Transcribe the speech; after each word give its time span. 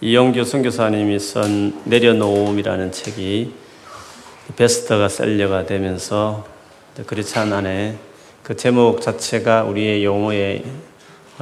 이영규 0.00 0.44
선교사님이 0.44 1.18
쓴 1.20 1.80
내려놓음이라는 1.84 2.90
책이 2.92 3.54
베스트가 4.56 5.08
셀러가 5.08 5.66
되면서 5.66 6.46
그리찬 7.06 7.52
안에 7.52 7.96
그 8.42 8.56
제목 8.56 9.00
자체가 9.00 9.62
우리의 9.64 10.04
용어의 10.04 10.64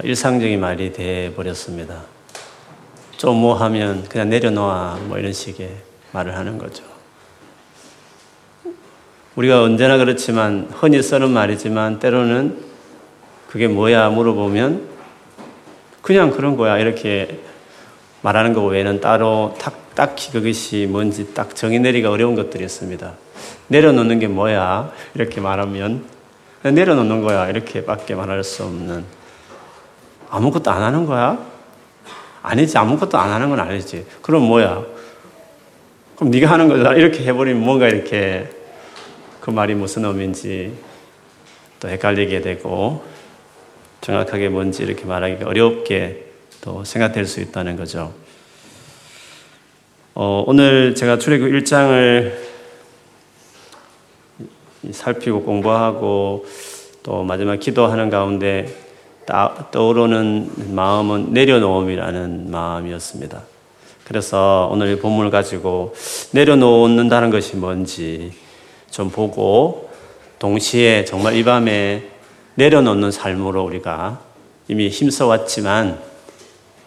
일상적인 0.03 0.61
말이 0.61 0.93
돼 0.93 1.33
버렸습니다. 1.35 2.03
좀 3.17 3.37
뭐 3.37 3.55
하면 3.55 4.05
그냥 4.09 4.29
내려놓아 4.29 4.99
뭐 5.07 5.19
이런 5.19 5.33
식의 5.33 5.71
말을 6.13 6.37
하는 6.37 6.59
거죠. 6.59 6.85
우리가 9.35 9.63
언제나 9.63 9.97
그렇지만 9.97 10.69
흔히 10.73 11.03
쓰는 11.03 11.31
말이지만 11.31 12.01
때로는 12.01 12.59
그게 13.49 13.67
뭐야 13.67 14.11
물어보면 14.11 14.89
그냥 16.03 16.31
그런 16.31 16.57
거야 16.57 16.79
이렇게 16.79 17.41
말하는 18.23 18.53
것 18.55 18.63
외에는 18.63 19.01
따로 19.01 19.55
딱, 19.61 19.95
딱히 19.95 20.33
그것이 20.33 20.87
뭔지 20.89 21.35
딱 21.35 21.55
정의 21.55 21.81
내리기가 21.81 22.11
어려운 22.11 22.35
것들이 22.35 22.65
있습니다. 22.65 23.13
내려놓는 23.69 24.19
게 24.21 24.29
뭐야? 24.29 24.93
이렇게 25.15 25.41
말하면 25.41 26.05
내려놓는 26.63 27.23
거야. 27.23 27.49
이렇게밖에 27.49 28.15
말할 28.15 28.45
수 28.45 28.63
없는 28.65 29.05
아무것도 30.31 30.71
안 30.71 30.83
하는 30.83 31.05
거야? 31.05 31.39
아니지. 32.43 32.79
아무것도 32.79 33.19
안 33.19 33.31
하는 33.31 33.51
건 33.51 33.61
아니지. 33.61 34.07
그럼 34.23 34.43
뭐야? 34.45 34.85
그럼 36.17 36.31
네가 36.31 36.51
하는 36.51 36.69
거잖아. 36.69 36.95
이렇게 36.95 37.25
해버리면 37.25 37.63
뭔가 37.63 37.89
이렇게 37.89 38.49
그 39.41 39.51
말이 39.51 39.75
무슨 39.75 40.05
의미인지 40.05 40.73
또 41.81 41.89
헷갈리게 41.89 42.41
되고 42.43 43.05
정확하게 44.01 44.49
뭔지 44.49 44.85
이렇게 44.85 45.05
말하기가 45.05 45.49
어렵게 45.49 46.32
또 46.63 46.85
생각될 46.85 47.27
수 47.27 47.41
있다는 47.41 47.77
거죠. 47.77 48.15
어, 50.15 50.45
오늘 50.47 50.95
제가 50.95 51.19
출애굽 51.19 51.49
1장을 51.49 52.33
살피고 54.93 55.43
공부하고 55.43 56.47
또 57.03 57.25
마지막 57.25 57.59
기도하는 57.59 58.11
가운데 58.11 58.73
떠오르는 59.73 60.75
마음은 60.75 61.33
내려놓음이라는 61.33 62.53
마음이었습니다. 62.53 63.43
그래서 64.05 64.69
오늘 64.71 65.01
본문을 65.01 65.33
가지고 65.33 65.97
내려놓는다는 66.31 67.31
것이 67.31 67.57
뭔지 67.57 68.33
좀 68.89 69.11
보고 69.11 69.91
동시에 70.39 71.07
정말 71.07 71.35
이 71.35 71.43
밤에 71.43 72.09
내려놓는 72.55 73.11
삶으로 73.11 73.65
우리가 73.65 74.21
이미 74.69 74.89
힘써왔지만 74.89 76.12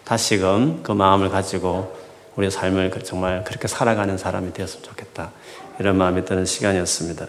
다시금 0.06 0.84
그 0.84 0.92
마음을 0.92 1.28
가지고 1.30 1.94
우리의 2.36 2.52
삶을 2.52 2.90
그 2.90 3.02
정말 3.02 3.42
그렇게 3.44 3.66
살아가는 3.66 4.16
사람이 4.16 4.52
되었으면 4.52 4.84
좋겠다. 4.84 5.32
이런 5.80 5.96
마음이 5.96 6.24
드는 6.24 6.46
시간이었습니다. 6.46 7.26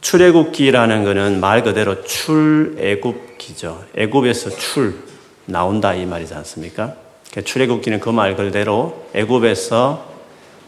출애굽기라는 0.00 1.04
것은 1.04 1.40
말 1.40 1.62
그대로 1.62 2.02
출애굽기죠. 2.04 3.84
애굽에서 3.96 4.50
출 4.50 5.04
나온다 5.44 5.92
이 5.94 6.06
말이지 6.06 6.32
않습니까? 6.34 6.94
그러니까 7.30 7.40
출애굽기는 7.50 8.00
그 8.00 8.10
말 8.10 8.34
그대로 8.34 9.06
애굽에서 9.14 10.10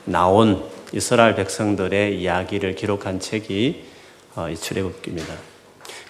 나온 0.04 0.62
이스라엘 0.92 1.34
백성들의 1.34 2.20
이야기를 2.20 2.74
기록한 2.74 3.20
책이 3.20 3.84
어, 4.34 4.50
이 4.50 4.56
출애굽기입니다. 4.56 5.34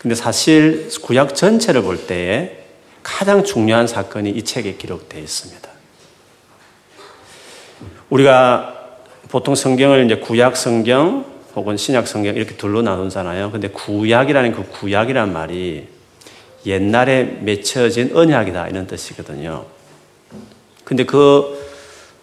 근데 0.01 0.15
사실 0.17 0.89
구약 1.03 1.37
전체를 1.37 1.83
볼 1.83 2.07
때에 2.07 2.68
가장 3.03 3.45
중요한 3.45 3.87
사건이 3.87 4.31
이 4.31 4.43
책에 4.45 4.75
기록되어 4.77 5.21
있습니다. 5.21 5.69
우리가 8.11 8.75
보통 9.29 9.55
성경을 9.55 10.07
이제 10.07 10.17
구약 10.17 10.57
성경 10.57 11.25
혹은 11.55 11.77
신약 11.77 12.07
성경 12.07 12.37
이렇게 12.37 12.57
둘로 12.57 12.83
나누잖아요. 12.83 13.51
근데 13.51 13.69
구약이라는 13.69 14.53
그 14.53 14.65
구약이란 14.69 15.33
말이 15.33 15.89
옛날에 16.67 17.25
맺혀진 17.41 18.17
언약이다 18.17 18.69
이런 18.69 18.87
뜻이거든요. 18.87 19.65
근데 20.85 21.05
그 21.05 21.59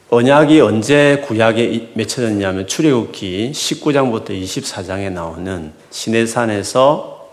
언약이 0.09 0.61
언제 0.61 1.23
구약에 1.25 1.89
맺혀졌냐면 1.93 2.67
출애굽기 2.67 3.51
19장부터 3.53 4.29
24장에 4.29 5.11
나오는 5.11 5.73
시내산에서 5.89 7.29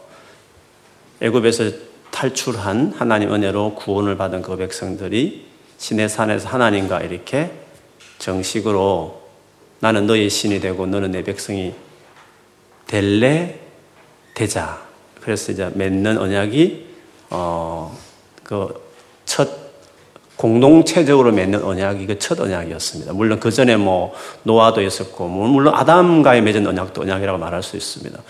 애굽에서 1.20 1.91
탈출한 2.12 2.94
하나님 2.96 3.34
은혜로 3.34 3.74
구원을 3.74 4.16
받은 4.16 4.42
그 4.42 4.56
백성들이 4.56 5.46
신의 5.78 6.08
산에서 6.08 6.48
하나님과 6.48 7.00
이렇게 7.00 7.50
정식으로 8.18 9.20
나는 9.80 10.06
너의 10.06 10.30
신이 10.30 10.60
되고 10.60 10.86
너는 10.86 11.10
내 11.10 11.24
백성이 11.24 11.74
될래 12.86 13.58
되자. 14.34 14.80
그래서 15.20 15.50
이제 15.50 15.70
맺는 15.74 16.18
언약이 16.18 16.86
어 17.30 17.96
그 18.44 18.82
첫 19.24 19.48
공동체적으로 20.36 21.32
맺는 21.32 21.64
언약이 21.64 22.06
그 22.06 22.18
첫 22.18 22.38
언약이었습니다. 22.40 23.12
물론 23.14 23.40
그 23.40 23.50
전에 23.50 23.76
뭐 23.76 24.12
노아도 24.42 24.82
있었고 24.82 25.26
뭐 25.28 25.48
물론 25.48 25.74
아담과의 25.74 26.42
맺은 26.42 26.66
언약도 26.66 27.02
언약이라고 27.02 27.38
말할 27.38 27.62
수 27.62 27.76
있습니다. 27.76 28.20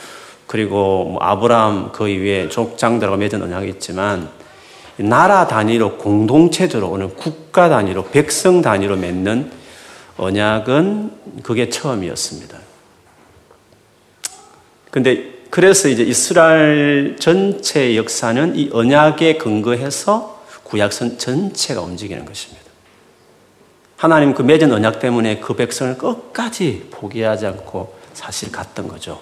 그리고 0.46 1.04
뭐 1.04 1.22
아브라함 1.22 1.92
그 1.92 2.08
이후에 2.08 2.48
족장들하고 2.48 3.16
맺은 3.16 3.42
언약이 3.42 3.68
있지만 3.70 4.28
나라 4.96 5.46
단위로 5.46 5.96
공동체적으로 5.96 6.90
오는 6.90 7.14
국가 7.14 7.68
단위로 7.68 8.10
백성 8.10 8.60
단위로 8.60 8.96
맺는 8.96 9.50
언약은 10.18 11.42
그게 11.42 11.68
처음이었습니다. 11.70 12.58
근데 14.90 15.32
그래서 15.50 15.88
이제 15.88 16.02
이스라엘 16.02 17.16
전체의 17.18 17.96
역사는 17.96 18.56
이 18.56 18.70
언약에 18.72 19.38
근거해서 19.38 20.42
구약선 20.64 21.18
전체가 21.18 21.80
움직이는 21.82 22.24
것입니다. 22.24 22.62
하나님 23.96 24.34
그 24.34 24.42
맺은 24.42 24.72
언약 24.72 25.00
때문에 25.00 25.40
그 25.40 25.54
백성을 25.54 25.96
끝까지 25.96 26.88
포기하지 26.90 27.46
않고 27.46 27.94
사실 28.14 28.50
갔던 28.50 28.88
거죠. 28.88 29.20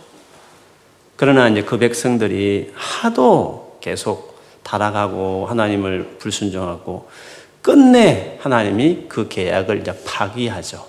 그러나 1.21 1.49
이제 1.49 1.61
그 1.61 1.77
백성들이 1.77 2.73
하도 2.73 3.77
계속 3.83 4.41
타락하고 4.63 5.45
하나님을 5.45 6.17
불순종하고 6.19 7.11
끝내 7.61 8.39
하나님이 8.41 9.05
그 9.07 9.29
계약을 9.29 9.83
이제 9.83 9.93
파기하죠. 10.07 10.87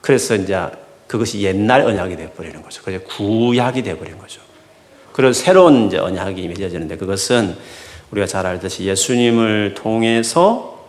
그래서 0.00 0.36
이제 0.36 0.64
그것이 1.08 1.42
옛날 1.42 1.80
언약이 1.80 2.14
되어버리는 2.14 2.62
거죠. 2.62 2.82
그래서 2.84 3.04
구약이 3.06 3.82
되어버린 3.82 4.16
거죠. 4.16 4.40
그리고 5.12 5.32
새로운 5.32 5.88
이제 5.88 5.98
언약이 5.98 6.46
맺어지는데 6.46 6.98
그것은 6.98 7.56
우리가 8.12 8.28
잘 8.28 8.46
알듯이 8.46 8.84
예수님을 8.84 9.74
통해서 9.74 10.86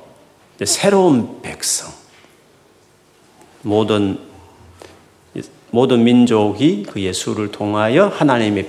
새로운 0.63 1.41
백성, 1.41 1.91
모든 3.63 4.30
모든 5.71 6.03
민족이 6.03 6.85
그 6.89 7.01
예수를 7.01 7.51
통하여 7.51 8.07
하나님의 8.07 8.67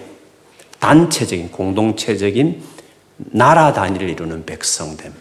단체적인 0.78 1.50
공동체적인 1.50 2.62
나라 3.16 3.72
단위를 3.72 4.08
이루는 4.08 4.46
백성됨. 4.46 5.12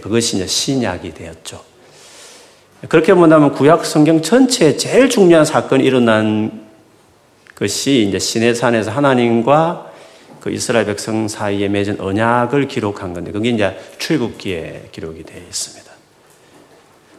그것이 0.00 0.36
이제 0.36 0.46
신약이 0.46 1.14
되었죠. 1.14 1.62
그렇게 2.88 3.12
본다면 3.14 3.52
구약 3.52 3.84
성경 3.84 4.22
전체에 4.22 4.76
제일 4.76 5.10
중요한 5.10 5.44
사건이 5.44 5.84
일어난 5.84 6.66
것이 7.54 8.06
이제 8.08 8.18
시내산에서 8.18 8.90
하나님과 8.90 9.92
그 10.40 10.50
이스라엘 10.50 10.86
백성 10.86 11.28
사이에 11.28 11.68
맺은 11.68 12.00
언약을 12.00 12.68
기록한 12.68 13.12
건데 13.12 13.32
그게 13.32 13.50
이제 13.50 13.78
출국기에 13.98 14.88
기록이 14.92 15.24
되어 15.24 15.42
있습니다. 15.42 15.90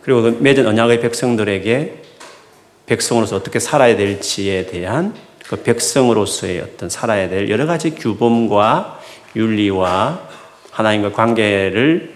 그리고 0.02 0.24
그 0.24 0.38
맺은 0.40 0.66
언약의 0.66 1.02
백성들에게 1.02 2.02
백성으로서 2.86 3.36
어떻게 3.36 3.60
살아야 3.60 3.96
될지에 3.96 4.66
대한 4.66 5.14
그 5.48 5.64
백성으로서의 5.64 6.62
어떤 6.62 6.90
살아야 6.90 7.30
될 7.30 7.50
여러 7.50 7.66
가지 7.66 7.92
규범과 7.92 9.00
윤리와 9.36 10.22
하나님과 10.72 11.12
관계를 11.12 12.14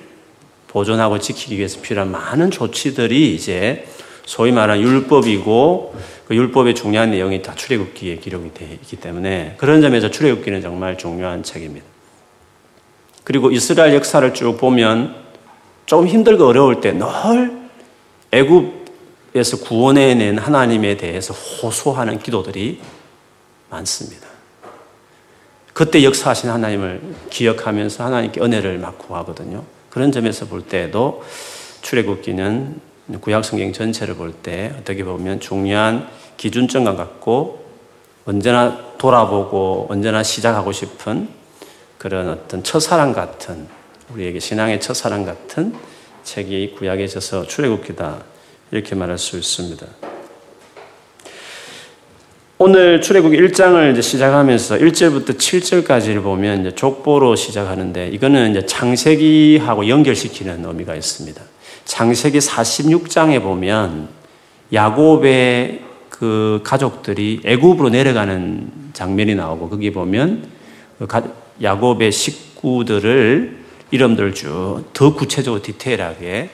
보존하고 0.67 1.19
지키기 1.19 1.57
위해서 1.57 1.81
필요한 1.81 2.11
많은 2.11 2.51
조치들이 2.51 3.33
이제 3.33 3.85
소위 4.25 4.51
말하는 4.51 4.81
율법이고 4.81 5.95
그 6.27 6.35
율법의 6.35 6.75
중요한 6.75 7.11
내용이 7.11 7.41
다 7.41 7.53
출애굽기에 7.55 8.17
기록이 8.17 8.53
되어 8.53 8.69
있기 8.73 8.97
때문에 8.97 9.55
그런 9.57 9.81
점에서 9.81 10.09
출애굽기는 10.09 10.61
정말 10.61 10.97
중요한 10.97 11.43
책입니다. 11.43 11.85
그리고 13.23 13.51
이스라엘 13.51 13.93
역사를 13.93 14.33
쭉 14.33 14.57
보면 14.57 15.15
좀 15.85 16.07
힘들고 16.07 16.45
어려울 16.47 16.81
때 16.81 16.91
늘 16.93 17.65
애굽 18.31 18.74
에서 19.35 19.57
구원해낸 19.57 20.37
하나님에 20.37 20.95
대해서 20.95 21.33
호소하는 21.33 22.19
기도들이 22.19 22.79
많습니다. 23.69 24.27
그때 25.73 26.05
역사하신 26.05 26.49
하나님을 26.49 27.01
기억하면서 27.29 28.05
하나님께 28.05 28.39
은혜를 28.39 28.77
막 28.77 28.97
구하거든요. 28.97 29.63
그런 29.89 30.13
점에서 30.13 30.45
볼 30.45 30.61
때에도 30.61 31.21
출애굽기는 31.81 32.79
구약 33.19 33.43
성경 33.43 33.73
전체를 33.73 34.15
볼 34.15 34.33
때 34.41 34.73
어떻게 34.79 35.03
보면 35.03 35.41
중요한 35.41 36.07
기준점과 36.37 36.95
같고 36.95 37.65
언제나 38.25 38.95
돌아보고 38.97 39.87
언제나 39.89 40.23
시작하고 40.23 40.71
싶은 40.71 41.27
그런 41.97 42.29
어떤 42.29 42.63
첫사랑 42.63 43.11
같은 43.11 43.67
우리에게 44.13 44.39
신앙의 44.39 44.79
첫사랑 44.79 45.25
같은 45.25 45.75
책이 46.23 46.75
구약에 46.77 47.03
있어서 47.03 47.45
출애굽기다 47.45 48.34
이렇게 48.71 48.95
말할 48.95 49.17
수 49.17 49.37
있습니다. 49.37 49.85
오늘 52.57 53.01
출애굽기 53.01 53.37
1장을 53.37 53.91
이제 53.91 54.01
시작하면서 54.01 54.77
1절부터 54.77 55.37
7절까지를 55.37 56.23
보면 56.23 56.61
이제 56.61 56.73
족보로 56.73 57.35
시작하는데 57.35 58.07
이거는 58.09 58.51
이제 58.51 58.65
창세기하고 58.65 59.89
연결시키는 59.89 60.63
의미가 60.63 60.95
있습니다. 60.95 61.41
창세기 61.83 62.39
46장에 62.39 63.41
보면 63.41 64.07
야곱의 64.73 65.81
그 66.09 66.61
가족들이 66.63 67.41
애굽으로 67.43 67.89
내려가는 67.89 68.71
장면이 68.93 69.35
나오고 69.35 69.69
거기 69.69 69.91
보면 69.91 70.47
그 70.97 71.07
야곱의 71.61 72.11
식구들을 72.11 73.57
이름들 73.91 74.33
쭉더 74.33 75.13
구체적으로 75.15 75.61
디테일하게 75.61 76.49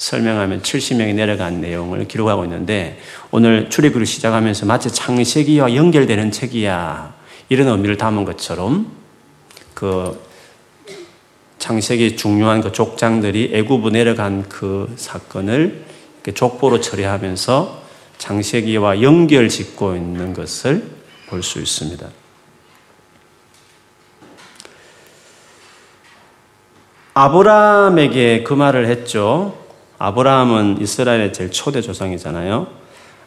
설명하면 0.00 0.62
70명이 0.62 1.14
내려간 1.14 1.60
내용을 1.60 2.08
기록하고 2.08 2.44
있는데 2.44 2.98
오늘 3.30 3.68
출애굽을 3.68 4.06
시작하면서 4.06 4.64
마치 4.64 4.90
창세기와 4.90 5.74
연결되는 5.74 6.30
책이야 6.30 7.14
이런 7.50 7.68
의미를 7.68 7.98
담은 7.98 8.24
것처럼 8.24 8.90
그 9.74 10.18
창세기 11.58 12.16
중요한 12.16 12.62
그 12.62 12.72
족장들이 12.72 13.50
애굽으로 13.52 13.90
내려간 13.90 14.48
그 14.48 14.90
사건을 14.96 15.84
족보로 16.34 16.80
처리하면서 16.80 17.82
창세기와 18.16 19.02
연결 19.02 19.50
짓고 19.50 19.96
있는 19.96 20.32
것을 20.32 20.82
볼 21.28 21.42
수 21.42 21.58
있습니다. 21.58 22.08
아브라함에게 27.12 28.44
그 28.44 28.54
말을 28.54 28.86
했죠. 28.86 29.59
아브라함은 30.00 30.78
이스라엘의 30.80 31.34
제일 31.34 31.50
초대 31.50 31.82
조상이잖아요. 31.82 32.66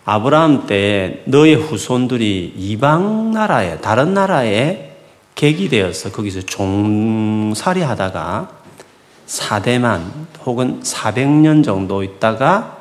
아브라함 0.06 0.66
때 0.66 1.22
너의 1.26 1.54
후손들이 1.54 2.52
이방 2.58 3.32
나라에 3.32 3.80
다른 3.80 4.16
나라에 4.16 4.96
객이 5.36 5.70
되어서 5.70 6.12
거기서 6.12 6.42
종살이 6.42 7.82
하다가 7.84 8.50
4대만 9.28 10.02
혹은 10.46 10.82
400년 10.82 11.64
정도 11.64 12.02
있다가 12.02 12.78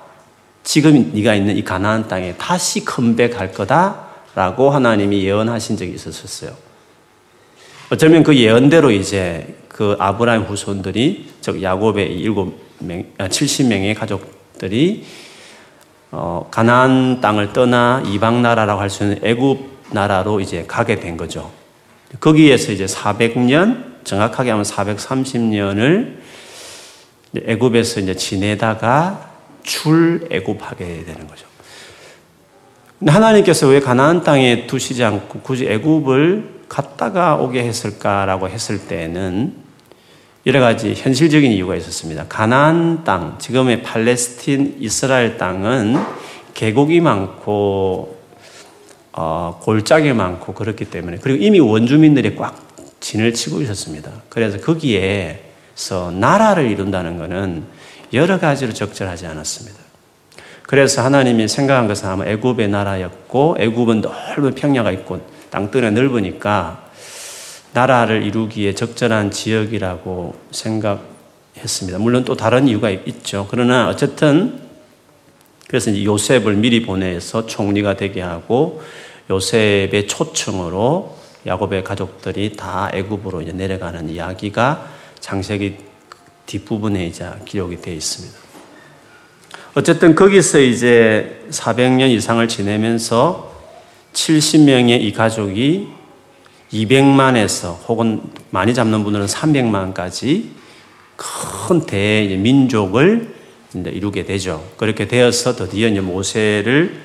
지금 0.64 1.12
네가 1.12 1.34
있는 1.34 1.58
이 1.58 1.62
가나안 1.62 2.08
땅에 2.08 2.34
다시 2.38 2.86
컴백할 2.86 3.52
거다라고 3.52 4.70
하나님이 4.70 5.22
예언하신 5.22 5.76
적이 5.76 5.92
있었어요. 5.92 6.52
어쩌면 7.90 8.22
그 8.22 8.34
예언대로 8.34 8.90
이제 8.90 9.54
그 9.68 9.96
아브라함 9.98 10.44
후손들이 10.44 11.30
즉 11.42 11.62
야곱의 11.62 12.18
일곱 12.18 12.46
명, 12.46 12.54
70명의 13.18 13.96
아, 13.96 14.00
가족들이 14.00 15.04
어, 16.10 16.48
가나안 16.50 17.20
땅을 17.20 17.52
떠나 17.52 18.02
이방 18.06 18.42
나라라고 18.42 18.80
할 18.80 18.90
수 18.90 19.04
있는 19.04 19.18
애굽 19.22 19.72
나라로 19.92 20.40
이제 20.40 20.64
가게 20.66 21.00
된 21.00 21.16
거죠. 21.16 21.50
거기에서 22.20 22.72
이제 22.72 22.84
400년 22.84 24.04
정확하게 24.04 24.50
하면 24.50 24.64
430년을 24.64 26.16
애굽에서 27.46 28.00
이제 28.00 28.14
지내다가 28.14 29.30
출애굽하게 29.62 31.04
되는 31.06 31.26
거죠. 31.26 31.46
하나님께서 33.06 33.68
왜 33.68 33.80
가나안 33.80 34.22
땅에 34.22 34.66
두시지 34.66 35.02
않고 35.02 35.40
굳이 35.40 35.66
애굽을 35.66 36.62
갔다가 36.68 37.36
오게 37.36 37.62
했을까라고 37.64 38.48
했을 38.48 38.86
때는 38.86 39.61
여러 40.44 40.60
가지 40.60 40.94
현실적인 40.94 41.52
이유가 41.52 41.76
있었습니다. 41.76 42.26
가나안 42.28 43.04
땅, 43.04 43.38
지금의 43.38 43.82
팔레스틴 43.82 44.78
이스라엘 44.80 45.38
땅은 45.38 45.96
계곡이 46.54 47.00
많고 47.00 48.18
어, 49.12 49.60
골짜기 49.62 50.12
많고 50.12 50.54
그렇기 50.54 50.86
때문에 50.86 51.18
그리고 51.20 51.44
이미 51.44 51.60
원주민들이 51.60 52.34
꽉 52.34 52.56
진을 52.98 53.34
치고 53.34 53.60
있었습니다. 53.62 54.10
그래서 54.28 54.58
거기에서 54.58 56.10
나라를 56.12 56.70
이룬다는 56.70 57.18
것은 57.18 57.64
여러 58.12 58.38
가지로 58.38 58.72
적절하지 58.72 59.26
않았습니다. 59.26 59.78
그래서 60.62 61.02
하나님이 61.02 61.48
생각한 61.48 61.86
것은 61.86 62.08
아마 62.08 62.24
애굽의 62.26 62.68
나라였고 62.68 63.56
애굽은 63.58 64.00
넓은 64.00 64.54
평야가 64.54 64.90
있고 64.92 65.20
땅덩이가 65.50 65.90
넓으니까 65.90 66.81
나라를 67.72 68.22
이루기에 68.22 68.74
적절한 68.74 69.30
지역이라고 69.30 70.34
생각했습니다. 70.50 71.98
물론 71.98 72.24
또 72.24 72.36
다른 72.36 72.68
이유가 72.68 72.90
있죠. 72.90 73.46
그러나 73.50 73.88
어쨌든 73.88 74.60
그래서 75.68 75.90
이제 75.90 76.04
요셉을 76.04 76.54
미리 76.56 76.82
보내서 76.82 77.46
총리가 77.46 77.96
되게 77.96 78.20
하고 78.20 78.82
요셉의 79.30 80.06
초청으로 80.06 81.16
야곱의 81.46 81.82
가족들이 81.82 82.56
다 82.56 82.90
애굽으로 82.92 83.40
이제 83.42 83.52
내려가는 83.52 84.10
이야기가 84.10 84.86
장세기 85.20 85.76
뒷부분에 86.46 87.06
이제 87.06 87.26
기록이 87.46 87.80
되어 87.80 87.94
있습니다. 87.94 88.38
어쨌든 89.74 90.14
거기서 90.14 90.60
이제 90.60 91.46
400년 91.50 92.10
이상을 92.10 92.46
지내면서 92.46 93.50
70명의 94.12 95.00
이 95.00 95.12
가족이 95.12 96.01
200만에서 96.72 97.76
혹은 97.88 98.22
많이 98.50 98.74
잡는 98.74 99.04
분들은 99.04 99.26
300만까지 99.26 100.44
큰 101.16 101.86
대민족을 101.86 103.34
이루게 103.74 104.24
되죠. 104.24 104.64
그렇게 104.76 105.06
되어서 105.06 105.54
드디어 105.54 105.90
모세를 106.02 107.00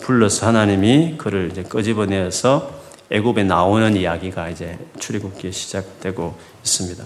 불러서 0.00 0.46
하나님이 0.46 1.14
그를 1.18 1.48
이제 1.50 1.62
끄집어내서 1.62 2.80
애굽에 3.10 3.44
나오는 3.44 3.96
이야기가 3.96 4.50
이제 4.50 4.78
출애굽기에 4.98 5.50
시작되고 5.50 6.38
있습니다. 6.62 7.04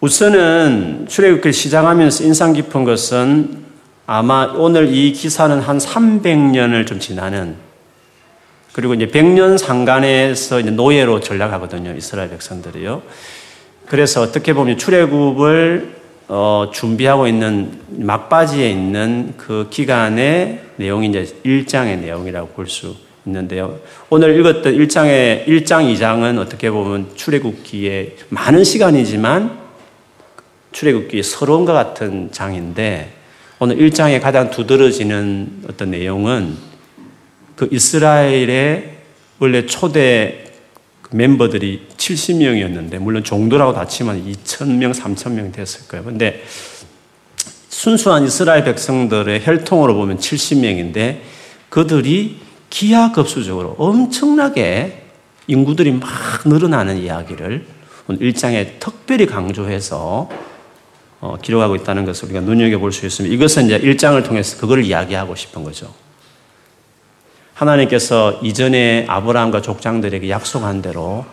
우선은 0.00 1.06
출애굽기를 1.08 1.52
시작하면서 1.52 2.24
인상 2.24 2.52
깊은 2.54 2.84
것은 2.84 3.64
아마 4.06 4.46
오늘 4.46 4.92
이 4.92 5.12
기사는 5.12 5.60
한 5.60 5.78
300년을 5.78 6.86
좀 6.86 6.98
지나는 6.98 7.69
그리고 8.72 8.94
이제 8.94 9.06
백년 9.06 9.58
상간에서 9.58 10.60
이제 10.60 10.70
노예로 10.70 11.20
전락하거든요. 11.20 11.94
이스라엘 11.96 12.30
백성들이요. 12.30 13.02
그래서 13.86 14.22
어떻게 14.22 14.52
보면 14.52 14.78
출애굽을 14.78 16.00
어, 16.28 16.70
준비하고 16.72 17.26
있는 17.26 17.80
막바지에 17.88 18.70
있는 18.70 19.34
그 19.36 19.66
기간의 19.68 20.60
내용이 20.76 21.08
이제 21.08 21.26
1장의 21.44 21.98
내용이라고 21.98 22.48
볼 22.50 22.66
수 22.68 22.94
있는데요. 23.26 23.78
오늘 24.08 24.38
읽었던 24.38 24.74
1장의 24.74 25.46
1장, 25.46 25.94
2장은 25.94 26.38
어떻게 26.38 26.70
보면 26.70 27.08
출애굽기에 27.14 28.16
많은 28.30 28.64
시간이지만 28.64 29.58
출애굽기의 30.72 31.22
서러움과 31.22 31.72
같은 31.72 32.30
장인데 32.32 33.12
오늘 33.58 33.76
1장에 33.76 34.20
가장 34.22 34.50
두드러지는 34.50 35.64
어떤 35.68 35.90
내용은 35.90 36.56
그 37.60 37.68
이스라엘의 37.70 38.96
원래 39.38 39.66
초대 39.66 40.50
멤버들이 41.10 41.88
70명이었는데 41.94 42.98
물론 42.98 43.22
종도라고 43.22 43.74
다 43.74 43.86
치면 43.86 44.24
2,000명, 44.24 44.94
3,000명 44.94 45.52
됐을 45.52 45.86
거예요. 45.86 46.06
근데 46.06 46.42
순수한 47.68 48.24
이스라엘 48.24 48.64
백성들의 48.64 49.44
혈통으로 49.44 49.94
보면 49.94 50.16
70명인데 50.16 51.18
그들이 51.68 52.38
기하급수적으로 52.70 53.74
엄청나게 53.76 55.02
인구들이 55.46 55.92
막 55.92 56.08
늘어나는 56.46 56.96
이야기를 56.96 57.66
1장에 58.08 58.80
특별히 58.80 59.26
강조해서 59.26 60.30
어, 61.20 61.36
기록하고 61.42 61.76
있다는 61.76 62.06
것을 62.06 62.24
우리가 62.30 62.40
눈여겨볼 62.40 62.90
수 62.90 63.04
있습니다. 63.04 63.34
이것은 63.34 63.66
이제 63.66 63.78
1장을 63.78 64.24
통해서 64.24 64.56
그걸 64.56 64.82
이야기하고 64.82 65.34
싶은 65.34 65.62
거죠. 65.62 65.92
하나님께서 67.60 68.40
이전에 68.42 69.04
아브라함과 69.06 69.60
족장들에게 69.60 70.30
약속한 70.30 70.80
대로 70.80 71.26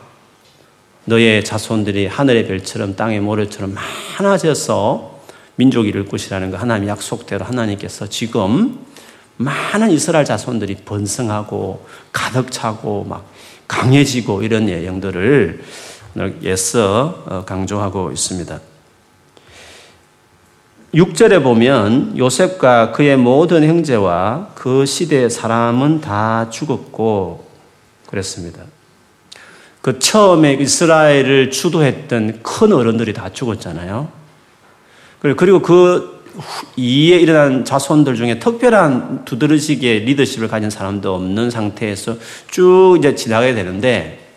너의 1.06 1.46
자손들이 1.46 2.08
하늘의 2.08 2.48
별처럼 2.48 2.98
땅의 2.98 3.22
모래처럼 3.22 3.74
많아져서 4.20 5.22
민족이 5.56 5.88
이룰 5.88 6.06
것이라는 6.06 6.52
거 6.52 6.58
하나님의 6.58 6.90
약속대로 6.90 7.46
하나님께서 7.46 8.10
지금 8.10 8.78
많은 9.38 9.90
이스라엘 9.92 10.26
자손들이 10.26 10.76
번성하고 10.84 11.86
가득 12.12 12.52
차고 12.52 13.06
막 13.06 13.26
강해지고 13.70 14.44
이런 14.44 14.68
예언들을 14.68 15.64
애써 16.44 17.24
어, 17.28 17.46
강조하고 17.46 18.12
있습니다. 18.12 18.60
6절에 20.94 21.44
보면 21.44 22.18
요셉과 22.18 22.92
그의 22.94 23.18
모든 23.18 23.68
형제와 23.68 24.52
그 24.56 24.86
시대의 24.86 25.30
사람은 25.30 26.02
다 26.02 26.50
죽었고 26.50 27.46
그랬습니다. 28.06 28.64
그 29.82 30.00
처음에 30.00 30.54
이스라엘을 30.54 31.52
주도했던 31.52 32.42
큰 32.42 32.74
어른들이 32.74 33.14
다 33.14 33.32
죽었잖아요. 33.32 34.10
그리고 35.20 35.62
그 35.62 36.18
이에 36.76 37.18
일어난 37.18 37.66
자손들 37.66 38.16
중에 38.16 38.40
특별한 38.40 39.26
두드러지게 39.26 40.00
리더십을 40.00 40.48
가진 40.48 40.70
사람도 40.70 41.16
없는 41.16 41.50
상태에서 41.50 42.16
쭉 42.50 42.96
이제 43.00 43.16
지나가게 43.16 43.54
되는데 43.54 44.34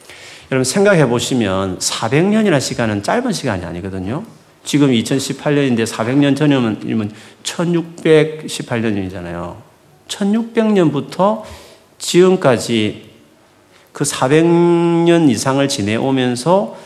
여러분 0.50 0.64
생각해 0.64 1.09
보시면 1.09 1.78
400년이나 1.78 2.61
시간은 2.61 3.02
짧은 3.02 3.33
시간이 3.33 3.64
아니거든요. 3.64 4.25
지금 4.64 4.90
2018년인데 4.90 5.87
400년 5.87 6.37
전이면 6.37 7.12
1618년이잖아요. 7.43 9.57
1600년부터 10.09 11.43
지금까지 11.99 13.11
그 13.93 14.05
400년 14.05 15.29
이상을 15.31 15.67
지내오면서 15.69 16.76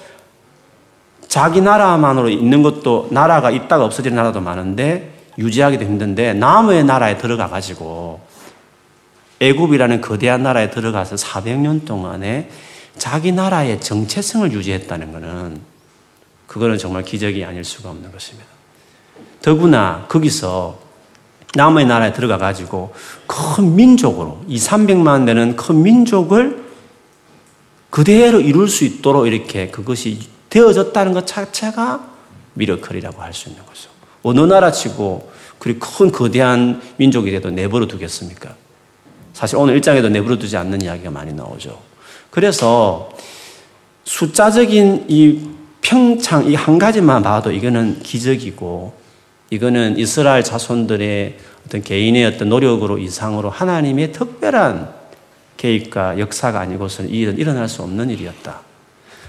자기 1.28 1.60
나라만으로 1.60 2.28
있는 2.28 2.62
것도 2.62 3.08
나라가 3.10 3.50
있다가 3.50 3.84
없어지는 3.84 4.16
나라도 4.16 4.40
많은데 4.40 5.12
유지하기도 5.38 5.84
힘든데 5.84 6.34
남의 6.34 6.84
나라에 6.84 7.18
들어가 7.18 7.48
가지고 7.48 8.20
애굽이라는 9.40 10.00
거대한 10.00 10.44
나라에 10.44 10.70
들어가서 10.70 11.16
400년 11.16 11.84
동안에 11.84 12.48
자기 12.96 13.32
나라의 13.32 13.80
정체성을 13.80 14.52
유지했다는 14.52 15.12
것은 15.12 15.73
그거는 16.46 16.78
정말 16.78 17.02
기적이 17.04 17.44
아닐 17.44 17.64
수가 17.64 17.90
없는 17.90 18.12
것입니다. 18.12 18.48
더구나 19.42 20.06
거기서 20.08 20.78
남의 21.54 21.86
나라에 21.86 22.12
들어가 22.12 22.38
가지고 22.38 22.94
큰 23.26 23.76
민족으로 23.76 24.42
이 24.48 24.58
300만 24.58 25.26
되는 25.26 25.56
큰 25.56 25.82
민족을 25.82 26.64
그대로 27.90 28.40
이룰 28.40 28.68
수 28.68 28.84
있도록 28.84 29.26
이렇게 29.26 29.70
그것이 29.70 30.18
되어졌다는 30.50 31.12
것 31.12 31.26
자체가 31.26 32.12
미러클이라고 32.54 33.22
할 33.22 33.32
수 33.32 33.48
있는 33.48 33.64
거죠. 33.66 33.90
어느 34.22 34.40
나라치고 34.40 35.30
그리 35.58 35.78
큰 35.78 36.10
거대한 36.10 36.80
민족이 36.96 37.30
돼도 37.30 37.50
내버려 37.50 37.86
두겠습니까? 37.86 38.54
사실 39.32 39.56
오늘 39.56 39.74
일장에도 39.74 40.08
내버려 40.08 40.36
두지 40.38 40.56
않는 40.56 40.82
이야기가 40.82 41.10
많이 41.10 41.32
나오죠. 41.32 41.80
그래서 42.30 43.10
숫자적인 44.04 45.06
이 45.08 45.53
평창 45.84 46.50
이 46.50 46.54
한 46.54 46.78
가지만 46.78 47.22
봐도 47.22 47.52
이거는 47.52 48.00
기적이고 48.02 48.94
이거는 49.50 49.98
이스라엘 49.98 50.42
자손들의 50.42 51.36
어떤 51.66 51.82
개인의 51.82 52.24
어떤 52.24 52.48
노력으로 52.48 52.98
이상으로 52.98 53.50
하나님의 53.50 54.12
특별한 54.12 54.88
계획과 55.58 56.18
역사가 56.18 56.58
아니고서는 56.58 57.10
이 57.10 57.18
일은 57.18 57.38
일어날 57.38 57.68
수 57.68 57.82
없는 57.82 58.10
일이었다. 58.10 58.62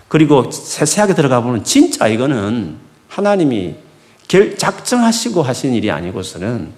그리고 0.07 0.49
세세하게 0.49 1.13
들어가 1.13 1.41
보면 1.41 1.65
진짜 1.65 2.07
이거는 2.07 2.77
하나님이 3.09 3.75
결, 4.27 4.57
작정하시고 4.57 5.41
하신 5.41 5.73
일이 5.73 5.91
아니고서는 5.91 6.71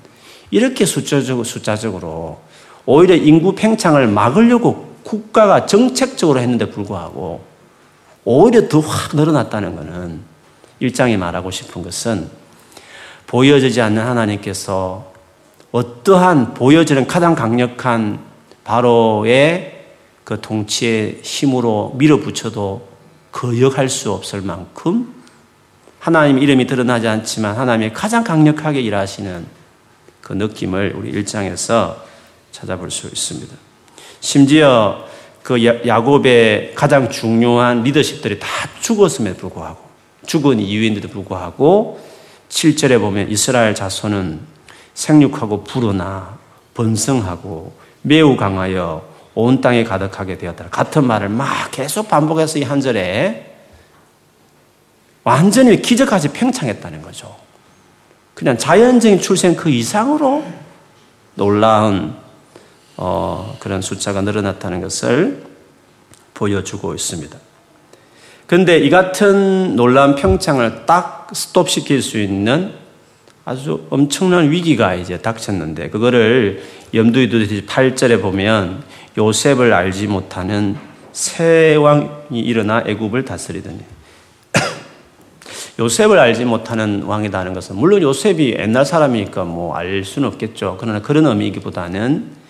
이렇게 0.50 0.86
숫자적으로, 0.86 1.44
숫자적으로 1.44 2.40
오히려 2.86 3.16
인구 3.16 3.54
팽창을 3.54 4.08
막으려고 4.08 4.96
국가가 5.04 5.66
정책적으로 5.68 6.40
했는데 6.40 6.70
불구하고 6.70 7.42
오히려 8.30 8.68
더 8.68 8.82
확 8.82 9.16
늘어났다는 9.16 9.78
것은 9.78 10.20
일장이 10.82 11.16
말하고 11.16 11.50
싶은 11.50 11.82
것은 11.82 12.30
보여지지 13.26 13.80
않는 13.80 14.06
하나님께서 14.06 15.14
어떠한 15.72 16.54
보여지는 16.54 17.08
가장 17.08 17.36
강력한 17.36 18.20
바로의 18.66 19.86
그 20.26 20.42
통치의 20.42 21.22
힘으로 21.24 21.96
밀어붙여도 21.98 22.86
거역할 23.32 23.88
수 23.88 24.12
없을 24.12 24.42
만큼 24.42 25.14
하나님 26.00 26.38
이름이 26.38 26.68
드러나지 26.68 27.08
않지만 27.08 27.56
하나님이 27.56 27.94
가장 27.94 28.26
강력하게 28.26 28.82
일하시는 28.82 29.46
그 30.20 30.34
느낌을 30.34 30.96
우리 30.98 31.12
일장에서 31.12 32.04
찾아볼 32.52 32.92
수 32.92 33.08
있습니다. 33.08 33.56
심지어 34.20 35.08
그 35.48 35.64
야곱의 35.64 36.74
가장 36.76 37.10
중요한 37.10 37.82
리더십들이 37.82 38.38
다 38.38 38.48
죽었음에도 38.82 39.38
불구하고 39.38 39.80
죽은 40.26 40.60
이유인데도 40.60 41.08
불구하고 41.08 42.02
7절에 42.50 43.00
보면 43.00 43.32
이스라엘 43.32 43.74
자손은 43.74 44.42
생육하고 44.94 45.64
불어나 45.64 46.38
번성하고 46.74 47.72
매우 48.02 48.36
강하여 48.36 49.08
온 49.36 49.62
땅에 49.62 49.86
가득하게 49.86 50.38
되었다. 50.38 50.68
같은 50.68 51.08
말을 51.08 51.30
막 51.30 51.72
계속 51.72 52.10
반복해서 52.10 52.60
이 52.60 52.64
한 52.64 52.82
절에 52.82 53.56
완전히 55.24 55.82
기적까지 55.82 56.34
팽창했다는 56.34 57.02
거죠. 57.02 57.34
그냥 58.34 58.58
자연적인 58.58 59.22
출생 59.22 59.56
그 59.56 59.70
이상으로 59.70 60.44
놀라운 61.36 62.27
어, 62.98 63.56
그런 63.60 63.82
숫자가 63.82 64.22
늘어났다는 64.22 64.82
것을 64.82 65.44
보여주고 66.34 66.94
있습니다. 66.94 67.38
그런데 68.48 68.80
이 68.80 68.90
같은 68.90 69.76
놀라운 69.76 70.16
평창을 70.16 70.86
딱 70.86 71.30
스톱시킬 71.34 72.02
수 72.02 72.20
있는 72.20 72.74
아주 73.46 73.86
엄청난 73.90 74.52
위기가 74.52 74.96
이제 74.96 75.18
닥쳤는데 75.18 75.90
그거를 75.90 76.64
염두에 76.94 77.30
두듯이 77.30 77.66
8절에 77.66 78.22
보면 78.22 78.84
요셉을 79.18 79.74
알지 79.74 80.08
못하는 80.08 80.78
세 81.12 81.76
왕이 81.76 82.40
일어나 82.40 82.84
애굽을 82.86 83.26
다스리더니 83.26 83.80
요셉을 85.80 86.20
알지 86.20 86.46
못하는 86.46 87.04
왕이다는 87.04 87.54
것은 87.54 87.76
물론 87.76 88.02
요셉이 88.02 88.58
옛날 88.60 88.86
사람이니까 88.86 89.44
뭐 89.44 89.76
알 89.76 90.04
수는 90.04 90.28
없겠죠. 90.28 90.78
그러나 90.80 91.02
그런 91.02 91.26
의미이기보다는 91.26 92.47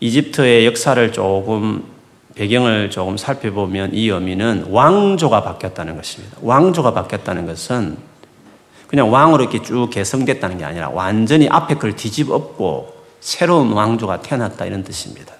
이집트의 0.00 0.66
역사를 0.66 1.12
조금 1.12 1.84
배경을 2.34 2.90
조금 2.90 3.16
살펴보면 3.16 3.94
이 3.94 4.08
의미는 4.08 4.66
왕조가 4.70 5.42
바뀌었다는 5.42 5.96
것입니다. 5.96 6.36
왕조가 6.40 6.94
바뀌었다는 6.94 7.46
것은 7.46 7.96
그냥 8.86 9.12
왕으로 9.12 9.42
이렇게 9.42 9.62
쭉 9.62 9.88
개성됐다는 9.90 10.58
게 10.58 10.64
아니라 10.64 10.88
완전히 10.90 11.48
앞에 11.48 11.74
걸 11.76 11.94
뒤집었고 11.94 12.94
새로운 13.20 13.72
왕조가 13.72 14.22
태어났다 14.22 14.64
이런 14.64 14.82
뜻입니다. 14.82 15.34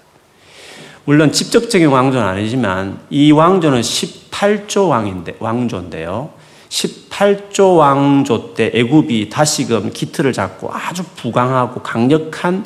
물론 1.05 1.31
직접적인 1.31 1.87
왕조는 1.87 2.25
아니지만 2.25 2.99
이 3.09 3.31
왕조는 3.31 3.81
18조 3.81 4.89
왕인데 4.89 5.37
왕조인데요. 5.39 6.29
18조 6.69 7.77
왕조 7.77 8.53
때 8.53 8.71
애굽이 8.73 9.29
다시금 9.29 9.91
기틀을 9.91 10.31
잡고 10.31 10.71
아주 10.71 11.03
부강하고 11.15 11.81
강력한 11.81 12.65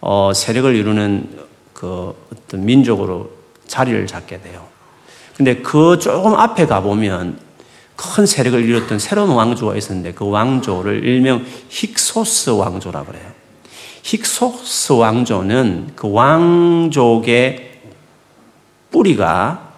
어, 0.00 0.32
세력을 0.34 0.74
이루는 0.74 1.28
그 1.72 2.14
어떤 2.32 2.64
민족으로 2.64 3.30
자리를 3.66 4.06
잡게 4.06 4.40
돼요. 4.40 4.64
근데 5.36 5.56
그 5.56 5.98
조금 5.98 6.34
앞에 6.34 6.66
가보면 6.66 7.38
큰 7.96 8.26
세력을 8.26 8.62
이뤘던 8.62 8.98
새로운 8.98 9.30
왕조가 9.30 9.76
있었는데 9.76 10.12
그 10.12 10.28
왕조를 10.28 11.04
일명 11.04 11.44
힉소스 11.70 12.58
왕조라 12.58 13.04
그래요. 13.04 13.24
힉소스 14.02 14.98
왕조는 14.98 15.92
그 15.96 16.10
왕족의 16.10 17.72
뿌리가 18.90 19.72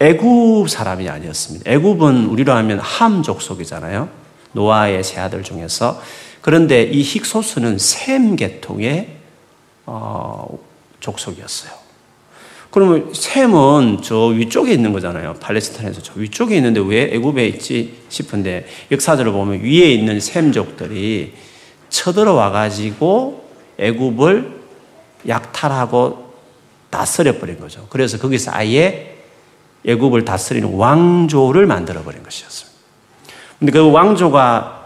애굽 0.00 0.70
사람이 0.70 1.08
아니었습니다. 1.08 1.70
애굽은 1.70 2.26
우리로 2.26 2.52
하면 2.52 2.78
함 2.78 3.22
족속이잖아요. 3.22 4.08
노아의 4.52 5.02
세 5.04 5.20
아들 5.20 5.42
중에서 5.42 6.00
그런데 6.40 6.82
이 6.84 7.02
힉소스는 7.02 7.78
샘 7.78 8.36
계통의 8.36 9.16
어, 9.86 10.58
족속이었어요. 11.00 11.72
그러면 12.70 13.12
셈은 13.14 14.02
저 14.02 14.26
위쪽에 14.26 14.72
있는 14.72 14.92
거잖아요. 14.92 15.34
팔레스타인에서 15.40 16.02
저 16.02 16.12
위쪽에 16.16 16.56
있는데 16.56 16.80
왜 16.80 17.14
애굽에 17.14 17.46
있지 17.46 17.94
싶은데 18.08 18.66
역사들을 18.90 19.32
보면 19.32 19.60
위에 19.60 19.90
있는 19.90 20.20
셈족들이 20.20 21.32
쳐들어와 21.88 22.50
가지고 22.50 23.48
애굽을 23.78 24.58
약탈하고 25.26 26.34
다스려 26.90 27.38
버린 27.38 27.58
거죠. 27.58 27.86
그래서 27.88 28.18
거기서 28.18 28.50
아예 28.52 29.16
애굽을 29.86 30.24
다스리는 30.24 30.74
왕조를 30.74 31.66
만들어 31.66 32.02
버린 32.02 32.22
것이었습니다. 32.22 32.78
근데 33.58 33.72
그 33.72 33.90
왕조가 33.90 34.82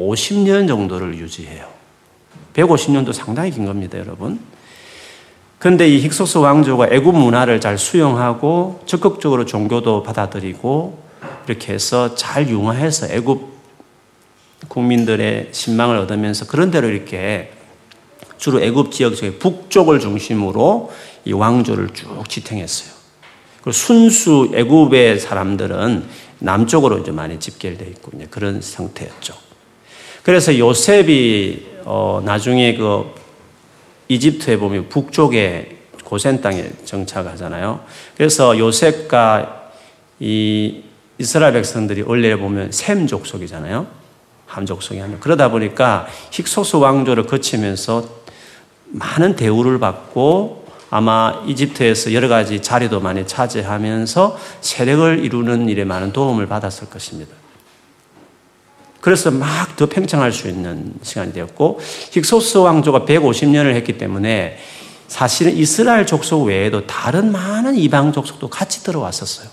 150년 0.00 0.66
정도를 0.66 1.16
유지해요. 1.18 1.66
150년도 2.54 3.12
상당히 3.12 3.50
긴 3.50 3.66
겁니다, 3.66 3.98
여러분. 3.98 4.40
그런데 5.58 5.88
이 5.88 6.02
힉소스 6.08 6.40
왕조가 6.40 6.88
애굽 6.90 7.14
문화를 7.14 7.60
잘 7.60 7.76
수용하고 7.76 8.80
적극적으로 8.86 9.44
종교도 9.44 10.02
받아들이고 10.02 10.98
이렇게 11.46 11.74
해서 11.74 12.14
잘 12.14 12.48
융화해서 12.48 13.08
애굽 13.12 13.60
국민들의 14.68 15.48
신망을 15.52 15.98
얻으면서 15.98 16.46
그런 16.46 16.70
대로 16.70 16.88
이렇게 16.88 17.52
주로 18.38 18.60
애굽 18.62 18.90
지역 18.92 19.16
중에 19.16 19.32
북쪽을 19.32 20.00
중심으로 20.00 20.90
이 21.26 21.32
왕조를 21.32 21.90
쭉 21.90 22.26
지탱했어요. 22.26 22.90
그 23.62 23.72
순수 23.72 24.50
애굽의 24.54 25.20
사람들은 25.20 26.06
남쪽으로 26.38 26.98
이제 26.98 27.10
많이 27.10 27.38
집결돼 27.38 27.84
있고 27.84 28.12
그런 28.30 28.62
상태였죠. 28.62 29.49
그래서 30.22 30.56
요셉이 30.58 31.66
어 31.84 32.22
나중에 32.24 32.76
그 32.76 33.14
이집트에 34.08 34.56
보면 34.58 34.88
북쪽에 34.88 35.78
고센 36.04 36.40
땅에 36.40 36.70
정착하잖아요. 36.84 37.80
그래서 38.16 38.58
요셉과 38.58 39.70
이 40.18 40.82
이스라엘 41.18 41.52
백성들이 41.52 42.02
원래 42.02 42.34
보면 42.36 42.72
셈 42.72 43.06
족속이잖아요. 43.06 43.86
함 44.46 44.66
족속이 44.66 44.98
하면 44.98 45.20
그러다 45.20 45.50
보니까 45.50 46.08
힉소스 46.30 46.80
왕조를 46.80 47.26
거치면서 47.26 48.04
많은 48.86 49.36
대우를 49.36 49.78
받고 49.78 50.66
아마 50.90 51.44
이집트에서 51.46 52.12
여러 52.12 52.26
가지 52.26 52.60
자리도 52.60 52.98
많이 52.98 53.24
차지하면서 53.26 54.38
세력을 54.60 55.24
이루는 55.24 55.68
일에 55.68 55.84
많은 55.84 56.12
도움을 56.12 56.48
받았을 56.48 56.90
것입니다. 56.90 57.39
그래서 59.00 59.30
막 59.30 59.70
더 59.80 59.86
팽창할 59.86 60.30
수 60.30 60.46
있는 60.46 60.92
시간이 61.02 61.32
되었고 61.32 61.80
힉소스 62.12 62.62
왕조가 62.62 63.06
150년을 63.06 63.74
했기 63.74 63.96
때문에 63.96 64.58
사실은 65.08 65.56
이스라엘 65.56 66.04
족속 66.04 66.44
외에도 66.44 66.86
다른 66.86 67.32
많은 67.32 67.76
이방 67.76 68.12
족속도 68.12 68.50
같이 68.50 68.84
들어왔었어요. 68.84 69.48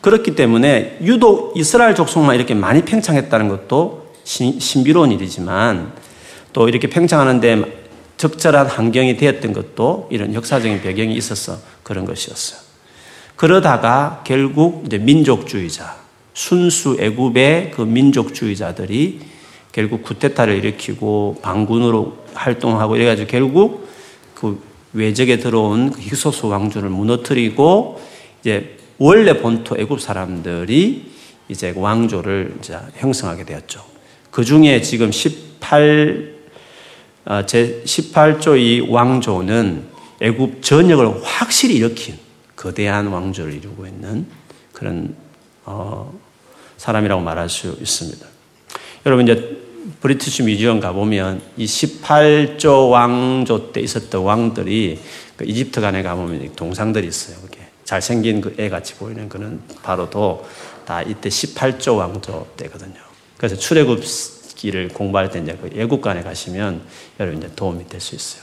그렇기 0.00 0.34
때문에 0.34 0.98
유독 1.02 1.54
이스라엘 1.54 1.94
족속만 1.94 2.34
이렇게 2.34 2.54
많이 2.54 2.82
팽창했다는 2.82 3.48
것도 3.48 4.14
신비로운 4.24 5.12
일이지만 5.12 5.92
또 6.54 6.70
이렇게 6.70 6.88
팽창하는데 6.88 7.84
적절한 8.16 8.68
환경이 8.68 9.18
되었던 9.18 9.52
것도 9.52 10.08
이런 10.10 10.32
역사적인 10.32 10.80
배경이 10.80 11.14
있어서 11.14 11.58
그런 11.82 12.06
것이었어요. 12.06 12.58
그러다가 13.36 14.22
결국 14.24 14.84
이제 14.86 14.96
민족주의자, 14.96 16.03
순수 16.34 16.96
애굽의 17.00 17.70
그 17.70 17.82
민족주의자들이 17.82 19.20
결국 19.72 20.02
쿠데타를 20.02 20.56
일으키고 20.56 21.38
반군으로 21.42 22.18
활동하고 22.34 22.96
이래가지고 22.96 23.28
결국 23.28 23.88
그 24.34 24.60
외적에 24.92 25.38
들어온 25.38 25.90
그 25.90 26.00
히소스 26.00 26.46
왕조를 26.46 26.90
무너뜨리고 26.90 28.00
이제 28.40 28.76
원래 28.98 29.40
본토 29.40 29.76
애굽 29.76 30.00
사람들이 30.00 31.12
이제 31.48 31.72
왕조를 31.76 32.56
이제 32.58 32.78
형성하게 32.96 33.44
되었죠. 33.44 33.84
그 34.30 34.44
중에 34.44 34.80
지금 34.80 35.10
18, 35.10 36.34
어, 37.26 37.46
제 37.46 37.82
18조 37.84 38.60
이 38.60 38.86
왕조는 38.88 39.84
애굽 40.20 40.62
전역을 40.62 41.22
확실히 41.22 41.76
일으킨 41.76 42.16
거대한 42.56 43.08
왕조를 43.08 43.52
이루고 43.54 43.86
있는 43.86 44.26
그런 44.72 45.14
어, 45.64 46.12
사람이라고 46.84 47.22
말할 47.22 47.48
수 47.48 47.78
있습니다. 47.80 48.26
여러분 49.06 49.26
이제 49.26 49.56
브리티시 50.00 50.42
뮤지엄 50.42 50.80
가보면 50.80 51.40
이 51.56 51.64
18조 51.64 52.90
왕조 52.90 53.72
때 53.72 53.80
있었던 53.80 54.22
왕들이 54.22 55.00
그 55.36 55.44
이집트 55.46 55.80
간에 55.80 56.02
가보면 56.02 56.54
동상들이 56.56 57.06
있어요. 57.06 57.38
그게 57.40 57.60
잘생긴 57.84 58.42
그 58.42 58.54
애 58.58 58.68
같이 58.68 58.94
보이는 58.96 59.30
그는 59.30 59.60
바로도 59.82 60.46
다 60.84 61.00
이때 61.00 61.30
18조 61.30 61.96
왕조 61.96 62.46
때거든요. 62.58 63.00
그래서 63.38 63.56
출애굽기를 63.56 64.88
공부할 64.88 65.30
때 65.30 65.38
이제 65.40 65.56
그 65.60 65.70
예국간에 65.74 66.22
가시면 66.22 66.82
여러분 67.18 67.38
이제 67.38 67.50
도움이 67.56 67.88
될 67.88 67.98
수 68.00 68.14
있어요. 68.14 68.42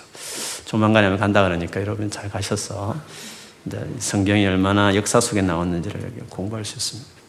조만간에 0.66 1.16
간다 1.18 1.44
그러니까 1.44 1.80
여러분 1.80 2.10
잘 2.10 2.28
가셔서 2.30 2.96
성경이 4.00 4.48
얼마나 4.48 4.96
역사 4.96 5.20
속에 5.22 5.44
나왔는지를 5.44 6.24
공부할 6.30 6.66
수 6.66 6.78
있습니다. 6.78 7.21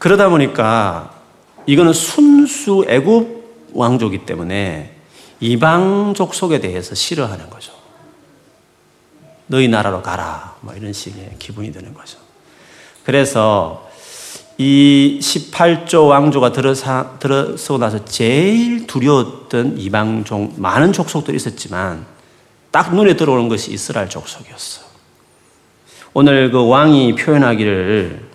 그러다 0.00 0.30
보니까 0.30 1.14
이거는 1.66 1.92
순수 1.92 2.84
애굽 2.88 3.70
왕조기 3.74 4.24
때문에 4.24 4.96
이방 5.40 6.14
족 6.16 6.34
속에 6.34 6.58
대해서 6.58 6.94
싫어하는 6.94 7.50
거죠. 7.50 7.72
너희 9.46 9.68
나라로 9.68 10.02
가라. 10.02 10.56
뭐 10.62 10.74
이런 10.74 10.92
식의 10.94 11.36
기분이 11.38 11.70
드는 11.70 11.92
거죠. 11.92 12.18
그래서 13.04 13.88
이 14.56 15.18
18조 15.20 16.08
왕조가 16.08 16.52
들어서, 16.52 17.18
들어서 17.18 17.76
나서 17.76 18.02
제일 18.06 18.86
두려웠던 18.86 19.76
이방 19.78 20.24
종, 20.24 20.54
많은 20.56 20.94
족속들이 20.94 21.36
있었지만 21.36 22.06
딱 22.70 22.94
눈에 22.94 23.16
들어오는 23.16 23.50
것이 23.50 23.70
이스라엘 23.70 24.08
족속이었어. 24.08 24.82
오늘 26.14 26.50
그 26.50 26.66
왕이 26.66 27.16
표현하기를 27.16 28.29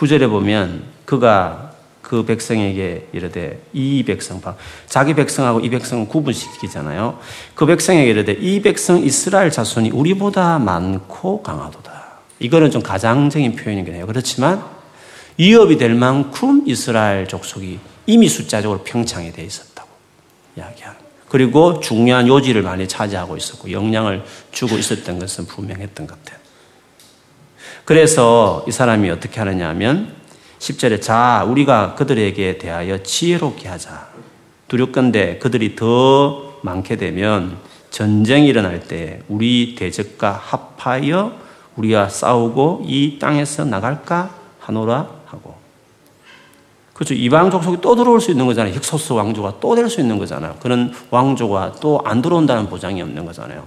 구절에 0.00 0.28
보면 0.28 0.82
그가 1.04 1.72
그 2.00 2.24
백성에게 2.24 3.08
이르되 3.12 3.60
이 3.74 4.02
백성 4.02 4.40
자기 4.86 5.12
백성하고 5.12 5.60
이 5.60 5.68
백성은 5.68 6.08
구분시키잖아요. 6.08 7.18
그 7.54 7.66
백성에게 7.66 8.08
이르되 8.08 8.32
이 8.32 8.62
백성 8.62 9.04
이스라엘 9.04 9.50
자손이 9.50 9.90
우리보다 9.90 10.58
많고 10.58 11.42
강하도다. 11.42 11.92
이거는 12.38 12.70
좀 12.70 12.80
가장적인 12.82 13.56
표현이긴 13.56 13.92
해요. 13.92 14.06
그렇지만 14.06 14.64
위협이 15.36 15.76
될 15.76 15.94
만큼 15.94 16.62
이스라엘 16.64 17.28
족속이 17.28 17.78
이미 18.06 18.26
숫자적으로 18.30 18.82
평창이 18.82 19.32
돼 19.32 19.44
있었다고 19.44 19.90
이야기하는. 20.56 20.98
그리고 21.28 21.78
중요한 21.80 22.26
요지를 22.26 22.62
많이 22.62 22.88
차지하고 22.88 23.36
있었고 23.36 23.70
영향을 23.70 24.24
주고 24.50 24.78
있었던 24.78 25.18
것은 25.18 25.44
분명했던 25.44 26.06
것 26.06 26.24
같아요. 26.24 26.39
그래서 27.84 28.64
이 28.68 28.72
사람이 28.72 29.10
어떻게 29.10 29.40
하느냐 29.40 29.68
하면 29.70 30.12
10절에 30.58 31.00
자, 31.00 31.44
우리가 31.48 31.94
그들에게 31.94 32.58
대하여 32.58 33.02
지혜롭게 33.02 33.68
하자. 33.68 34.08
두렵건대 34.68 35.38
그들이 35.38 35.74
더 35.74 36.54
많게 36.62 36.96
되면 36.96 37.56
전쟁이 37.90 38.46
일어날 38.46 38.80
때 38.80 39.20
우리 39.28 39.74
대적과 39.76 40.32
합하여 40.32 41.32
우리가 41.76 42.08
싸우고 42.08 42.84
이 42.86 43.18
땅에서 43.18 43.64
나갈까 43.64 44.30
하노라 44.60 45.08
하고. 45.26 45.56
그렇죠. 46.92 47.14
이방 47.14 47.50
족속이 47.50 47.78
또 47.80 47.96
들어올 47.96 48.20
수 48.20 48.30
있는 48.30 48.44
거잖아요. 48.46 48.74
힉소스 48.74 49.14
왕조가 49.16 49.54
또 49.60 49.74
될 49.74 49.88
수 49.88 50.00
있는 50.00 50.18
거잖아요. 50.18 50.56
그런 50.60 50.92
왕조가 51.10 51.76
또 51.80 52.02
안 52.04 52.20
들어온다는 52.20 52.68
보장이 52.68 53.00
없는 53.00 53.24
거잖아요. 53.24 53.64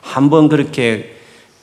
한번 0.00 0.48
그렇게 0.48 1.15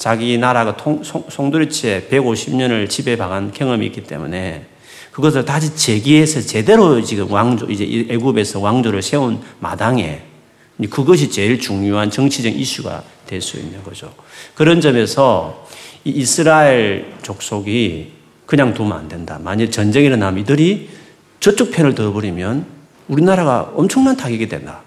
자기 0.04 0.38
나라가 0.38 0.76
통, 0.76 1.02
송, 1.02 1.24
송두리치에 1.30 2.10
150년을 2.12 2.90
지배박은 2.90 3.54
경험이 3.54 3.86
있기 3.86 4.04
때문에 4.04 4.66
그것을 5.12 5.46
다시 5.46 5.74
재기해서 5.78 6.42
제대로 6.42 7.02
지금 7.02 7.32
왕조, 7.32 7.68
이제 7.68 8.08
애굽에서 8.10 8.60
왕조를 8.60 9.02
세운 9.02 9.40
마당에 9.62 10.24
그것이 10.90 11.30
제일 11.30 11.58
중요한 11.58 12.12
정치적 12.12 12.54
이슈가 12.54 13.02
될 13.28 13.40
수 13.40 13.58
있는 13.58 13.82
거죠. 13.82 14.14
그런 14.56 14.82
점에서 14.82 15.66
이스라엘 16.04 17.14
족속이 17.22 18.12
그냥 18.46 18.74
두면 18.74 18.92
안 18.92 19.08
된다. 19.08 19.40
만약 19.42 19.72
전쟁이 19.72 20.08
일어나면 20.08 20.42
이들이 20.42 20.90
저쪽 21.40 21.72
편을 21.72 21.96
들어버리면 21.96 22.66
우리나라가 23.08 23.72
엄청난 23.74 24.18
타격이 24.18 24.50
된다. 24.50 24.83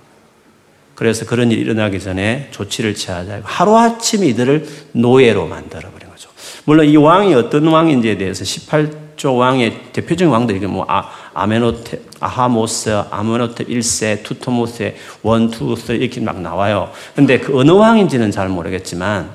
그래서 0.97 1.27
그런 1.27 1.53
일이 1.53 1.61
일어나기 1.61 2.01
전에 2.01 2.49
조치를 2.51 2.95
취하자. 2.95 3.43
하루아침에 3.45 4.27
이들을 4.29 4.67
노예로 4.93 5.47
만들어버린 5.47 6.09
거죠. 6.09 6.31
물론 6.65 6.87
이 6.87 6.97
왕이 6.97 7.35
어떤 7.35 7.67
왕인지에 7.67 8.17
대해서 8.17 8.45
18왕조 8.45 9.37
왕의 9.37 9.93
대표적인 9.93 10.33
왕들이 10.33 10.59
뭐 10.67 10.87
아, 10.89 11.11
아메노테, 11.35 12.01
아하모스, 12.19 13.05
아메노테 13.11 13.65
1세, 13.65 14.23
투토모스 14.23 14.83
1, 14.83 14.93
2, 15.23 15.77
3 15.77 15.97
이렇게 15.97 16.21
막 16.23 16.41
나와요. 16.41 16.91
근데 17.15 17.39
그 17.39 17.57
어느 17.59 17.73
왕인지는 17.73 18.31
잘 18.31 18.49
모르겠지만 18.49 19.31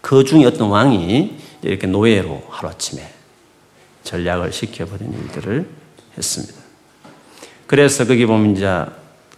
그 0.00 0.22
중에 0.22 0.44
어떤 0.44 0.70
왕이 0.70 1.38
이렇게 1.62 1.88
노예로 1.88 2.44
하루아침에 2.50 3.02
전락을 4.04 4.52
시켜버린 4.52 5.12
일들을 5.12 5.66
했습니다. 6.16 6.54
그래서 7.66 8.06
거기 8.06 8.26
보면 8.26 8.56
이제 8.56 8.84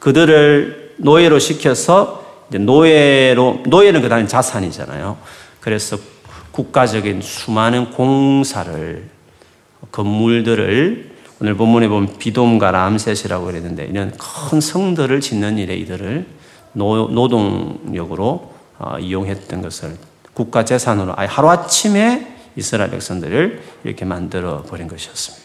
그들을 0.00 0.79
노예로 1.00 1.38
시켜서 1.38 2.24
노예로 2.50 3.62
노예는 3.66 4.02
그다음에 4.02 4.26
자산이잖아요. 4.26 5.16
그래서 5.60 5.96
국가적인 6.52 7.22
수많은 7.22 7.92
공사를 7.92 9.08
건물들을 9.92 11.10
오늘 11.40 11.54
본문에 11.54 11.88
보면 11.88 12.18
비돔과 12.18 12.70
람셋이라고 12.70 13.46
그랬는데 13.46 13.86
이런 13.86 14.12
큰 14.12 14.60
성들을 14.60 15.20
짓는 15.20 15.58
일에 15.58 15.74
이들을 15.76 16.26
노동력으로 16.74 18.52
어, 18.78 18.98
이용했던 18.98 19.62
것을 19.62 19.96
국가 20.34 20.64
재산으로 20.64 21.14
아예 21.16 21.26
하루아침에 21.26 22.36
이스라엘 22.56 22.90
백성들을 22.90 23.62
이렇게 23.84 24.04
만들어 24.04 24.62
버린 24.62 24.88
것이었습니다. 24.88 25.39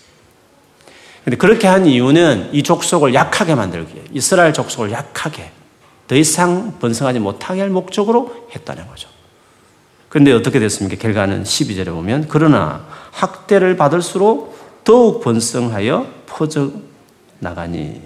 근데 1.25 1.37
그렇게 1.37 1.67
한 1.67 1.87
이유는 1.87 2.51
이 2.53 2.61
족속을 2.61 3.15
약하게 3.15 3.55
만들기 3.55 3.95
위해 3.95 4.05
이스라엘 4.13 4.53
족속을 4.53 4.91
약하게 4.91 5.51
더 6.07 6.15
이상 6.15 6.77
번성하지 6.79 7.17
못하게 7.17 7.61
할 7.61 7.71
목적으로 7.71 8.47
했다는 8.53 8.87
거죠. 8.87 9.09
그런데 10.07 10.31
어떻게 10.31 10.59
됐습니까? 10.59 11.01
결과는 11.01 11.43
12절에 11.43 11.87
보면 11.87 12.27
그러나 12.29 12.85
학대를 13.11 13.75
받을수록 13.75 14.55
더욱 14.83 15.21
번성하여 15.21 16.07
퍼져 16.27 16.71
나가니 17.39 18.03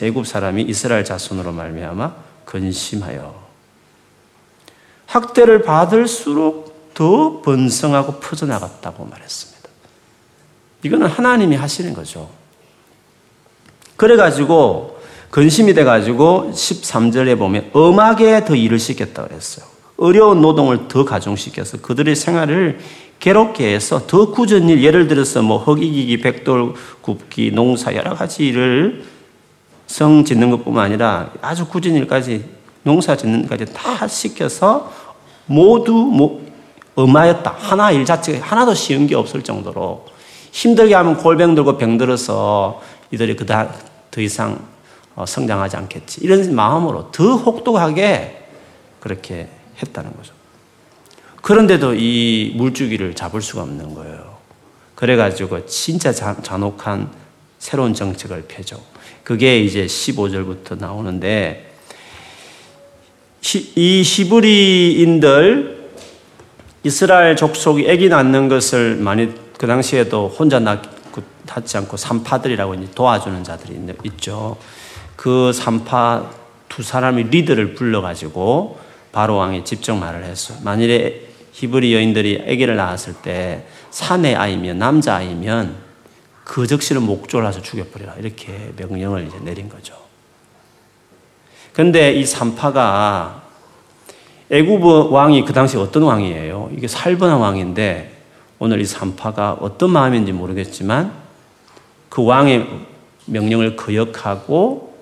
애굽 0.00 0.24
사람이 0.24 0.62
이스라엘 0.62 1.04
자손으로 1.04 1.50
말미암아 1.50 2.14
근심하여 2.44 3.34
학대를 5.06 5.62
받을수록 5.62 6.94
더 6.94 7.42
번성하고 7.42 8.20
퍼져나갔다고 8.20 9.04
말했습니다. 9.04 9.47
이거는 10.82 11.06
하나님이 11.06 11.56
하시는 11.56 11.92
거죠. 11.92 12.28
그래가지고 13.96 14.98
근심이 15.30 15.74
돼가지고 15.74 16.52
13절에 16.54 17.38
보면 17.38 17.70
엄하게 17.72 18.44
더 18.44 18.54
일을 18.54 18.78
시켰다고 18.78 19.34
했어요. 19.34 19.66
어려운 19.96 20.40
노동을 20.40 20.88
더 20.88 21.04
가중시켜서 21.04 21.78
그들의 21.78 22.14
생활을 22.14 22.78
괴롭게 23.18 23.74
해서 23.74 24.06
더 24.06 24.30
굳은 24.30 24.68
일, 24.68 24.84
예를 24.84 25.08
들어서 25.08 25.42
뭐 25.42 25.58
흙이기기, 25.58 26.20
백돌 26.20 26.74
굽기, 27.00 27.50
농사 27.50 27.92
여러 27.94 28.14
가지 28.14 28.46
일을 28.46 29.04
성 29.88 30.24
짓는 30.24 30.50
것뿐만 30.50 30.84
아니라 30.84 31.32
아주 31.42 31.66
굳은 31.66 31.94
일까지 31.96 32.44
농사 32.84 33.16
짓는 33.16 33.42
것까지 33.42 33.72
다 33.72 34.06
시켜서 34.06 34.92
모두 35.46 35.92
뭐 35.92 36.46
엄하였다. 36.94 37.54
하나 37.58 37.90
일 37.90 38.04
자체가 38.04 38.46
하나도 38.46 38.74
쉬운 38.74 39.06
게 39.06 39.16
없을 39.16 39.42
정도로 39.42 40.06
힘들게 40.58 40.92
하면 40.92 41.16
골병 41.16 41.54
들고 41.54 41.78
병 41.78 41.98
들어서 41.98 42.82
이들이 43.12 43.36
그다 43.36 43.72
더 44.10 44.20
이상 44.20 44.66
어, 45.14 45.24
성장하지 45.24 45.76
않겠지. 45.76 46.20
이런 46.22 46.52
마음으로 46.52 47.12
더 47.12 47.36
혹독하게 47.36 48.46
그렇게 48.98 49.48
했다는 49.80 50.16
거죠. 50.16 50.32
그런데도 51.42 51.94
이 51.94 52.54
물주기를 52.56 53.14
잡을 53.14 53.40
수가 53.40 53.62
없는 53.62 53.94
거예요. 53.94 54.36
그래가지고 54.96 55.66
진짜 55.66 56.12
잔혹한 56.12 57.08
새로운 57.60 57.94
정책을 57.94 58.46
펴죠. 58.48 58.82
그게 59.22 59.60
이제 59.60 59.86
15절부터 59.86 60.76
나오는데 60.76 61.72
이 63.76 64.02
히브리인들 64.04 65.90
이스라엘 66.82 67.36
족속이 67.36 67.88
아기 67.88 68.08
낳는 68.08 68.48
것을 68.48 68.96
많이 68.96 69.32
그 69.58 69.66
당시에도 69.66 70.28
혼자 70.28 70.60
낳지 70.60 71.76
않고 71.76 71.96
산파들이라고 71.96 72.94
도와주는 72.94 73.42
자들이 73.44 73.78
있죠. 74.04 74.56
그 75.16 75.52
산파 75.52 76.30
두 76.68 76.82
사람이 76.82 77.24
리더를 77.24 77.74
불러가지고 77.74 78.78
바로 79.10 79.36
왕이 79.36 79.64
직접 79.64 79.96
말을 79.96 80.24
했어. 80.24 80.54
만일에 80.62 81.22
히브리 81.52 81.92
여인들이 81.92 82.44
아기를 82.48 82.76
낳았을 82.76 83.14
때 83.14 83.66
사내 83.90 84.34
아이면 84.34 84.78
남자 84.78 85.16
아이면 85.16 85.74
그 86.44 86.66
즉시를 86.68 87.02
목졸라서 87.02 87.60
죽여버리라 87.60 88.14
이렇게 88.20 88.72
명령을 88.76 89.26
이제 89.26 89.38
내린 89.40 89.68
거죠. 89.68 89.94
근데 91.72 92.12
이 92.12 92.24
산파가 92.24 93.42
애굽 94.50 95.12
왕이 95.12 95.44
그 95.44 95.52
당시 95.52 95.76
어떤 95.76 96.04
왕이에요? 96.04 96.70
이게 96.76 96.86
살번한 96.86 97.38
왕인데 97.38 98.17
오늘 98.58 98.80
이 98.80 98.84
산파가 98.84 99.58
어떤 99.60 99.90
마음인지 99.90 100.32
모르겠지만 100.32 101.12
그 102.08 102.24
왕의 102.24 102.66
명령을 103.26 103.76
거역하고 103.76 104.96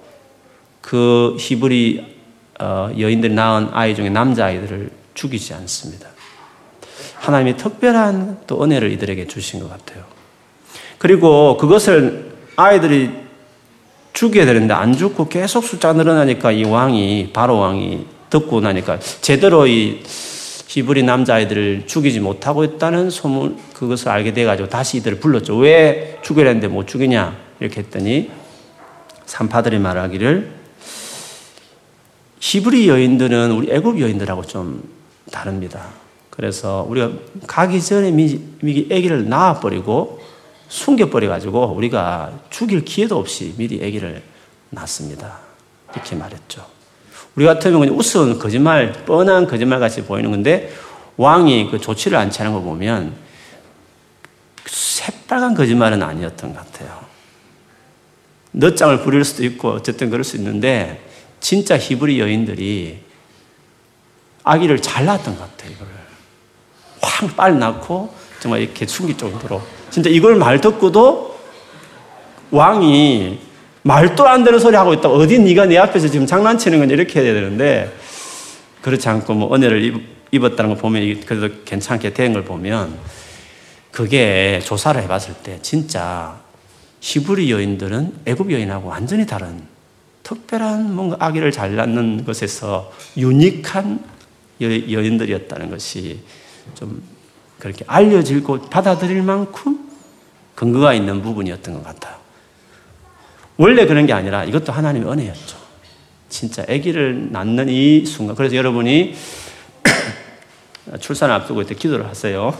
그 0.81 1.37
히브리 1.38 2.16
어, 2.61 2.90
여인들이 2.99 3.35
낳은 3.35 3.69
아이 3.73 3.95
중에 3.95 4.09
남자아이들을 4.09 4.90
죽이지 5.14 5.55
않습니다. 5.55 6.09
하나님이 7.16 7.57
특별한 7.57 8.42
또 8.47 8.62
은혜를 8.62 8.92
이들에게 8.92 9.27
주신 9.27 9.61
것 9.61 9.69
같아요. 9.69 10.05
그리고 10.99 11.57
그것을 11.57 12.37
아이들이 12.57 13.11
죽여야 14.12 14.47
되는데 14.47 14.73
안 14.73 14.97
죽고 14.97 15.29
계속 15.29 15.64
숫자 15.64 15.92
늘어나니까 15.92 16.53
이 16.53 16.64
왕이, 16.64 17.31
바로 17.33 17.59
왕이 17.59 18.07
듣고 18.31 18.61
나니까 18.61 18.99
제대로 19.21 19.66
이 19.66 20.03
히브리 20.66 21.05
남자아이들을 21.05 21.87
죽이지 21.87 22.20
못하고 22.20 22.64
있다는 22.64 23.11
소문, 23.11 23.59
그것을 23.72 24.09
알게 24.09 24.33
돼가지고 24.33 24.68
다시 24.68 24.96
이들을 24.98 25.20
불렀죠. 25.20 25.57
왜 25.57 26.18
죽여야 26.22 26.48
하는데 26.48 26.66
못 26.68 26.87
죽이냐? 26.87 27.37
이렇게 27.61 27.81
했더니 27.81 28.31
산파들이 29.26 29.79
말하기를 29.79 30.50
히브리 32.40 32.88
여인들은 32.88 33.52
우리 33.52 33.72
애굽 33.72 34.00
여인들하고 34.00 34.44
좀 34.44 34.83
다릅니다. 35.31 35.88
그래서 36.31 36.85
우리가 36.88 37.12
가기 37.46 37.81
전에 37.81 38.11
미리 38.11 38.88
아기를 38.92 39.29
낳아버리고 39.29 40.20
숨겨버려가지고 40.68 41.72
우리가 41.74 42.40
죽일 42.50 42.85
기회도 42.85 43.16
없이 43.16 43.55
미리 43.57 43.76
아기를 43.85 44.22
낳습니다. 44.70 45.38
이렇게 45.94 46.14
말했죠. 46.14 46.75
우리 47.37 47.44
같으면 47.44 47.81
그냥 47.81 47.99
우스운 47.99 48.38
거짓말, 48.38 48.92
뻔한 49.05 49.46
거짓말 49.46 49.79
같이 49.79 50.03
보이는 50.03 50.31
건데 50.31 50.72
왕이 51.18 51.70
그 51.70 51.79
조치를 51.79 52.16
안 52.16 52.31
취하는 52.31 52.53
거 52.53 52.61
보면 52.61 53.14
새빨간 54.66 55.55
거짓말은 55.55 56.03
아니었던 56.03 56.55
것 56.55 56.72
같아요. 56.72 57.05
넛장을 58.53 59.03
부릴 59.03 59.25
수도 59.25 59.44
있고 59.44 59.68
어쨌든 59.70 60.09
그럴 60.09 60.25
수 60.25 60.37
있는데 60.37 61.07
진짜 61.40 61.77
히브리 61.77 62.18
여인들이 62.18 63.01
아기를 64.42 64.81
잘 64.81 65.05
낳았던 65.05 65.37
것 65.37 65.42
같아요, 65.42 65.72
이걸. 65.72 65.87
확 67.03 67.37
빨리 67.37 67.57
낳고 67.59 68.14
정말 68.40 68.62
이렇게 68.62 68.87
숨길 68.87 69.18
정도로. 69.18 69.61
진짜 69.90 70.09
이걸 70.09 70.37
말 70.37 70.61
듣고도 70.61 71.38
왕이 72.51 73.45
말도 73.87 74.27
안 74.27 74.42
되는 74.42 74.59
소리 74.59 74.75
하고 74.77 74.92
있다. 74.94 75.09
어디 75.09 75.38
네가 75.38 75.66
내 75.66 75.79
앞에서 75.79 76.09
지금 76.09 76.27
장난치는 76.27 76.81
건 76.81 76.90
이렇게 76.90 77.20
해야 77.22 77.33
되는데 77.33 77.94
그렇지 78.83 79.09
않고 79.09 79.35
뭐 79.35 79.55
은혜를 79.55 79.94
입었다는 80.33 80.70
걸 80.70 80.79
보면 80.79 81.20
그래도 81.25 81.55
괜찮게 81.64 82.12
된 82.12 82.33
걸 82.33 82.44
보면 82.44 82.99
그게 83.92 84.61
조사를 84.64 85.01
해봤을 85.03 85.35
때 85.44 85.61
진짜 85.62 86.37
히브리 87.01 87.51
여인들은 87.53 88.12
애굽 88.27 88.51
여인하고 88.51 88.88
완전히 88.88 89.25
다른 89.25 89.62
특별한 90.25 90.92
뭔가 90.94 91.16
아기를 91.20 91.53
잘 91.53 91.77
낳는 91.77 92.25
것에서 92.25 92.92
유니크한 93.16 94.01
여 94.61 94.68
인들이었다는 94.68 95.70
것이 95.70 96.18
좀 96.75 97.01
그렇게 97.61 97.85
알려지고 97.87 98.62
받아들일 98.62 99.22
만큼 99.22 99.88
근거가 100.57 100.92
있는 100.94 101.22
부분이었던 101.22 101.75
것 101.75 101.85
같아요. 101.85 102.15
원래 103.57 103.87
그런 103.87 104.07
게 104.07 104.12
아니라 104.12 104.45
이것도 104.45 104.73
하나님의 104.73 105.11
은혜였죠. 105.11 105.57
진짜 106.29 106.62
아기를 106.62 107.33
낳는 107.33 107.69
이 107.69 108.05
순간. 108.05 108.37
그래서 108.37 108.57
여러분이 108.57 109.14
출산을 111.01 111.35
앞두고 111.35 111.62
있을 111.62 111.75
때 111.75 111.81
기도를 111.81 112.07
하세요. 112.07 112.57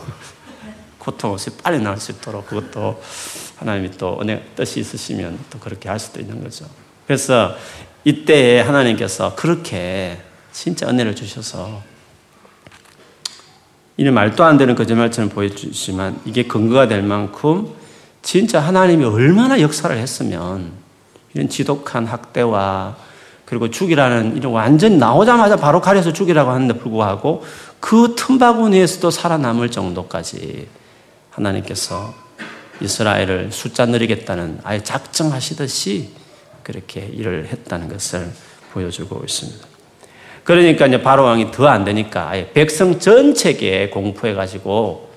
고통 0.97 1.31
없이 1.31 1.51
빨리 1.57 1.79
나을 1.79 1.97
수 1.97 2.11
있도록 2.11 2.47
그것도 2.47 3.01
하나님이 3.57 3.91
또 3.91 4.19
은혜 4.21 4.43
뜻이 4.55 4.79
있으시면 4.79 5.39
또 5.49 5.59
그렇게 5.59 5.89
할 5.89 5.99
수도 5.99 6.19
있는 6.19 6.43
거죠. 6.43 6.65
그래서 7.05 7.55
이때에 8.03 8.61
하나님께서 8.61 9.35
그렇게 9.35 10.17
진짜 10.51 10.87
은혜를 10.89 11.15
주셔서 11.15 11.81
이는 13.97 14.13
말도 14.13 14.43
안 14.43 14.57
되는 14.57 14.75
거짓말처럼 14.75 15.29
보여주지만 15.29 16.21
이게 16.25 16.43
근거가 16.43 16.87
될 16.87 17.01
만큼 17.01 17.73
진짜 18.21 18.59
하나님이 18.59 19.05
얼마나 19.05 19.59
역사를 19.59 19.95
했으면 19.95 20.71
이런 21.37 21.49
지독한 21.49 22.07
학대와 22.07 22.97
그리고 23.45 23.69
죽이라는 23.69 24.37
이런 24.37 24.51
완전히 24.51 24.97
나오자마자 24.97 25.55
바로 25.55 25.79
가려서 25.79 26.11
죽이라고 26.11 26.49
하는데 26.49 26.73
불구하고 26.73 27.43
그 27.79 28.15
틈바구니에서도 28.17 29.11
살아남을 29.11 29.69
정도까지 29.69 30.67
하나님께서 31.29 32.13
이스라엘을 32.81 33.51
숫자 33.51 33.85
늘리겠다는 33.85 34.61
아예 34.63 34.81
작정하시듯이 34.81 36.09
그렇게 36.63 37.01
일을 37.13 37.47
했다는 37.51 37.87
것을 37.87 38.31
보여주고 38.73 39.21
있습니다. 39.23 39.65
그러니까 40.43 40.87
이제 40.87 41.01
바로 41.01 41.23
왕이 41.23 41.51
더 41.51 41.67
안 41.67 41.85
되니까 41.85 42.31
백성 42.53 42.99
전체에 42.99 43.89
공포해 43.89 44.33
가지고 44.33 45.11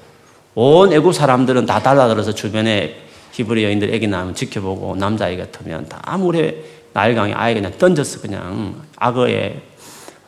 온 0.55 0.93
애국 0.93 1.15
사람들은 1.15 1.67
다 1.67 1.81
달라들어서 1.81 2.35
주변에 2.35 3.10
히브리 3.41 3.65
여인들 3.65 3.93
애기 3.95 4.07
낳으면 4.07 4.35
지켜보고 4.35 4.97
남자아이 4.97 5.37
같으면 5.37 5.89
다 5.89 6.17
물에 6.17 6.65
나일강에 6.93 7.33
아예 7.35 7.55
그냥 7.55 7.73
던져서 7.79 8.21
그냥 8.21 8.83
악어의 8.97 9.61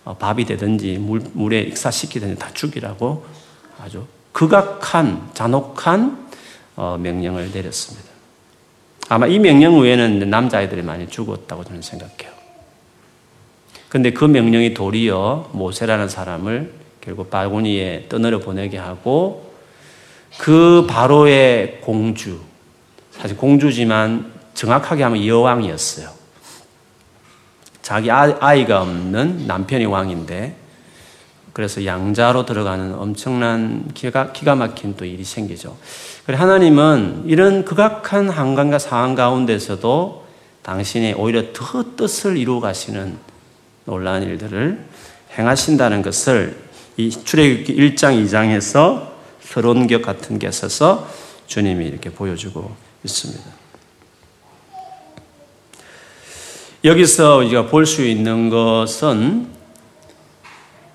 어, 0.05 0.17
밥이 0.17 0.45
되든지 0.45 0.99
물, 0.99 1.23
물에 1.33 1.61
익사시키든지 1.61 2.39
다 2.39 2.51
죽이라고 2.53 3.25
아주 3.81 4.05
극악한 4.33 5.31
잔혹한 5.35 6.29
어, 6.75 6.97
명령을 7.01 7.51
내렸습니다. 7.53 8.11
아마 9.09 9.27
이 9.27 9.39
명령 9.39 9.81
외에는 9.81 10.31
남자아이들이 10.31 10.83
많이 10.83 11.09
죽었다고 11.09 11.65
저는 11.65 11.83
생각해요. 11.83 12.33
근데 13.89 14.11
그 14.11 14.25
명령이 14.25 14.73
도리어 14.73 15.51
모세라는 15.53 16.09
사람을 16.09 16.73
결국 17.01 17.29
바구니에 17.31 18.07
떠내려 18.09 18.39
보내게 18.39 18.79
하고 18.79 19.53
그 20.39 20.87
바로의 20.89 21.81
공주, 21.83 22.41
사실 23.23 23.37
공주지만 23.37 24.33
정확하게 24.55 25.05
하면 25.05 25.25
여왕이었어요. 25.25 26.09
자기 27.81 28.11
아, 28.11 28.37
아이가 28.41 28.83
없는 28.83 29.47
남편이 29.47 29.85
왕인데 29.85 30.57
그래서 31.53 31.85
양자로 31.87 32.47
들어가는 32.47 32.95
엄청난 32.95 33.89
기가, 33.95 34.33
기가 34.33 34.57
막힌 34.57 34.97
또 34.97 35.05
일이 35.05 35.23
생기죠. 35.23 35.77
그래 36.27 36.37
하나님은 36.37 37.25
이런 37.27 37.65
극악한 37.65 38.29
한강과 38.29 38.81
상황 38.81 39.15
가운데서도 39.15 40.27
당신이 40.63 41.13
오히려 41.13 41.53
더 41.53 41.85
뜻을 41.97 42.37
이루어 42.37 42.59
가시는 42.59 43.19
놀라운 43.85 44.25
일들을 44.25 44.85
행하신다는 45.39 46.03
것을 46.03 46.57
이 46.97 47.11
출애굽기 47.11 47.77
1장 47.77 48.25
2장에서 48.25 49.11
서론격 49.43 50.03
같은 50.03 50.41
게 50.41 50.49
있어서 50.49 51.09
주님이 51.47 51.87
이렇게 51.87 52.11
보여주고 52.11 52.92
있습니다. 53.05 53.43
여기서 56.85 57.37
우리가 57.37 57.67
볼 57.67 57.87
수 57.87 58.03
있는 58.05 58.51
것은 58.51 59.49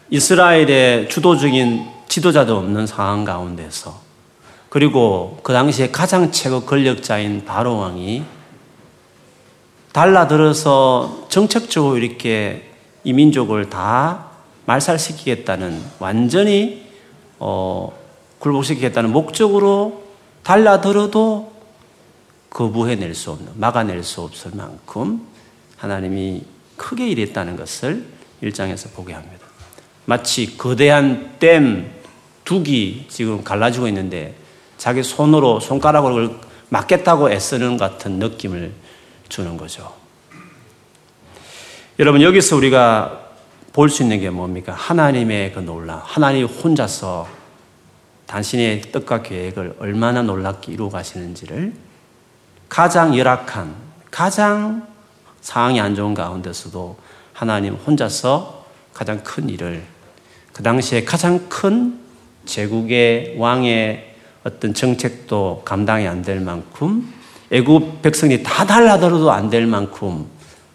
이스라엘의 0.10 1.10
주도적인 1.10 1.86
지도자도 2.08 2.58
없는 2.58 2.88
상황 2.88 3.26
가운데서 3.26 4.02
그리고 4.70 5.40
그 5.44 5.54
당시에 5.54 5.92
가장 5.92 6.32
최고 6.32 6.62
권력자인 6.62 7.46
바로 7.46 7.78
왕이 7.78 8.24
달라들어서 9.92 11.28
정책적으로 11.30 11.98
이렇게 11.98 12.70
이 13.04 13.14
민족을 13.14 13.70
다 13.70 14.28
말살시키겠다는 14.66 15.82
완전히 16.00 16.86
어, 17.40 17.98
굴복시키겠다는 18.40 19.12
목적으로 19.12 20.04
달라들어도 20.44 21.57
거부해낼 22.58 23.14
수 23.14 23.30
없는 23.30 23.52
막아낼 23.56 24.02
수 24.04 24.22
없을 24.22 24.50
만큼 24.56 25.22
하나님이 25.78 26.44
크게 26.76 27.08
일했다는 27.08 27.56
것을 27.56 28.04
일장에서 28.42 28.90
보게 28.90 29.14
합니다. 29.14 29.46
마치 30.06 30.58
거대한 30.58 31.36
댐 31.38 31.92
두기 32.44 33.06
지금 33.10 33.44
갈라지고 33.44 33.88
있는데 33.90 34.34
자기 34.80 35.04
손으로 35.04 35.60
손가락을 35.60 36.32
막겠다고 36.70 37.30
애쓰는 37.30 37.78
같은 37.78 38.14
느낌을 38.14 38.72
주는 39.30 39.56
거죠. 39.56 39.94
여러분 42.00 42.24
여기서 42.24 42.56
우리가 42.56 43.26
볼 43.72 43.90
수 43.90 44.02
있는 44.02 44.20
게 44.20 44.32
뭡니까? 44.32 44.74
하나님의 44.74 45.54
그 45.54 45.60
놀라. 45.60 46.02
하나님 46.04 46.48
혼자서 46.48 47.28
당신의 48.26 48.82
뜻과 48.82 49.22
계획을 49.22 49.76
얼마나 49.78 50.24
놀랍게 50.24 50.72
이루어 50.72 50.90
가시는지를 50.90 51.87
가장 52.70 53.18
열악한, 53.18 53.74
가장 54.12 54.88
상황이 55.42 55.80
안 55.80 55.96
좋은 55.96 56.14
가운데서도 56.14 56.98
하나님 57.34 57.76
혼자서 57.76 58.66
가장 58.94 59.24
큰 59.24 59.50
일을 59.50 59.84
그 60.54 60.64
당시에 60.64 61.04
가장 61.04 61.48
큰 61.50 62.00
제국의 62.46 63.36
왕의 63.38 64.16
어떤 64.44 64.74
정책도 64.74 65.62
감당이 65.66 66.08
안 66.08 66.24
될 66.24 66.40
만큼 66.40 67.14
애굽 67.52 68.02
백성이 68.02 68.44
다 68.44 68.66
달라들어도 68.66 69.32
안 69.32 69.50
될 69.50 69.66
만큼 69.68 70.26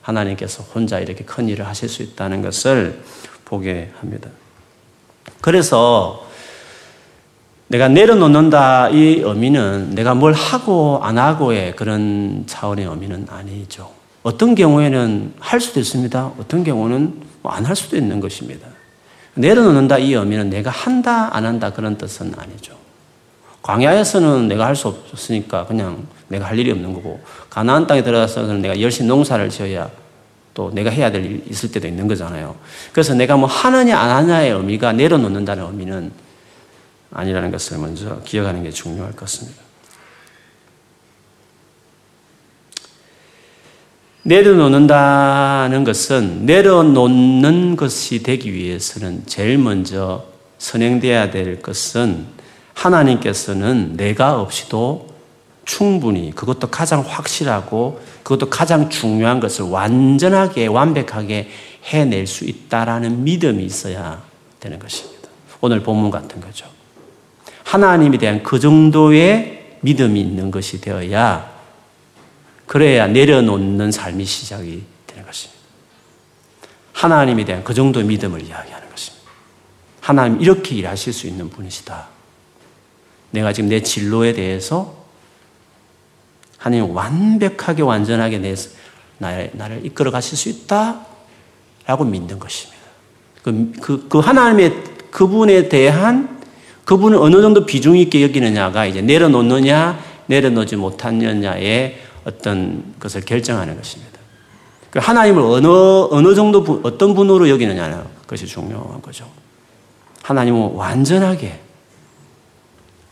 하나님께서 0.02 0.62
혼자 0.62 0.98
이렇게 0.98 1.24
큰 1.24 1.48
일을 1.48 1.66
하실 1.66 1.88
수 1.88 2.02
있다는 2.02 2.42
것을 2.42 3.02
보게 3.44 3.90
합니다. 4.00 4.30
그래서 5.40 6.26
내가 7.72 7.88
내려놓는다 7.88 8.90
이 8.90 9.22
의미는 9.24 9.94
내가 9.94 10.14
뭘 10.14 10.34
하고 10.34 11.00
안 11.02 11.16
하고의 11.16 11.74
그런 11.74 12.44
차원의 12.46 12.84
의미는 12.84 13.26
아니죠. 13.30 13.90
어떤 14.22 14.54
경우에는 14.54 15.32
할 15.40 15.58
수도 15.58 15.80
있습니다. 15.80 16.32
어떤 16.38 16.64
경우는 16.64 17.22
뭐 17.40 17.50
안할 17.50 17.74
수도 17.74 17.96
있는 17.96 18.20
것입니다. 18.20 18.68
내려놓는다 19.32 19.96
이 19.96 20.12
의미는 20.12 20.50
내가 20.50 20.68
한다 20.68 21.34
안 21.34 21.46
한다 21.46 21.72
그런 21.72 21.96
뜻은 21.96 22.34
아니죠. 22.36 22.74
광야에서는 23.62 24.48
내가 24.48 24.66
할 24.66 24.76
수 24.76 24.88
없으니까 24.88 25.64
그냥 25.64 26.06
내가 26.28 26.44
할 26.44 26.58
일이 26.58 26.70
없는 26.72 26.92
거고 26.92 27.20
가나안 27.48 27.86
땅에 27.86 28.02
들어가서는 28.02 28.60
내가 28.60 28.78
열심히 28.82 29.08
농사를 29.08 29.48
지어야 29.48 29.88
또 30.52 30.70
내가 30.74 30.90
해야 30.90 31.10
될 31.10 31.24
일이 31.24 31.42
있을 31.48 31.72
때도 31.72 31.88
있는 31.88 32.06
거잖아요. 32.06 32.54
그래서 32.92 33.14
내가 33.14 33.38
뭐 33.38 33.48
하느냐 33.48 33.98
안 33.98 34.10
하느냐의 34.10 34.50
의미가 34.50 34.92
내려놓는다는 34.92 35.64
의미는 35.64 36.12
아니라는 37.12 37.50
것을 37.50 37.78
먼저 37.78 38.20
기억하는 38.22 38.62
게 38.62 38.70
중요할 38.70 39.12
것 39.12 39.20
같습니다. 39.20 39.62
내려놓는다는 44.24 45.82
것은 45.84 46.46
내려놓는 46.46 47.76
것이 47.76 48.22
되기 48.22 48.52
위해서는 48.52 49.24
제일 49.26 49.58
먼저 49.58 50.24
선행되어야 50.58 51.30
될 51.32 51.60
것은 51.60 52.26
하나님께서는 52.74 53.96
내가 53.96 54.40
없이도 54.40 55.12
충분히 55.64 56.32
그것도 56.34 56.68
가장 56.68 57.00
확실하고 57.06 58.00
그것도 58.22 58.48
가장 58.48 58.88
중요한 58.90 59.40
것을 59.40 59.64
완전하게 59.66 60.66
완벽하게 60.66 61.48
해낼 61.84 62.26
수 62.26 62.44
있다라는 62.44 63.24
믿음이 63.24 63.64
있어야 63.64 64.22
되는 64.60 64.78
것입니다. 64.78 65.28
오늘 65.60 65.82
본문 65.82 66.10
같은 66.10 66.40
거죠. 66.40 66.71
하나님에 67.64 68.18
대한 68.18 68.42
그 68.42 68.58
정도의 68.58 69.76
믿음이 69.80 70.20
있는 70.20 70.50
것이 70.50 70.80
되어야 70.80 71.50
그래야 72.66 73.06
내려놓는 73.06 73.90
삶이 73.90 74.24
시작이 74.24 74.82
되는 75.06 75.26
것입니다. 75.26 75.60
하나님에 76.92 77.44
대한 77.44 77.64
그 77.64 77.74
정도의 77.74 78.06
믿음을 78.06 78.42
이야기하는 78.42 78.88
것입니다. 78.88 79.28
하나님 80.00 80.40
이렇게 80.40 80.74
일하실 80.76 81.12
수 81.12 81.26
있는 81.26 81.50
분이시다. 81.50 82.08
내가 83.30 83.52
지금 83.52 83.68
내 83.68 83.82
진로에 83.82 84.32
대해서 84.32 85.02
하나님 86.58 86.94
완벽하게 86.94 87.82
완전하게 87.82 88.38
내 88.38 88.54
나를, 89.18 89.50
나를 89.54 89.84
이끌어 89.86 90.10
가실 90.10 90.36
수 90.38 90.48
있다. 90.48 91.06
라고 91.86 92.04
믿는 92.04 92.38
것입니다. 92.38 92.80
그, 93.42 93.72
그, 93.80 94.08
그 94.08 94.18
하나님의 94.18 94.84
그분에 95.10 95.68
대한 95.68 96.31
그분을 96.92 97.16
어느 97.16 97.40
정도 97.40 97.64
비중 97.64 97.96
있게 97.96 98.22
여기느냐가 98.22 98.84
이제 98.84 99.00
내려놓느냐, 99.00 99.98
내려놓지 100.26 100.76
못하느냐의 100.76 101.98
어떤 102.24 102.94
것을 103.00 103.22
결정하는 103.22 103.78
것입니다. 103.78 104.18
그 104.90 104.98
하나님을 104.98 105.42
어느, 105.42 105.66
어느 105.66 106.34
정도, 106.34 106.80
어떤 106.82 107.14
분으로 107.14 107.48
여기느냐는 107.48 108.02
것이 108.26 108.46
중요한 108.46 109.00
거죠. 109.00 109.26
하나님은 110.22 110.72
완전하게 110.72 111.60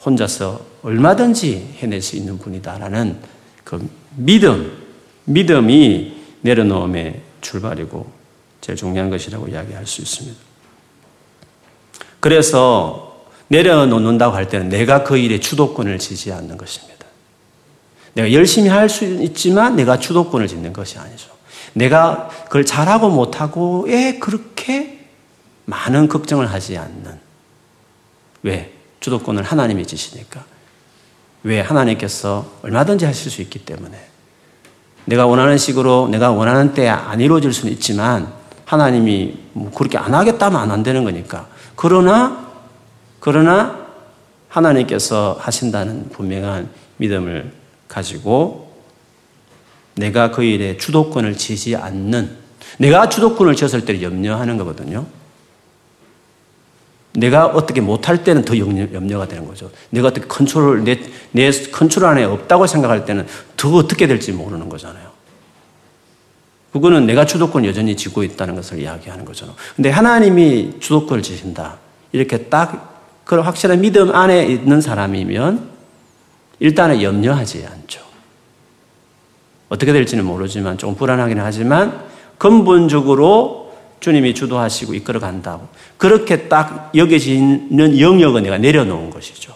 혼자서 0.05 0.61
얼마든지 0.83 1.77
해낼 1.79 2.03
수 2.03 2.16
있는 2.16 2.38
분이다라는 2.38 3.16
그 3.64 3.88
믿음, 4.14 4.77
믿음이 5.25 6.16
내려놓음의 6.43 7.21
출발이고 7.40 8.12
제일 8.61 8.77
중요한 8.77 9.09
것이라고 9.09 9.49
이야기할 9.49 9.87
수 9.87 10.03
있습니다. 10.03 10.38
그래서 12.21 13.10
내려놓는다고 13.51 14.35
할 14.35 14.49
때는 14.49 14.69
내가 14.69 15.03
그 15.03 15.17
일에 15.19 15.41
주도권을 15.41 15.99
지지 15.99 16.33
않는 16.33 16.57
것입니다. 16.57 17.07
내가 18.15 18.33
열심히 18.33 18.69
할 18.69 18.89
수 18.89 19.05
있지만 19.05 19.77
내가 19.77 19.99
주도권을 19.99 20.49
짓는 20.49 20.73
것이 20.73 20.99
아니죠. 20.99 21.31
내가 21.73 22.29
그걸 22.45 22.65
잘하고 22.65 23.11
못하고에 23.11 24.19
그렇게 24.19 25.07
많은 25.67 26.09
걱정을 26.09 26.51
하지 26.51 26.79
않는. 26.79 27.19
왜? 28.43 28.73
주도권을 29.01 29.43
하나님이 29.43 29.87
지시니까. 29.87 30.45
왜? 31.43 31.61
하나님께서 31.61 32.51
얼마든지 32.63 33.05
하실 33.05 33.31
수 33.31 33.43
있기 33.43 33.61
때문에. 33.61 33.97
내가 35.07 35.27
원하는 35.27 35.59
식으로 35.59 36.09
내가 36.09 36.31
원하는 36.31 36.75
때안 36.75 37.21
이루어질 37.21 37.53
수는 37.53 37.73
있지만 37.75 38.33
하나님이 38.65 39.39
뭐 39.55 39.71
그렇게 39.73 39.99
안 39.99 40.15
하겠다면 40.15 40.71
안 40.71 40.83
되는 40.83 41.03
거니까. 41.05 41.49
그러나, 41.75 42.50
그러나 43.21 43.87
하나님께서 44.49 45.37
하신다는 45.39 46.09
분명한 46.11 46.69
믿음을 46.97 47.53
가지고 47.87 48.73
내가 49.95 50.31
그 50.31 50.43
일에 50.43 50.77
주도권을 50.77 51.37
쥐지 51.37 51.77
않는 51.77 52.37
내가 52.79 53.09
주도권을 53.09 53.55
쥐었을 53.55 53.85
때 53.85 54.03
염려하는 54.03 54.57
거거든요. 54.57 55.07
내가 57.13 57.47
어떻게 57.47 57.81
못할 57.81 58.23
때는 58.23 58.43
더 58.43 58.57
염려 58.57 59.19
가 59.19 59.27
되는 59.27 59.47
거죠. 59.47 59.71
내가 59.91 60.09
어떻게 60.09 60.27
컨트롤, 60.27 60.85
내, 60.85 61.01
내 61.33 61.51
컨트롤 61.51 62.09
안에 62.09 62.25
없다고 62.25 62.67
생각할 62.67 63.05
때는 63.05 63.27
더 63.57 63.75
어떻게 63.75 64.07
될지 64.07 64.33
모르는 64.33 64.69
거잖아요. 64.69 65.11
그거는 66.73 67.07
내가 67.07 67.27
주도권 67.27 67.65
여전히 67.65 67.97
쥐고 67.97 68.23
있다는 68.23 68.55
것을 68.55 68.79
이야기하는 68.79 69.25
거죠. 69.25 69.55
근데 69.75 69.91
하나님이 69.91 70.77
주도권을 70.79 71.23
지신다. 71.23 71.79
이렇게 72.13 72.45
딱 72.45 73.00
그런 73.31 73.45
확실한 73.45 73.81
믿음 73.81 74.12
안에 74.12 74.45
있는 74.45 74.81
사람이면 74.81 75.71
일단은 76.59 77.01
염려하지 77.01 77.64
않죠. 77.64 78.01
어떻게 79.69 79.93
될지는 79.93 80.25
모르지만 80.25 80.77
조금 80.79 80.97
불안하긴 80.97 81.38
하지만 81.38 82.05
근본적으로 82.38 83.73
주님이 84.01 84.35
주도하시고 84.35 84.95
이끌어 84.95 85.21
간다고. 85.21 85.69
그렇게 85.97 86.49
딱 86.49 86.90
여겨지는 86.93 88.01
영역은 88.01 88.43
내가 88.43 88.59
내려놓은 88.59 89.11
것이죠. 89.11 89.55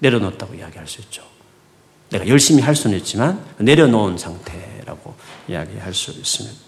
내려놓았다고 0.00 0.56
이야기할 0.56 0.86
수 0.86 1.00
있죠. 1.00 1.22
내가 2.10 2.28
열심히 2.28 2.60
할 2.60 2.76
수는 2.76 2.98
있지만 2.98 3.42
내려놓은 3.56 4.18
상태라고 4.18 5.14
이야기할 5.48 5.94
수 5.94 6.10
있습니다. 6.10 6.67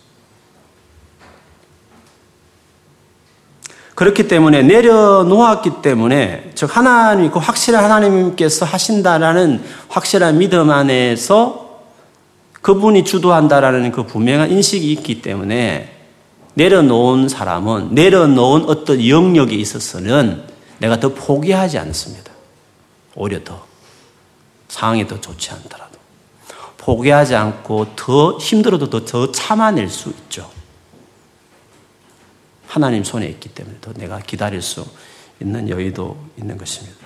그렇기 4.00 4.28
때문에 4.28 4.62
내려놓았기 4.62 5.82
때문에 5.82 6.52
즉 6.54 6.74
하나님 6.74 7.30
그 7.30 7.38
확실한 7.38 7.84
하나님께서 7.84 8.64
하신다라는 8.64 9.62
확실한 9.88 10.38
믿음 10.38 10.70
안에서 10.70 11.82
그분이 12.62 13.04
주도한다라는 13.04 13.92
그 13.92 14.06
분명한 14.06 14.52
인식이 14.52 14.90
있기 14.92 15.20
때문에 15.20 15.94
내려놓은 16.54 17.28
사람은 17.28 17.90
내려놓은 17.90 18.64
어떤 18.70 19.06
영역에 19.06 19.54
있어서는 19.54 20.44
내가 20.78 20.98
더 20.98 21.12
포기하지 21.12 21.76
않습니다. 21.76 22.32
오히려 23.14 23.44
더 23.44 23.66
상황이 24.68 25.06
더 25.06 25.20
좋지 25.20 25.50
않더라도 25.50 25.98
포기하지 26.78 27.34
않고 27.34 27.88
더 27.96 28.38
힘들어도 28.38 28.88
더, 28.88 29.04
더 29.04 29.30
참아낼 29.30 29.90
수 29.90 30.08
있죠. 30.08 30.48
하나님 32.70 33.02
손에 33.02 33.26
있기 33.26 33.48
때문에 33.48 33.78
더 33.80 33.92
내가 33.92 34.20
기다릴 34.20 34.62
수 34.62 34.86
있는 35.40 35.68
여유도 35.68 36.16
있는 36.38 36.56
것입니다. 36.56 36.96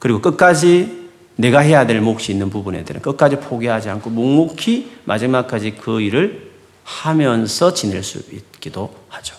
그리고 0.00 0.20
끝까지 0.20 1.10
내가 1.36 1.60
해야 1.60 1.86
될 1.86 2.00
몫이 2.00 2.32
있는 2.32 2.50
부분에 2.50 2.82
대해 2.82 2.98
끝까지 2.98 3.36
포기하지 3.36 3.90
않고 3.90 4.10
묵묵히 4.10 4.90
마지막까지 5.04 5.76
그 5.76 6.00
일을 6.00 6.50
하면서 6.82 7.72
지낼 7.72 8.02
수 8.02 8.18
있기도 8.32 8.92
하죠. 9.08 9.36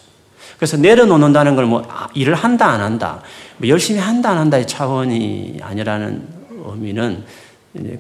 그래서 0.56 0.78
내려놓는다는 0.78 1.58
걸뭐 1.58 1.84
아, 1.90 2.08
일을 2.14 2.36
한다 2.36 2.70
안 2.70 2.80
한다, 2.80 3.22
뭐 3.58 3.68
열심히 3.68 4.00
한다 4.00 4.30
안 4.30 4.38
한다의 4.38 4.66
차원이 4.66 5.58
아니라는 5.62 6.26
의미는 6.68 7.26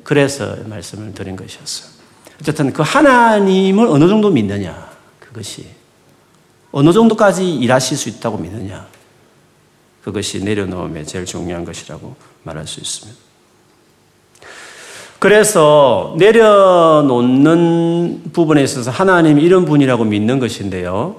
그래서 0.06 0.56
말씀을 0.65 1.13
드린 1.13 1.36
것이었어요. 1.36 1.91
어쨌든 2.39 2.72
그 2.72 2.82
하나님을 2.84 3.88
어느 3.88 4.08
정도 4.08 4.30
믿느냐 4.30 4.92
그것이 5.34 5.65
어느 6.72 6.93
정도까지 6.93 7.56
일하실 7.56 7.98
수 7.98 8.08
있다고 8.10 8.38
믿느냐 8.38 8.86
그것이 10.04 10.43
내려놓음의 10.43 11.08
제일 11.08 11.26
중요한 11.26 11.65
것이라고 11.65 12.15
말할 12.43 12.67
수 12.67 12.80
있습니다. 12.80 13.19
그래서 15.17 16.13
내려놓는 16.17 17.54
부분에 18.34 18.62
있어서 18.63 18.91
하나님이 18.91 19.41
이런 19.41 19.65
분이라고 19.65 20.04
믿는 20.04 20.39
것인데요. 20.39 21.15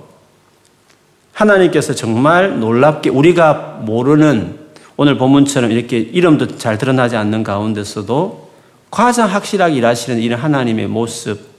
하나님께서 1.33 1.95
정말 1.95 2.61
놀랍게 2.61 3.09
우리가 3.11 3.81
모르는 3.83 4.59
오늘 4.97 5.17
본문처럼 5.17 5.73
이렇게 5.73 5.99
이름도 5.99 6.59
잘 6.59 6.77
드러나지 6.79 7.17
않는 7.17 7.43
가운데서도 7.43 8.51
가장 8.91 9.31
확실하게 9.31 9.77
일하시는 9.77 10.21
이런 10.21 10.39
하나님의 10.39 10.87
모습 10.89 11.54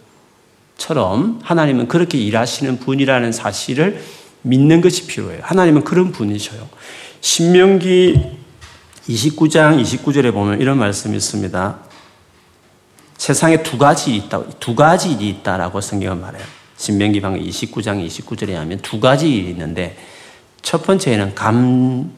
처럼 0.77 1.39
하나님은 1.43 1.87
그렇게 1.87 2.17
일하시는 2.17 2.79
분이라는 2.79 3.31
사실을 3.31 4.01
믿는 4.41 4.81
것이 4.81 5.07
필요해요. 5.07 5.41
하나님은 5.43 5.83
그런 5.83 6.11
분이셔요. 6.11 6.67
신명기 7.21 8.37
29장 9.07 9.81
29절에 9.81 10.31
보면 10.33 10.61
이런 10.61 10.77
말씀이 10.77 11.15
있습니다. 11.15 11.79
세상에 13.17 13.63
두 13.63 13.77
가지 13.77 14.15
있다, 14.15 14.43
두 14.59 14.75
가지 14.75 15.11
일이 15.11 15.29
있다라고 15.29 15.81
성경은 15.81 16.21
말해요. 16.21 16.43
신명기 16.77 17.21
방 17.21 17.39
29장 17.39 18.05
29절에 18.05 18.53
하면 18.53 18.79
두 18.79 18.99
가지 18.99 19.33
일이 19.33 19.49
있는데 19.49 19.97
첫 20.61 20.83
번째는 20.83 21.33
감, 21.35 22.11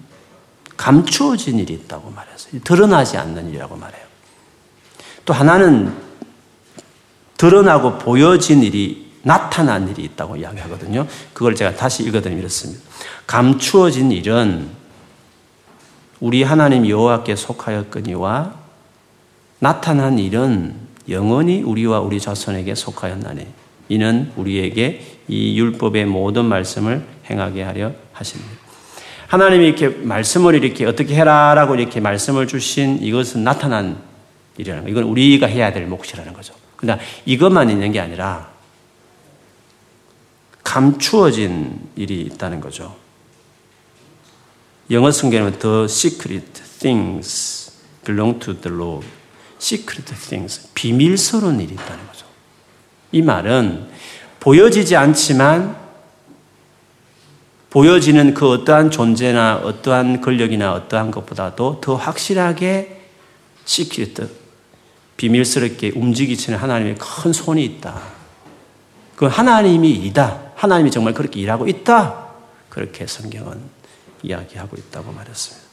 감추어진 0.76 1.60
일이 1.60 1.74
있다고 1.74 2.12
말해서 2.12 2.50
드러나지 2.64 3.18
않는 3.18 3.50
일이라고 3.50 3.76
말해요. 3.76 4.06
또 5.26 5.34
하나는 5.34 6.07
드러나고 7.38 8.00
보여진 8.00 8.64
일이 8.64 9.08
나타난 9.24 9.88
일이 9.90 10.04
있다고 10.04 10.38
이야기하거든요. 10.38 11.08
그걸 11.34 11.56
제가 11.56 11.76
다시 11.76 12.04
읽어드리면 12.04 12.40
이렇습니다. 12.40 12.82
감추어진 13.28 14.12
일은 14.12 14.70
우리 16.20 16.44
하나님 16.44 16.88
여호와께 16.88 17.36
속하였거니와 17.36 18.56
나타난 19.60 20.18
일은 20.18 20.76
영원히 21.10 21.62
우리와 21.62 22.00
우리 22.00 22.20
자손에게 22.20 22.76
속하였나니 22.76 23.46
이는 23.90 24.32
우리에게 24.36 25.20
이 25.28 25.60
율법의 25.60 26.06
모든 26.06 26.46
말씀을 26.46 27.06
행하게 27.30 27.64
하려 27.64 27.92
하십니다. 28.14 28.52
하나님이 29.28 29.66
이렇게 29.68 29.90
말씀을 29.90 30.56
이렇게 30.56 30.86
어떻게 30.86 31.16
해라라고 31.16 31.76
이렇게 31.76 32.00
말씀을 32.00 32.48
주신 32.48 33.00
이것은 33.02 33.44
나타난 33.44 33.98
일이라는 34.58 34.86
거. 34.86 34.90
이건 34.90 35.04
우리가 35.04 35.48
해야 35.48 35.72
될 35.72 35.86
몫이라는 35.86 36.34
거죠. 36.34 36.54
그러나 36.78 37.02
이것만 37.26 37.70
있는 37.70 37.92
게 37.92 38.00
아니라 38.00 38.50
감추어진 40.64 41.90
일이 41.96 42.22
있다는 42.22 42.62
거죠. 42.62 42.96
영어 44.90 45.12
성경은 45.12 45.60
the 45.60 45.84
secret 45.86 46.46
things 46.80 47.72
belong 48.06 48.40
to 48.40 48.60
the 48.60 48.76
Lord. 48.76 49.06
secret 49.60 50.14
things, 50.16 50.70
비밀스러운 50.74 51.60
일이 51.60 51.74
있다는 51.74 52.08
거죠. 52.08 52.26
이 53.12 53.22
말은 53.22 53.90
보여지지 54.40 54.96
않지만 54.96 55.76
보여지는 57.70 58.34
그 58.34 58.50
어떠한 58.50 58.92
존재나 58.92 59.58
어떠한 59.58 60.22
권력이나 60.22 60.74
어떠한 60.74 61.12
것보다도 61.12 61.82
더 61.82 61.96
확실하게 61.96 63.02
시크릿, 63.66 64.16
비밀스럽게 65.18 65.94
움직이치는 65.96 66.58
하나님의 66.58 66.96
큰 66.96 67.34
손이 67.34 67.64
있다. 67.66 68.00
그 69.16 69.26
하나님이 69.26 69.92
이다. 69.92 70.52
하나님이 70.56 70.92
정말 70.92 71.14
그렇게 71.14 71.40
일하고 71.40 71.68
있다. 71.68 72.28
그렇게 72.70 73.08
성경은 73.08 73.60
이야기하고 74.22 74.78
있다고 74.78 75.12
말했습니다. 75.12 75.68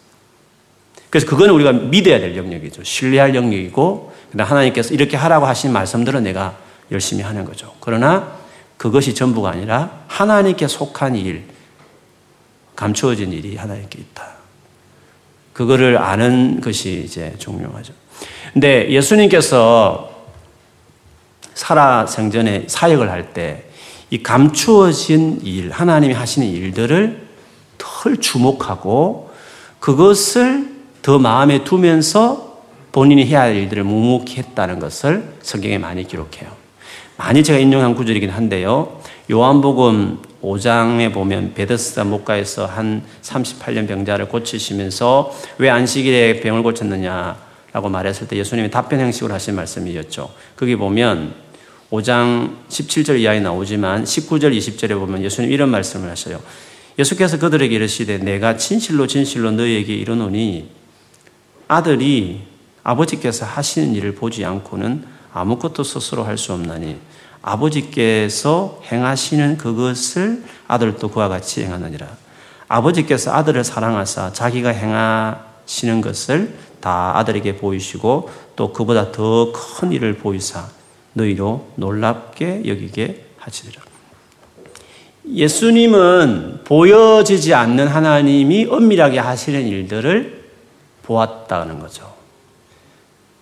그래서 1.10 1.26
그거는 1.26 1.54
우리가 1.54 1.72
믿어야 1.72 2.18
될 2.18 2.36
영역이죠. 2.36 2.82
신뢰할 2.82 3.34
영역이고, 3.34 4.12
하나님께서 4.36 4.94
이렇게 4.94 5.16
하라고 5.16 5.46
하신 5.46 5.72
말씀들은 5.72 6.24
내가 6.24 6.58
열심히 6.90 7.22
하는 7.22 7.44
거죠. 7.44 7.74
그러나 7.80 8.36
그것이 8.76 9.14
전부가 9.14 9.50
아니라 9.50 10.04
하나님께 10.08 10.66
속한 10.66 11.16
일, 11.16 11.44
감추어진 12.74 13.32
일이 13.32 13.56
하나님께 13.56 14.00
있다. 14.00 14.34
그거를 15.52 15.98
아는 15.98 16.60
것이 16.60 17.02
이제 17.04 17.34
중요하죠. 17.38 17.92
근데 18.54 18.88
예수님께서 18.90 20.10
살아 21.52 22.06
생전에 22.06 22.64
사역을 22.68 23.10
할 23.10 23.34
때 23.34 23.74
이 24.14 24.22
감추어진 24.22 25.40
일, 25.42 25.72
하나님이 25.72 26.14
하시는 26.14 26.46
일들을 26.46 27.26
덜 27.78 28.16
주목하고 28.18 29.30
그것을 29.80 30.68
더 31.02 31.18
마음에 31.18 31.64
두면서 31.64 32.62
본인이 32.92 33.26
해야 33.26 33.40
할 33.40 33.56
일들을 33.56 33.82
묵묵히 33.82 34.36
했다는 34.36 34.78
것을 34.78 35.34
성경에 35.42 35.78
많이 35.78 36.06
기록해요. 36.06 36.48
많이 37.16 37.42
제가 37.42 37.58
인용한 37.58 37.96
구절이긴 37.96 38.30
한데요. 38.30 39.00
요한복음 39.30 40.20
5장에 40.40 41.12
보면 41.12 41.54
베데스다 41.54 42.04
목가에서 42.04 42.66
한 42.66 43.02
38년 43.22 43.88
병자를 43.88 44.28
고치시면서 44.28 45.34
왜 45.58 45.70
안식일에 45.70 46.38
병을 46.40 46.62
고쳤느냐 46.62 47.36
라고 47.74 47.88
말했을 47.88 48.28
때 48.28 48.36
예수님이 48.36 48.70
답변 48.70 49.00
형식으로 49.00 49.34
하신 49.34 49.56
말씀이었죠. 49.56 50.32
거기 50.54 50.76
보면 50.76 51.34
5장 51.90 52.68
17절 52.68 53.18
이하에 53.18 53.40
나오지만 53.40 54.04
19절 54.04 54.56
20절에 54.56 54.96
보면 54.96 55.24
예수님 55.24 55.50
이런 55.50 55.70
말씀을 55.70 56.08
하셔요. 56.08 56.40
예수께서 57.00 57.36
그들에게 57.36 57.74
이르시되 57.74 58.18
내가 58.18 58.56
진실로 58.56 59.08
진실로 59.08 59.50
너희에게 59.50 59.92
이르노니 59.92 60.70
아들이 61.66 62.42
아버지께서 62.84 63.44
하시는 63.44 63.92
일을 63.96 64.14
보지 64.14 64.44
않고는 64.44 65.04
아무것도 65.32 65.82
스스로 65.82 66.22
할 66.22 66.38
수 66.38 66.52
없나니 66.52 66.96
아버지께서 67.42 68.80
행하시는 68.90 69.58
그것을 69.58 70.44
아들도 70.68 71.08
그와 71.08 71.28
같이 71.28 71.64
행하느니라. 71.64 72.06
아버지께서 72.68 73.32
아들을 73.32 73.64
사랑하사 73.64 74.32
자기가 74.32 74.70
행하시는 74.70 76.00
것을 76.00 76.54
다 76.84 77.16
아들에게 77.16 77.56
보이시고 77.56 78.28
또 78.56 78.74
그보다 78.74 79.10
더 79.10 79.52
큰 79.54 79.90
일을 79.90 80.18
보이사 80.18 80.68
너희로 81.14 81.68
놀랍게 81.76 82.64
여기게 82.66 83.24
하시리라. 83.38 83.80
예수님은 85.26 86.64
보여지지 86.64 87.54
않는 87.54 87.88
하나님이 87.88 88.66
엄밀하게 88.66 89.18
하시는 89.18 89.66
일들을 89.66 90.44
보았다는 91.04 91.78
거죠. 91.78 92.12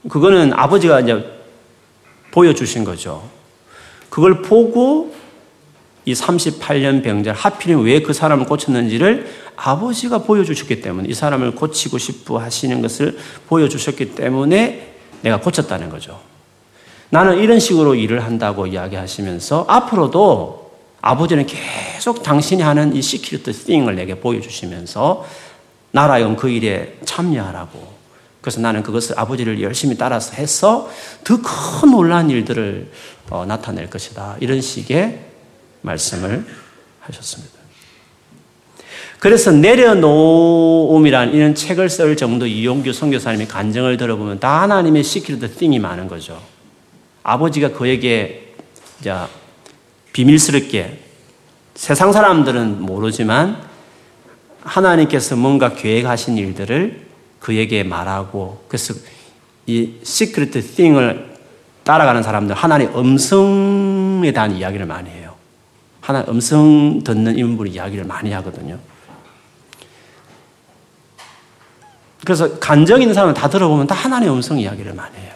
그거는 0.09 0.53
아버지가 0.53 1.01
이제 1.01 1.25
보여주신 2.31 2.85
거죠. 2.85 3.29
그걸 4.09 4.43
보고 4.43 5.13
이 6.05 6.15
38년 6.15 7.03
병자 7.03 7.33
하필이면 7.33 7.85
왜 7.85 8.03
그 8.03 8.13
사람을 8.13 8.47
고쳤는지를 8.47 9.27
아버지가 9.57 10.19
보여주셨기 10.19 10.81
때문에 10.81 11.09
이 11.09 11.15
사람을 11.15 11.55
고치고 11.55 11.99
싶어 11.99 12.39
하시는 12.39 12.83
것을 12.83 13.19
보여주셨기 13.49 14.15
때문에 14.15 14.95
내가 15.23 15.41
고쳤다는 15.41 15.89
거죠. 15.89 16.21
나는 17.11 17.39
이런 17.39 17.61
식으로 17.61 17.95
일을 17.95 18.25
한다고 18.25 18.67
이야기하시면서 18.67 19.67
앞으로도 19.69 20.73
아버지는 21.01 21.47
계속 21.47 22.23
당신이 22.23 22.63
하는 22.63 22.97
이 22.97 23.03
시크릿 23.03 23.45
띵을 23.67 23.95
내게 23.97 24.15
보여주시면서 24.15 25.25
나라여 25.91 26.35
그 26.37 26.49
일에 26.49 26.99
참여하라고. 27.05 27.93
그래서 28.41 28.61
나는 28.61 28.83
그것을 28.83 29.19
아버지를 29.19 29.63
열심히 29.63 29.97
따라서 29.97 30.33
해서 30.35 30.91
더 31.23 31.37
큰 31.37 31.91
놀라운 31.91 32.31
일들을 32.31 32.91
어, 33.31 33.45
나타낼 33.47 33.89
것이다. 33.91 34.37
이런 34.41 34.61
식의 34.61 35.32
말씀을 35.83 36.45
하셨습니다. 37.01 37.63
그래서 39.23 39.53
내려놓음이란 39.53 41.33
이런 41.33 41.55
책을 41.55 41.89
쓸 41.89 42.17
정도 42.17 42.45
이용규 42.45 42.93
선교사님의 42.93 43.47
간증을 43.47 43.97
들어보면 43.97 44.41
다 44.41 44.63
하나님의 44.63 45.05
secret 45.05 45.59
thing이 45.59 45.79
많은 45.79 46.09
거죠. 46.09 46.43
아버지가 47.23 47.71
그에게 47.71 48.55
이제 49.01 49.15
비밀스럽게 50.13 50.99
세상 51.75 52.13
사람들은 52.13 52.83
모르지만 52.83 53.63
하나님께서 54.63 55.37
뭔가 55.37 55.75
계획하신 55.75 56.37
일들을 56.39 57.07
그에게 57.39 57.85
말하고 57.85 58.65
그래서 58.67 58.93
이 59.67 59.95
secret 60.03 60.75
thing을 60.75 61.37
따라가는 61.85 62.25
사람들 62.25 62.57
하나님 62.57 62.97
음성에 62.97 64.33
대한 64.33 64.51
이야기를 64.57 64.87
많이 64.87 65.11
해요. 65.11 65.22
하나 66.03 66.25
음성 66.29 67.01
듣는 67.05 67.39
인물이 67.39 67.71
이야기를 67.71 68.05
많이 68.05 68.33
하거든요. 68.33 68.79
그래서 72.25 72.59
간정 72.59 73.01
있는 73.01 73.15
사람은 73.15 73.35
다 73.35 73.49
들어보면 73.49 73.87
다 73.87 73.95
하나님의 73.95 74.35
음성 74.35 74.59
이야기를 74.59 74.95
많이 74.95 75.17
해요. 75.17 75.33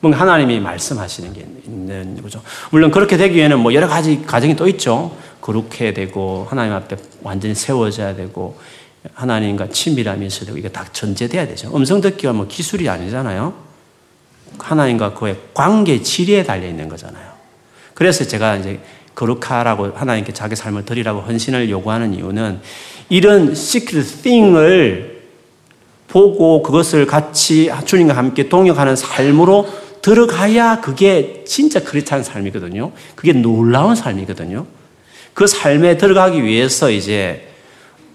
뭔가 0.00 0.20
하나님이 0.20 0.60
말씀하시는 0.60 1.32
게 1.32 1.46
있는 1.64 2.20
거죠. 2.20 2.42
물론 2.70 2.90
그렇게 2.90 3.16
되기 3.16 3.36
위해는 3.36 3.60
뭐 3.60 3.72
여러 3.74 3.88
가지 3.88 4.22
과정이 4.22 4.54
또 4.56 4.68
있죠. 4.68 5.16
거룩해야 5.40 5.94
되고 5.94 6.46
하나님 6.50 6.74
앞에 6.74 6.96
완전히 7.22 7.54
세워져야 7.54 8.16
되고 8.16 8.58
하나님과 9.14 9.68
친밀함이 9.68 10.26
있어야 10.26 10.46
되고 10.46 10.58
이게 10.58 10.68
다 10.68 10.84
전제돼야 10.92 11.46
되죠. 11.46 11.74
음성 11.74 12.00
듣기가 12.00 12.32
뭐 12.32 12.48
기술이 12.48 12.88
아니잖아요. 12.88 13.54
하나님과 14.58 15.14
그의 15.14 15.38
관계 15.54 16.02
질에 16.02 16.42
달려 16.42 16.66
있는 16.66 16.88
거잖아요. 16.88 17.36
그래서 17.94 18.24
제가 18.24 18.56
이제 18.56 18.80
거룩하라고 19.16 19.92
하나님께 19.94 20.32
자기 20.32 20.54
삶을 20.54 20.84
드리라고 20.84 21.20
헌신을 21.22 21.68
요구하는 21.70 22.14
이유는 22.14 22.60
이런 23.08 23.54
시크릿 23.54 24.22
띵을 24.22 25.22
보고 26.06 26.62
그것을 26.62 27.06
같이 27.06 27.70
주님과 27.84 28.16
함께 28.16 28.48
동역하는 28.48 28.94
삶으로 28.94 29.66
들어가야 30.02 30.80
그게 30.80 31.42
진짜 31.44 31.82
크리스찬 31.82 32.22
삶이거든요. 32.22 32.92
그게 33.16 33.32
놀라운 33.32 33.96
삶이거든요. 33.96 34.66
그 35.34 35.46
삶에 35.46 35.96
들어가기 35.96 36.44
위해서 36.44 36.90
이제 36.90 37.48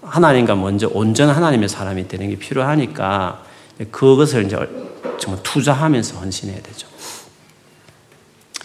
하나님과 0.02 0.56
먼저 0.56 0.90
온전한 0.92 1.36
하나님의 1.36 1.68
사람이 1.68 2.08
되는 2.08 2.30
게 2.30 2.38
필요하니까 2.38 3.44
그것을 3.92 4.46
이제 4.46 4.58
정말 5.18 5.44
투자하면서 5.44 6.18
헌신해야 6.20 6.62
되죠. 6.62 6.88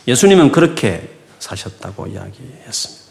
예수님은 0.07 0.53
그렇게 0.53 1.16
사셨다고 1.47 2.09
이야기했습니다. 2.09 3.07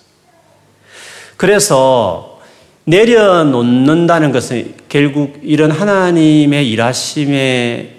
그래서 1.37 2.41
내려놓는다는 2.83 4.31
것은 4.31 4.75
결국 4.89 5.39
이런 5.41 5.71
하나님의 5.71 6.69
일하심의 6.69 7.95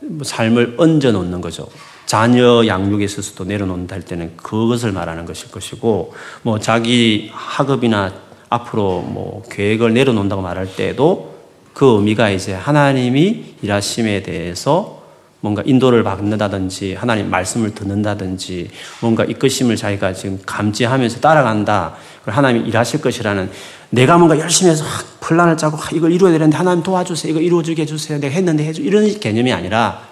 뭐 0.00 0.24
삶을 0.24 0.76
얹어 0.78 1.12
놓는 1.12 1.40
거죠. 1.40 1.68
자녀 2.06 2.66
양육에 2.66 3.04
있어서도 3.04 3.44
내려놓는다 3.44 3.94
할 3.96 4.02
때는 4.02 4.36
그것을 4.36 4.92
말하는 4.92 5.26
것일 5.26 5.50
것이고, 5.50 6.14
뭐 6.42 6.58
자기 6.58 7.28
학업이나 7.32 8.14
앞으로 8.48 9.02
뭐 9.02 9.42
계획을 9.50 9.92
내려놓는다고 9.92 10.40
말할 10.40 10.74
때도 10.74 11.34
그 11.74 11.96
의미가 11.96 12.30
이제 12.30 12.54
하나님이 12.54 13.56
일하심에 13.62 14.22
대해서 14.22 14.97
뭔가 15.40 15.62
인도를 15.64 16.02
받는다든지 16.02 16.94
하나님 16.94 17.30
말씀을 17.30 17.74
듣는다든지 17.74 18.70
뭔가 19.00 19.24
이끄심을 19.24 19.76
자기가 19.76 20.12
지금 20.12 20.38
감지하면서 20.44 21.20
따라간다. 21.20 21.94
하나님이 22.24 22.68
일하실 22.68 23.00
것이라는 23.00 23.50
내가 23.90 24.18
뭔가 24.18 24.38
열심히 24.38 24.72
해서 24.72 24.84
플랜을 25.20 25.56
짜고 25.56 25.78
이걸 25.94 26.12
이루어야 26.12 26.32
되는데 26.32 26.56
하나님 26.56 26.82
도와주세요. 26.82 27.30
이거 27.30 27.40
이루어주게 27.40 27.82
해주세요. 27.82 28.18
내가 28.20 28.34
했는데 28.34 28.64
해주 28.64 28.82
이런 28.82 29.08
개념이 29.18 29.52
아니라 29.52 30.02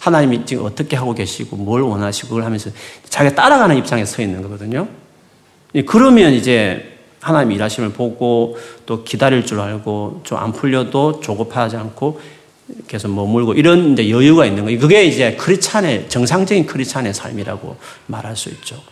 하나님이 0.00 0.44
지금 0.46 0.64
어떻게 0.64 0.96
하고 0.96 1.14
계시고 1.14 1.56
뭘 1.56 1.82
원하시고 1.82 2.28
그걸 2.28 2.44
하면서 2.44 2.70
자기가 3.08 3.34
따라가는 3.36 3.76
입장에 3.76 4.04
서 4.04 4.22
있는 4.22 4.42
거거든요. 4.42 4.88
그러면 5.86 6.32
이제 6.32 6.98
하나님 7.20 7.52
일하심을 7.52 7.92
보고 7.92 8.58
또 8.84 9.02
기다릴 9.04 9.46
줄 9.46 9.60
알고 9.60 10.22
좀 10.24 10.38
안 10.38 10.52
풀려도 10.52 11.20
조급하지 11.20 11.76
않고 11.76 12.20
계속 12.88 13.12
머물고 13.12 13.54
이런 13.54 13.92
이제 13.92 14.10
여유가 14.10 14.46
있는 14.46 14.64
거예요. 14.64 14.78
그게 14.78 15.04
이제 15.04 15.34
크리찬의 15.36 16.08
정상적인 16.08 16.66
크리찬의 16.66 17.12
삶이라고 17.14 17.76
말할 18.06 18.36
수 18.36 18.48
있죠. 18.50 18.82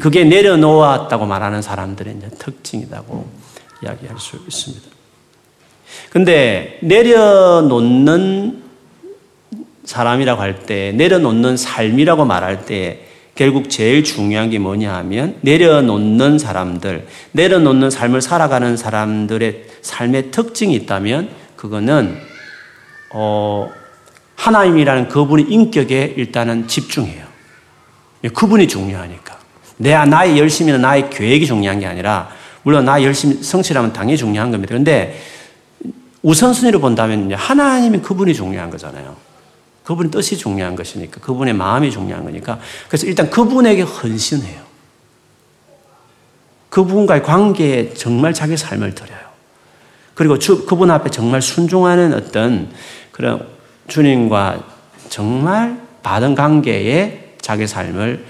그게 0.00 0.24
내려놓았다고 0.24 1.26
말하는 1.26 1.62
사람들의 1.62 2.16
이제 2.18 2.28
특징이라고 2.38 3.28
이야기할 3.82 4.18
수 4.18 4.36
있습니다. 4.36 4.86
근데 6.10 6.78
내려놓는 6.82 8.62
사람이라고 9.84 10.40
할 10.40 10.60
때, 10.60 10.92
내려놓는 10.92 11.56
삶이라고 11.56 12.24
말할 12.24 12.64
때, 12.64 13.06
결국 13.34 13.70
제일 13.70 14.04
중요한 14.04 14.50
게 14.50 14.58
뭐냐 14.58 14.94
하면, 14.96 15.36
내려놓는 15.40 16.38
사람들, 16.38 17.06
내려놓는 17.32 17.90
삶을 17.90 18.20
살아가는 18.20 18.76
사람들의 18.76 19.64
삶의 19.82 20.30
특징이 20.30 20.74
있다면, 20.74 21.30
그거는, 21.60 22.16
어, 23.10 23.70
하나님이라는 24.36 25.08
그분의 25.08 25.44
인격에 25.50 26.14
일단은 26.16 26.66
집중해요. 26.66 27.26
그분이 28.32 28.66
중요하니까. 28.66 29.38
내, 29.76 29.92
나의 30.06 30.38
열심이나 30.38 30.78
나의 30.78 31.10
계획이 31.10 31.46
중요한 31.46 31.78
게 31.80 31.86
아니라, 31.86 32.30
물론 32.62 32.86
나 32.86 33.02
열심히 33.02 33.42
성실하면 33.42 33.92
당연히 33.92 34.16
중요한 34.16 34.50
겁니다. 34.50 34.70
그런데 34.70 35.20
우선순위로 36.22 36.80
본다면 36.80 37.30
하나님이 37.30 37.98
그분이 37.98 38.32
중요한 38.32 38.70
거잖아요. 38.70 39.16
그분의 39.84 40.10
뜻이 40.10 40.38
중요한 40.38 40.74
것이니까, 40.74 41.20
그분의 41.20 41.52
마음이 41.52 41.90
중요한 41.90 42.24
거니까. 42.24 42.58
그래서 42.88 43.06
일단 43.06 43.28
그분에게 43.28 43.82
헌신해요. 43.82 44.62
그분과의 46.70 47.22
관계에 47.22 47.92
정말 47.92 48.32
자기 48.32 48.56
삶을 48.56 48.94
드려요. 48.94 49.19
그리고 50.20 50.38
주, 50.38 50.66
그분 50.66 50.90
앞에 50.90 51.08
정말 51.08 51.40
순종하는 51.40 52.12
어떤 52.12 52.70
그런 53.10 53.48
주님과 53.88 54.62
정말 55.08 55.80
받은 56.02 56.34
관계에 56.34 57.36
자기 57.40 57.66
삶을 57.66 58.26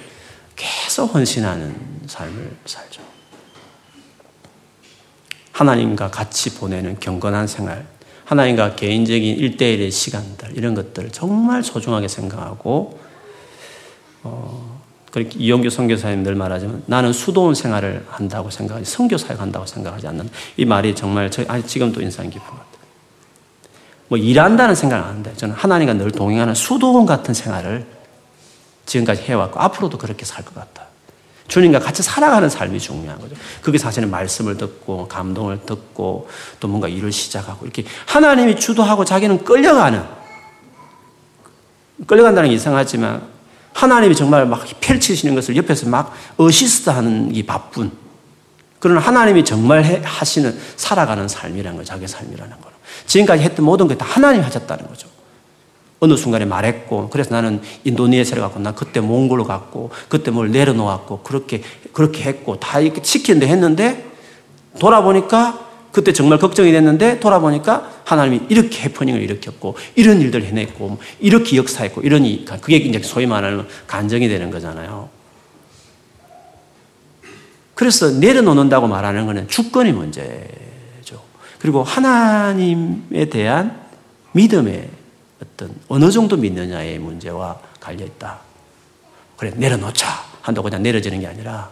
계속 0.54 1.12
헌신하는 1.12 1.74
삶을 2.06 2.58
살죠. 2.64 3.02
하나님과 5.50 6.12
같이 6.12 6.54
보내는 6.54 7.00
경건한 7.00 7.48
생활, 7.48 7.84
하나님과 8.24 8.76
개인적인 8.76 9.38
일대일의 9.38 9.90
시간들, 9.90 10.56
이런 10.56 10.76
것들을 10.76 11.10
정말 11.10 11.64
소중하게 11.64 12.06
생각하고, 12.06 13.00
어, 14.22 14.79
그렇게 15.10 15.38
이용규 15.38 15.70
선교사님 15.70 16.22
늘 16.22 16.34
말하지만 16.34 16.82
나는 16.86 17.12
수도원 17.12 17.54
생활을 17.54 18.06
한다고 18.08 18.50
생각하지, 18.50 18.90
선교 18.90 19.18
사역 19.18 19.40
한다고 19.40 19.66
생각하지 19.66 20.06
않는 20.06 20.30
이 20.56 20.64
말이 20.64 20.94
정말 20.94 21.30
저, 21.30 21.44
아니, 21.48 21.66
지금도 21.66 22.00
인상 22.00 22.30
깊은 22.30 22.46
것 22.46 22.52
같아요. 22.52 22.70
뭐 24.08 24.18
일한다는 24.18 24.74
생각은 24.74 25.04
안 25.04 25.10
하는데 25.10 25.34
저는 25.36 25.54
하나님과 25.54 25.94
늘 25.94 26.10
동행하는 26.10 26.54
수도원 26.54 27.06
같은 27.06 27.34
생활을 27.34 27.86
지금까지 28.86 29.22
해왔고 29.22 29.60
앞으로도 29.60 29.98
그렇게 29.98 30.24
살 30.24 30.44
것 30.44 30.54
같다. 30.54 30.86
주님과 31.48 31.80
같이 31.80 32.02
살아가는 32.04 32.48
삶이 32.48 32.78
중요한 32.78 33.20
거죠. 33.20 33.34
그게 33.60 33.76
사실은 33.76 34.08
말씀을 34.10 34.56
듣고 34.56 35.08
감동을 35.08 35.66
듣고 35.66 36.28
또 36.60 36.68
뭔가 36.68 36.86
일을 36.86 37.10
시작하고 37.10 37.66
이렇게 37.66 37.84
하나님이 38.06 38.54
주도하고 38.54 39.04
자기는 39.04 39.42
끌려가는 39.42 40.04
끌려간다는 42.06 42.50
게 42.50 42.54
이상하지만 42.54 43.22
하나님이 43.72 44.14
정말 44.14 44.46
막 44.46 44.64
펼치시는 44.80 45.34
것을 45.34 45.56
옆에서 45.56 45.88
막 45.88 46.14
어시스트 46.36 46.90
하는 46.90 47.32
게 47.32 47.44
바쁜 47.44 47.90
그런 48.78 48.98
하나님이 48.98 49.44
정말 49.44 49.84
해, 49.84 50.00
하시는 50.04 50.58
살아가는 50.76 51.28
삶이라는 51.28 51.78
거 51.78 51.84
자기 51.84 52.06
삶이라는 52.08 52.60
거 52.60 52.70
지금까지 53.06 53.42
했던 53.42 53.64
모든 53.64 53.88
게 53.88 53.94
다 53.94 54.04
하나님이 54.06 54.44
하셨다는 54.44 54.86
거죠. 54.86 55.08
어느 56.00 56.16
순간에 56.16 56.46
말했고, 56.46 57.10
그래서 57.10 57.34
나는 57.34 57.60
인도네시아를 57.84 58.42
갔고, 58.42 58.60
나 58.60 58.72
그때 58.72 59.00
몽골로 59.00 59.44
갔고, 59.44 59.90
그때 60.08 60.30
뭘 60.30 60.50
내려놓았고, 60.50 61.20
그렇게, 61.20 61.62
그렇게 61.92 62.24
했고, 62.24 62.58
다 62.58 62.80
이렇게 62.80 63.02
시키는데 63.02 63.46
했는데, 63.46 64.10
돌아보니까, 64.78 65.69
그때 65.92 66.12
정말 66.12 66.38
걱정이 66.38 66.70
됐는데, 66.72 67.20
돌아보니까 67.20 68.02
하나님이 68.04 68.46
이렇게 68.48 68.82
해퍼닝을 68.82 69.20
일으켰고, 69.22 69.76
이런 69.96 70.20
일들 70.20 70.44
해냈고, 70.44 70.98
이렇게 71.18 71.56
역사했고, 71.56 72.02
이러니, 72.02 72.44
그게 72.60 72.76
이제 72.76 73.00
소위 73.00 73.26
말하는 73.26 73.66
간정이 73.86 74.28
되는 74.28 74.50
거잖아요. 74.50 75.08
그래서 77.74 78.10
내려놓는다고 78.10 78.88
말하는 78.88 79.24
것은 79.24 79.48
주권이 79.48 79.92
문제죠. 79.92 81.22
그리고 81.58 81.82
하나님에 81.82 83.24
대한 83.30 83.80
믿음의 84.32 84.90
어떤 85.42 85.74
어느 85.88 86.10
정도 86.10 86.36
믿느냐의 86.36 86.98
문제와 86.98 87.58
갈려 87.80 88.04
있다. 88.04 88.40
그래 89.36 89.52
내려놓자 89.56 90.06
한다고 90.42 90.68
그냥 90.68 90.82
내려지는 90.82 91.20
게 91.20 91.26
아니라 91.26 91.70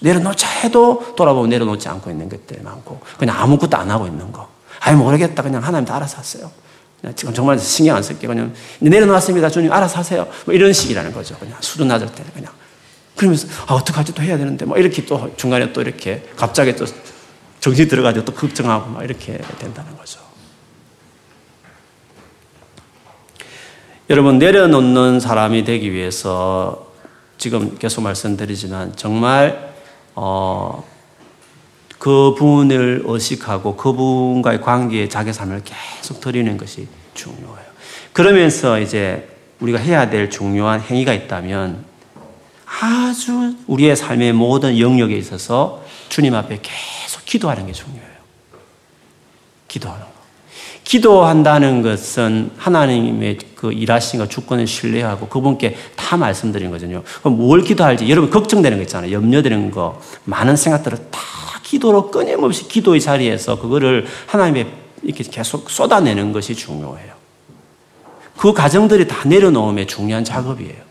내려놓자 0.00 0.48
해도 0.48 1.14
돌아보면 1.16 1.50
내려놓지 1.50 1.88
않고 1.88 2.10
있는 2.10 2.28
것들이 2.28 2.62
많고 2.62 3.00
그냥 3.18 3.40
아무것도 3.40 3.76
안 3.76 3.90
하고 3.90 4.06
있는 4.06 4.30
거. 4.32 4.48
아이 4.80 4.94
모르겠다 4.94 5.42
그냥 5.42 5.62
하나님 5.62 5.86
다 5.86 5.96
알아서 5.96 6.18
하세요. 6.18 6.50
지금 7.14 7.32
정말 7.32 7.58
신경 7.58 7.96
안 7.96 8.02
쓸게 8.02 8.26
그냥 8.26 8.52
내려놓았습니다 8.80 9.50
주님 9.50 9.72
알아서 9.72 9.98
하세요. 9.98 10.26
뭐 10.44 10.54
이런 10.54 10.72
식이라는 10.72 11.12
거죠. 11.12 11.36
그냥 11.38 11.56
수도 11.60 11.84
낮을 11.84 12.10
때 12.12 12.24
그냥 12.34 12.52
그러면서 13.16 13.48
아 13.66 13.74
어떡하지 13.74 14.14
또 14.14 14.22
해야 14.22 14.36
되는데 14.36 14.64
뭐 14.64 14.76
이렇게 14.78 15.04
또 15.04 15.32
중간에 15.36 15.72
또 15.72 15.80
이렇게 15.80 16.28
갑자기 16.36 16.74
또 16.76 16.86
정신이 17.60 17.88
들어가지고 17.88 18.24
또 18.24 18.32
걱정하고 18.34 18.90
막 18.90 19.04
이렇게 19.04 19.38
된다는 19.58 19.96
거죠. 19.96 20.28
여러분, 24.10 24.38
내려놓는 24.38 25.20
사람이 25.20 25.64
되기 25.64 25.92
위해서 25.92 26.86
지금 27.36 27.76
계속 27.76 28.00
말씀드리지만 28.00 28.96
정말, 28.96 29.67
어, 30.20 30.84
그분을 32.00 33.02
의식하고 33.04 33.76
그분과의 33.76 34.60
관계에 34.60 35.08
자기 35.08 35.32
삶을 35.32 35.62
계속 35.64 36.20
드리는 36.20 36.56
것이 36.56 36.88
중요해요. 37.14 37.68
그러면서 38.12 38.80
이제 38.80 39.28
우리가 39.60 39.78
해야 39.78 40.10
될 40.10 40.28
중요한 40.28 40.80
행위가 40.80 41.12
있다면 41.12 41.84
아주 42.66 43.54
우리의 43.68 43.94
삶의 43.94 44.32
모든 44.32 44.80
영역에 44.80 45.16
있어서 45.16 45.84
주님 46.08 46.34
앞에 46.34 46.58
계속 46.62 47.24
기도하는 47.24 47.66
게 47.66 47.72
중요해요. 47.72 48.18
기도하는 49.68 50.04
거. 50.04 50.17
기도한다는 50.88 51.82
것은 51.82 52.50
하나님의 52.56 53.36
그 53.54 53.70
일하신 53.70 54.20
것 54.20 54.30
주권을 54.30 54.66
신뢰하고 54.66 55.28
그분께 55.28 55.76
다 55.96 56.16
말씀드린 56.16 56.70
거거든요. 56.70 57.02
그럼 57.20 57.36
뭘 57.36 57.60
기도할지 57.60 58.08
여러분 58.08 58.30
걱정되는 58.30 58.78
거 58.78 58.82
있잖아요. 58.84 59.12
염려되는 59.12 59.70
거 59.70 60.00
많은 60.24 60.56
생각들을 60.56 60.96
다 61.10 61.20
기도로 61.62 62.10
끊임없이 62.10 62.66
기도의 62.68 63.02
자리에서 63.02 63.60
그거를 63.60 64.06
하나님의 64.28 64.66
이렇게 65.02 65.24
계속 65.24 65.68
쏟아내는 65.68 66.32
것이 66.32 66.54
중요해요. 66.54 67.12
그 68.38 68.54
가정들이 68.54 69.06
다 69.06 69.28
내려놓음의 69.28 69.88
중요한 69.88 70.24
작업이에요. 70.24 70.88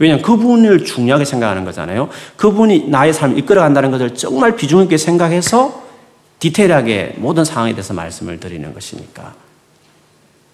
왜냐하면 0.00 0.24
그분을 0.24 0.84
중요하게 0.84 1.24
생각하는 1.24 1.64
거잖아요. 1.64 2.08
그분이 2.36 2.88
나의 2.88 3.12
삶을 3.12 3.38
이끌어간다는 3.38 3.92
것을 3.92 4.16
정말 4.16 4.56
비중 4.56 4.82
있게 4.82 4.96
생각해서 4.96 5.85
디테일하게 6.38 7.14
모든 7.16 7.44
상황에 7.44 7.72
대해서 7.72 7.94
말씀을 7.94 8.38
드리는 8.40 8.72
것이니까. 8.74 9.34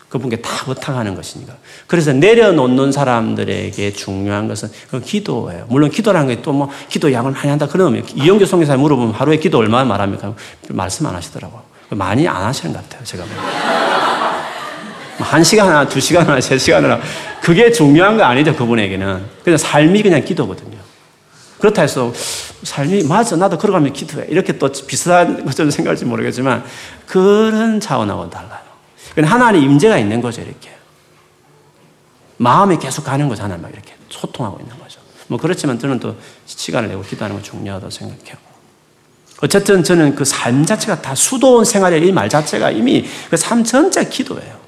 그분께 0.08 0.36
다 0.42 0.50
부탁하는 0.66 1.14
것이니까. 1.14 1.54
그래서 1.86 2.12
내려놓는 2.12 2.92
사람들에게 2.92 3.92
중요한 3.94 4.46
것은 4.46 4.70
그 4.90 5.00
기도예요. 5.00 5.64
물론 5.70 5.90
기도라는 5.90 6.28
게 6.28 6.42
또 6.42 6.52
뭐 6.52 6.68
기도 6.90 7.10
양을 7.10 7.32
많이 7.32 7.48
한다 7.48 7.66
그러면 7.66 8.04
이영규 8.14 8.44
성교사에 8.44 8.76
물어보면 8.76 9.14
하루에 9.14 9.38
기도 9.38 9.56
얼마나 9.58 9.84
말합니까? 9.84 10.34
말씀 10.68 11.06
안 11.06 11.14
하시더라고요. 11.14 11.62
많이 11.90 12.28
안 12.28 12.42
하시는 12.42 12.74
것 12.74 12.82
같아요. 12.82 13.02
제가 13.04 13.24
뭐한 15.18 15.42
시간이나 15.44 15.88
두 15.88 15.98
시간이나 16.00 16.40
세 16.40 16.58
시간이나 16.58 17.00
그게 17.42 17.72
중요한 17.72 18.16
거 18.16 18.24
아니죠. 18.24 18.54
그분에게는. 18.54 19.24
그냥 19.44 19.56
삶이 19.56 20.02
그냥 20.02 20.22
기도거든요. 20.24 20.76
그렇다 21.62 21.82
해서 21.82 22.12
삶이 22.64 23.04
맞아 23.04 23.36
나도 23.36 23.56
걸어가면 23.56 23.92
기도해 23.92 24.26
이렇게 24.28 24.58
또 24.58 24.68
비슷한 24.68 25.44
것처럼 25.46 25.70
생각할지 25.70 26.04
모르겠지만 26.04 26.64
그런 27.06 27.78
차원하고는 27.78 28.30
달라요. 28.30 28.60
하나님 29.24 29.62
임재가 29.70 29.96
있는 29.96 30.20
거죠 30.20 30.40
이렇게 30.42 30.70
마음이 32.38 32.78
계속 32.80 33.04
가는 33.04 33.28
거죠 33.28 33.44
하나님 33.44 33.64
이렇게 33.72 33.94
소통하고 34.10 34.58
있는 34.58 34.76
거죠. 34.76 34.98
뭐 35.28 35.38
그렇지만 35.38 35.78
저는 35.78 36.00
또 36.00 36.16
시간을 36.46 36.88
내고 36.88 37.02
기도하는 37.02 37.36
건 37.36 37.44
중요하다고 37.44 37.90
생각해요. 37.90 38.36
어쨌든 39.40 39.84
저는 39.84 40.16
그 40.16 40.24
삶 40.24 40.66
자체가 40.66 41.00
다 41.00 41.14
수도원 41.14 41.64
생활의 41.64 42.04
이 42.08 42.10
말 42.12 42.28
자체가 42.28 42.72
이미 42.72 43.06
그 43.30 43.36
삶 43.36 43.62
전체 43.62 44.04
기도예요. 44.04 44.61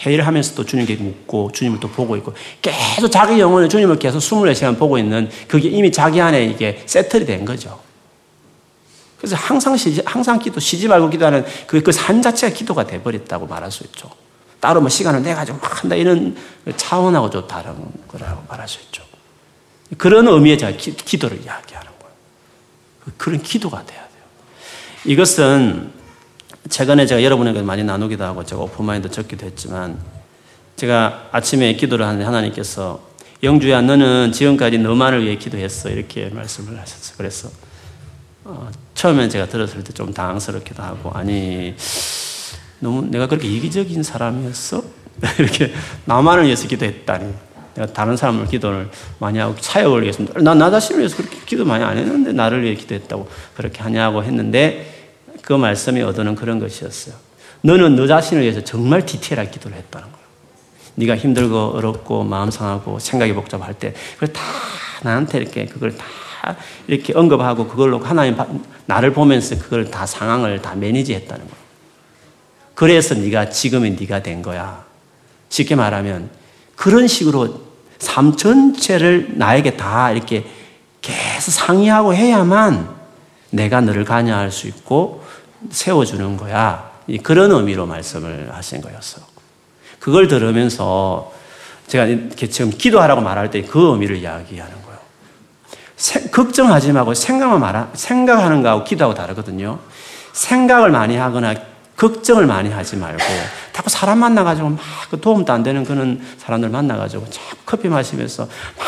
회의를 0.00 0.26
하면서도 0.26 0.64
주님께 0.64 0.96
묻고 0.96 1.52
주님을 1.52 1.80
또 1.80 1.88
보고 1.88 2.16
있고 2.16 2.32
계속 2.62 3.10
자기 3.10 3.38
영혼을 3.38 3.68
주님을 3.68 3.98
계속 3.98 4.18
24시간 4.18 4.78
보고 4.78 4.98
있는 4.98 5.28
그게 5.46 5.68
이미 5.68 5.92
자기 5.92 6.20
안에 6.20 6.44
이게 6.44 6.82
세틀이 6.86 7.26
된 7.26 7.44
거죠. 7.44 7.80
그래서 9.18 9.36
항상 9.36 9.76
쉬지, 9.76 10.02
항상 10.06 10.38
기도, 10.38 10.60
쉬지 10.60 10.88
말고 10.88 11.10
기도하는 11.10 11.44
그, 11.66 11.82
그삶 11.82 12.22
자체가 12.22 12.54
기도가 12.54 12.86
돼버렸다고 12.86 13.46
말할 13.46 13.70
수 13.70 13.84
있죠. 13.84 14.10
따로 14.60 14.80
뭐 14.80 14.88
시간을 14.88 15.22
내가지고 15.22 15.58
막 15.58 15.82
한다 15.82 15.96
이런 15.96 16.36
차원하고 16.76 17.28
좀 17.28 17.46
다른 17.46 17.74
거라고 18.08 18.42
말할 18.48 18.66
수 18.66 18.80
있죠. 18.84 19.02
그런 19.98 20.26
의미에 20.28 20.56
제가 20.56 20.76
기, 20.76 20.94
기도를 20.94 21.42
이야기하는 21.42 21.90
거예요. 21.98 22.14
그런 23.18 23.42
기도가 23.42 23.84
돼야 23.84 23.98
돼요. 23.98 24.22
이것은 25.04 25.99
최근에 26.70 27.04
제가 27.04 27.22
여러분에게 27.22 27.62
많이 27.62 27.82
나누기도 27.82 28.24
하고 28.24 28.44
제가 28.44 28.62
오픈마인드 28.62 29.10
적기도 29.10 29.44
했지만 29.44 29.98
제가 30.76 31.28
아침에 31.32 31.74
기도를 31.74 32.06
하는데 32.06 32.24
하나님께서 32.24 33.00
영주야 33.42 33.82
너는 33.82 34.32
지금까지 34.32 34.78
너만을 34.78 35.24
위해 35.24 35.36
기도했어 35.36 35.90
이렇게 35.90 36.28
말씀을 36.30 36.78
하셨어요. 36.78 37.16
그래서 37.18 37.50
어, 38.44 38.70
처음엔 38.94 39.28
제가 39.28 39.46
들었을 39.46 39.84
때 39.84 39.92
좀 39.92 40.14
당황스럽기도 40.14 40.82
하고 40.82 41.10
아니 41.10 41.74
너무 42.78 43.02
내가 43.02 43.26
그렇게 43.26 43.48
이기적인 43.48 44.02
사람이었어? 44.02 44.82
이렇게 45.38 45.72
나만을 46.06 46.44
위해서 46.46 46.66
기도했다니 46.68 47.34
내가 47.74 47.92
다른 47.92 48.16
사람을 48.16 48.46
기도를 48.46 48.88
많이 49.18 49.38
하고 49.38 49.54
사역을 49.60 50.02
위해서 50.02 50.22
나나 50.40 50.70
자신을 50.70 51.00
위해서 51.00 51.16
그렇게 51.16 51.36
기도 51.44 51.64
많이 51.64 51.84
안 51.84 51.98
했는데 51.98 52.32
나를 52.32 52.62
위해 52.62 52.74
기도했다고 52.74 53.28
그렇게 53.56 53.82
하냐고 53.82 54.22
했는데 54.24 54.99
그 55.42 55.52
말씀이 55.52 56.02
얻어는 56.02 56.34
그런 56.34 56.58
것이었어요. 56.58 57.14
너는 57.62 57.96
너 57.96 58.06
자신을 58.06 58.42
위해서 58.42 58.62
정말 58.62 59.04
디테일하게 59.04 59.50
기도를 59.50 59.76
했다는 59.76 60.06
거예요. 60.10 60.26
네가 60.96 61.16
힘들고 61.16 61.72
어렵고 61.76 62.24
마음 62.24 62.50
상하고 62.50 62.98
생각이 62.98 63.32
복잡할 63.32 63.74
때 63.74 63.94
그걸 64.14 64.32
다 64.32 64.42
나한테 65.02 65.38
이렇게 65.38 65.66
그걸 65.66 65.96
다 65.96 66.04
이렇게 66.86 67.12
언급하고 67.14 67.66
그걸로 67.68 67.98
하나님 67.98 68.36
나를 68.86 69.12
보면서 69.12 69.58
그걸 69.58 69.90
다 69.90 70.06
상황을 70.06 70.60
다 70.62 70.74
매니지했다는 70.74 71.44
거예요. 71.44 71.60
그래서 72.74 73.14
네가 73.14 73.50
지금의 73.50 73.96
네가 74.00 74.22
된 74.22 74.42
거야. 74.42 74.84
쉽게 75.50 75.74
말하면 75.74 76.30
그런 76.76 77.06
식으로 77.06 77.60
삶 77.98 78.36
전체를 78.36 79.32
나에게 79.36 79.76
다 79.76 80.10
이렇게 80.10 80.44
계속 81.02 81.50
상의하고 81.50 82.14
해야만 82.14 82.99
내가 83.50 83.80
너를 83.80 84.04
관여할 84.04 84.50
수 84.50 84.66
있고 84.68 85.24
세워주는 85.70 86.36
거야. 86.36 86.90
그런 87.22 87.50
의미로 87.50 87.86
말씀을 87.86 88.50
하신 88.52 88.80
거였어. 88.80 89.20
그걸 89.98 90.28
들으면서 90.28 91.32
제가 91.86 92.06
지금 92.50 92.70
기도하라고 92.70 93.20
말할 93.20 93.50
때 93.50 93.62
그 93.62 93.90
의미를 93.92 94.16
이야기하는 94.16 94.82
거예요. 94.82 94.98
세, 95.96 96.30
걱정하지 96.30 96.92
말고 96.92 97.14
생각만 97.14 97.60
말하, 97.60 97.88
생각하는 97.94 98.62
거하고 98.62 98.84
기도하고 98.84 99.14
다르거든요. 99.14 99.78
생각을 100.32 100.90
많이 100.90 101.16
하거나 101.16 101.54
걱정을 101.96 102.46
많이 102.46 102.70
하지 102.70 102.96
말고 102.96 103.22
자꾸 103.72 103.90
사람 103.90 104.20
만나가지고 104.20 104.70
막그 104.70 105.20
도움도 105.20 105.52
안 105.52 105.62
되는 105.62 105.84
그런 105.84 106.24
사람들 106.38 106.70
만나가지고 106.70 107.28
자꾸 107.28 107.56
커피 107.66 107.88
마시면서 107.88 108.44
막 108.78 108.86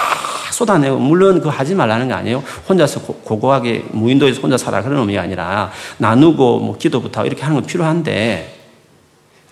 쏟아내고 0.53 0.99
물론 0.99 1.39
그거 1.39 1.51
하지 1.51 1.75
말라는 1.75 2.09
게 2.09 2.15
아니에요. 2.15 2.43
혼자서 2.69 3.01
고, 3.01 3.15
고하게 3.39 3.87
무인도에서 3.91 4.41
혼자 4.41 4.57
살아 4.57 4.83
그런 4.83 4.99
의미가 5.01 5.23
아니라 5.23 5.71
나누고 5.99 6.59
뭐 6.61 6.77
기도부터 6.77 7.25
이렇게 7.27 7.43
하는 7.43 7.57
건 7.57 7.67
필요한데 7.67 8.61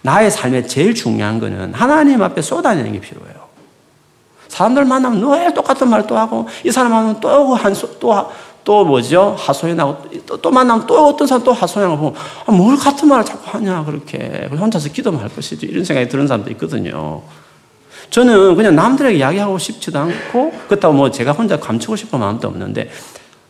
나의 0.03 0.31
삶에 0.31 0.67
제일 0.67 0.95
중요한 0.95 1.39
거는 1.39 1.75
하나님 1.75 2.23
앞에 2.23 2.41
쏟아내는 2.43 2.93
게 2.93 3.01
필요해요. 3.01 3.41
사람들 4.49 4.85
만나면 4.85 5.21
늘 5.21 5.55
똑같은 5.55 5.89
말 5.89 6.07
또 6.07 6.19
하고 6.19 6.47
이 6.65 6.71
사람 6.71 6.93
만나면 6.93 7.21
또한또또 7.21 8.31
또 8.65 8.85
뭐죠? 8.85 9.35
하소연하고 9.39 9.97
또, 10.27 10.37
또 10.37 10.51
만나면 10.51 10.87
또 10.87 11.09
어떤 11.09 11.27
사람 11.27 11.43
또 11.45 11.53
하소연하고 11.53 11.97
보면 11.97 12.15
아, 12.47 12.53
뭘 12.53 12.77
같은 12.77 13.09
말을 13.09 13.25
자꾸 13.25 13.43
하냐 13.45 13.85
그렇게 13.85 14.49
혼자서 14.51 14.91
기도만 14.91 15.23
할 15.23 15.29
것이지 15.29 15.67
이런 15.67 15.85
생각이 15.85 16.09
드는 16.09 16.27
사람도 16.27 16.51
있거든요. 16.53 17.23
저는 18.11 18.57
그냥 18.57 18.75
남들에게 18.75 19.19
이야기하고 19.19 19.59
싶지도 19.59 19.99
않고 19.99 20.53
그렇다고 20.69 20.95
뭐 20.95 21.11
제가 21.11 21.33
혼자 21.33 21.59
감추고 21.59 21.97
싶은 21.97 22.19
마음도 22.19 22.49
없는데 22.49 22.91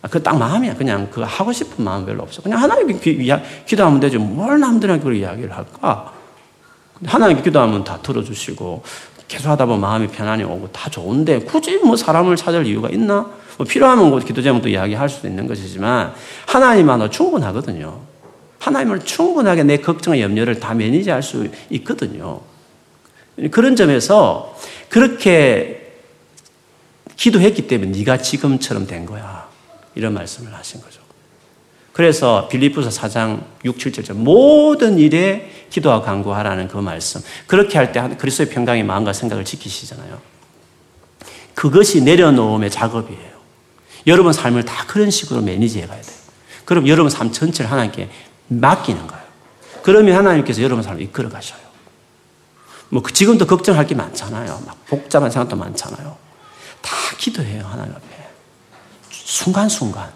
아, 0.02 0.08
그딱 0.08 0.38
마음이야. 0.38 0.76
그냥 0.76 1.08
그 1.10 1.22
하고 1.22 1.52
싶은 1.52 1.84
마음 1.84 2.06
별로 2.06 2.22
없어. 2.22 2.40
그냥 2.42 2.62
하나님께 2.62 3.42
기도하면 3.66 4.00
되죠. 4.00 4.18
뭘 4.18 4.58
남들한테 4.60 5.04
그 5.04 5.14
이야기를 5.14 5.54
할까? 5.54 6.12
하나님께 7.04 7.42
기도하면 7.42 7.84
다 7.84 7.98
들어주시고 8.02 8.82
계속 9.28 9.48
하다 9.48 9.66
보면 9.66 9.80
마음이 9.80 10.08
편안히 10.08 10.42
오고 10.42 10.72
다 10.72 10.90
좋은데 10.90 11.40
굳이 11.40 11.78
뭐 11.78 11.96
사람을 11.96 12.36
찾을 12.36 12.66
이유가 12.66 12.88
있나? 12.88 13.26
뭐 13.58 13.66
필요하면 13.66 14.10
뭐 14.10 14.18
기도 14.18 14.42
제목도 14.42 14.68
이야기할 14.68 15.08
수도 15.08 15.28
있는 15.28 15.46
것이지만 15.46 16.12
하나님만으로 16.46 17.10
충분하거든요. 17.10 18.00
하나님을 18.58 19.00
충분하게 19.00 19.64
내 19.64 19.76
걱정과 19.78 20.20
염려를 20.20 20.60
다 20.60 20.74
매니지할 20.74 21.22
수 21.22 21.48
있거든요. 21.70 22.40
그런 23.50 23.76
점에서 23.76 24.56
그렇게 24.88 25.92
기도했기 27.16 27.66
때문에 27.66 27.98
네가 27.98 28.18
지금처럼 28.18 28.86
된 28.86 29.06
거야. 29.06 29.48
이런 29.94 30.14
말씀을 30.14 30.54
하신 30.54 30.80
거죠. 30.80 31.00
그래서 31.92 32.48
빌리프서 32.48 32.88
4장 32.88 33.42
6, 33.64 33.76
7절 33.76 34.14
모든 34.14 34.98
일에 34.98 35.50
기도와 35.70 36.00
간구하라는 36.00 36.68
그 36.68 36.78
말씀. 36.78 37.20
그렇게 37.46 37.78
할 37.78 37.92
때 37.92 38.16
그리스도의 38.16 38.48
평강의 38.50 38.84
마음과 38.84 39.12
생각을 39.12 39.44
지키시잖아요. 39.44 40.18
그것이 41.54 42.02
내려놓음의 42.02 42.70
작업이에요. 42.70 43.30
여러분 44.06 44.32
삶을 44.32 44.64
다 44.64 44.86
그런 44.86 45.10
식으로 45.10 45.42
매니지해 45.42 45.86
가야 45.86 46.00
돼요. 46.00 46.16
그럼 46.64 46.88
여러분 46.88 47.10
삶 47.10 47.32
전체를 47.32 47.70
하나님께 47.70 48.08
맡기는 48.48 49.06
거예요. 49.06 49.24
그러면 49.82 50.16
하나님께서 50.16 50.62
여러분 50.62 50.82
삶을 50.82 51.02
이끌어 51.02 51.28
가셔요. 51.28 51.60
뭐그 52.90 53.12
지금도 53.12 53.46
걱정할 53.46 53.86
게 53.86 53.94
많잖아요. 53.94 54.62
막 54.66 54.86
복잡한 54.86 55.30
생각도 55.30 55.56
많잖아요. 55.56 56.16
다 56.82 56.96
기도해요 57.18 57.64
하나님 57.64 57.92
앞에. 57.92 58.06
순간순간, 59.10 60.10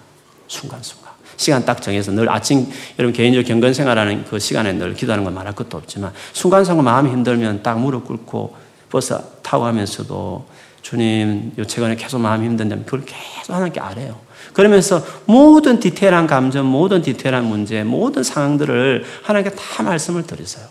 순간순간. 0.49 1.05
시간 1.37 1.65
딱 1.65 1.83
정해서 1.83 2.13
늘 2.13 2.31
아침 2.31 2.71
여러분 2.99 3.13
개인적으로 3.13 3.47
경건 3.47 3.75
생활하는 3.75 4.25
그 4.25 4.39
시간에 4.39 4.73
늘 4.73 4.95
기도하는 4.95 5.25
건 5.25 5.35
말할 5.35 5.55
것도 5.55 5.77
없지만 5.77 6.13
순간순간 6.33 6.85
마음이 6.85 7.11
힘들면 7.11 7.63
딱 7.63 7.79
무릎 7.81 8.07
꿇고 8.07 8.57
버스 8.91 9.17
타고 9.43 9.65
하면서도 9.65 10.47
주님 10.83 11.53
요 11.59 11.65
최근에 11.65 11.97
계속 11.97 12.21
마음이 12.21 12.47
힘든데 12.47 12.85
그걸 12.85 13.05
계속 13.05 13.55
하나님께 13.55 13.81
아래요. 13.81 14.21
그러면서 14.53 15.05
모든 15.25 15.81
디테일한 15.81 16.27
감정, 16.27 16.71
모든 16.71 17.03
디테일한 17.03 17.45
문제, 17.45 17.83
모든 17.83 18.23
상황들을 18.23 19.05
하나님께 19.23 19.57
다 19.57 19.83
말씀을 19.83 20.25
드리세요. 20.25 20.67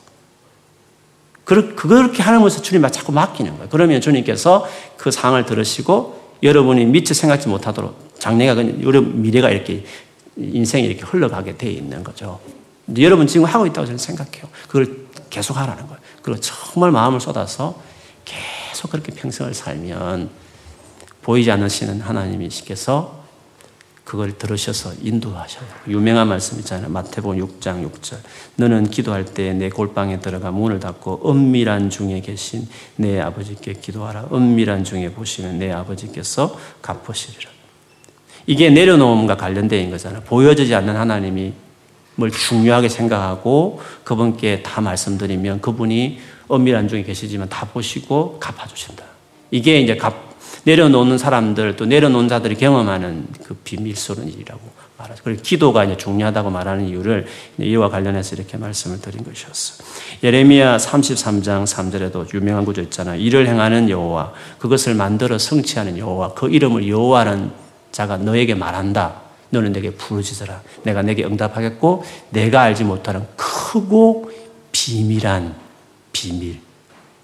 그렇게 1.45 2.23
하면서 2.23 2.61
주님 2.61 2.87
자꾸 2.89 3.11
맡기는 3.11 3.51
거예요. 3.51 3.67
그러면 3.69 4.01
주님께서 4.01 4.67
그 4.97 5.11
상황을 5.11 5.45
들으시고 5.45 6.21
여러분이 6.41 6.85
미처 6.85 7.13
생각지 7.13 7.47
못하도록 7.47 8.19
장래가 8.19 8.55
여러분 8.81 9.21
미래가 9.21 9.49
이렇게 9.49 9.83
인생이 10.37 10.85
이렇게 10.85 11.03
흘러가게 11.03 11.57
돼 11.57 11.69
있는 11.69 12.03
거죠. 12.03 12.39
여러분 12.97 13.27
지금 13.27 13.45
하고 13.45 13.65
있다고 13.65 13.85
저는 13.85 13.97
생각해요. 13.97 14.45
그걸 14.67 15.05
계속 15.29 15.57
하라는 15.57 15.87
거예요. 15.87 15.99
그리고 16.21 16.39
정말 16.39 16.91
마음을 16.91 17.19
쏟아서 17.19 17.79
계속 18.25 18.91
그렇게 18.91 19.11
평생을 19.13 19.53
살면 19.53 20.29
보이지 21.21 21.51
않으시는 21.51 22.01
하나님이시께서 22.01 23.22
그걸 24.03 24.37
들으셔서 24.37 24.93
인도하셔요. 25.01 25.65
유명한 25.87 26.27
말씀 26.27 26.59
있잖아요. 26.59 26.89
마태복음 26.89 27.37
6장 27.37 27.89
6절. 27.89 28.17
너는 28.57 28.89
기도할 28.89 29.25
때 29.25 29.53
내 29.53 29.69
골방에 29.69 30.19
들어가 30.19 30.51
문을 30.51 30.79
닫고 30.79 31.29
은밀한 31.31 31.89
중에 31.89 32.19
계신 32.19 32.67
내 32.97 33.19
아버지께 33.19 33.73
기도하라. 33.73 34.27
은밀한 34.33 34.83
중에 34.83 35.11
보시면 35.11 35.59
내 35.59 35.71
아버지께서 35.71 36.57
갚으시리라. 36.81 37.49
이게 38.45 38.69
내려놓음과 38.69 39.37
관련된 39.37 39.89
거잖아요. 39.89 40.21
보여지지 40.23 40.75
않는 40.75 40.95
하나님이 40.95 41.53
뭘 42.15 42.29
중요하게 42.29 42.89
생각하고 42.89 43.81
그분께 44.03 44.63
다 44.63 44.81
말씀드리면 44.81 45.61
그분이 45.61 46.19
은밀한 46.51 46.87
중에 46.87 47.03
계시지만 47.03 47.47
다 47.49 47.65
보시고 47.65 48.37
갚아주신다. 48.39 49.03
이게 49.49 49.79
이제 49.79 49.95
갚, 49.95 50.32
내려놓는 50.65 51.17
사람들 51.17 51.75
또 51.75 51.85
내려놓은 51.85 52.27
자들이 52.27 52.55
경험하는 52.55 53.27
그 53.43 53.55
비밀스러운 53.55 54.29
일이라고 54.29 54.61
말하죠. 54.97 55.21
그리고 55.23 55.41
기도가 55.41 55.83
이제 55.83 55.97
중요하다고 55.97 56.49
말하는 56.49 56.87
이유를 56.87 57.25
이와 57.59 57.89
관련해서 57.89 58.35
이렇게 58.35 58.57
말씀을 58.57 59.01
드린 59.01 59.23
것이었어요. 59.23 59.87
예레미야 60.23 60.77
33장 60.77 61.65
3절에도 61.65 62.33
유명한 62.33 62.63
구절 62.65 62.85
있잖아요. 62.85 63.19
일을 63.19 63.47
행하는 63.47 63.89
여호와 63.89 64.33
그것을 64.59 64.95
만들어 64.95 65.37
성취하는 65.37 65.97
여호와 65.97 66.33
그 66.33 66.49
이름을 66.49 66.87
여호와는 66.87 67.51
자가 67.91 68.17
너에게 68.17 68.55
말한다. 68.55 69.21
너는 69.49 69.71
내게 69.71 69.91
부르짖어라. 69.91 70.61
내가 70.83 71.01
내게 71.03 71.23
응답하겠고 71.25 72.03
내가 72.31 72.61
알지 72.61 72.85
못하는 72.85 73.27
크고 73.35 74.31
비밀한 74.71 75.55
비밀, 76.11 76.59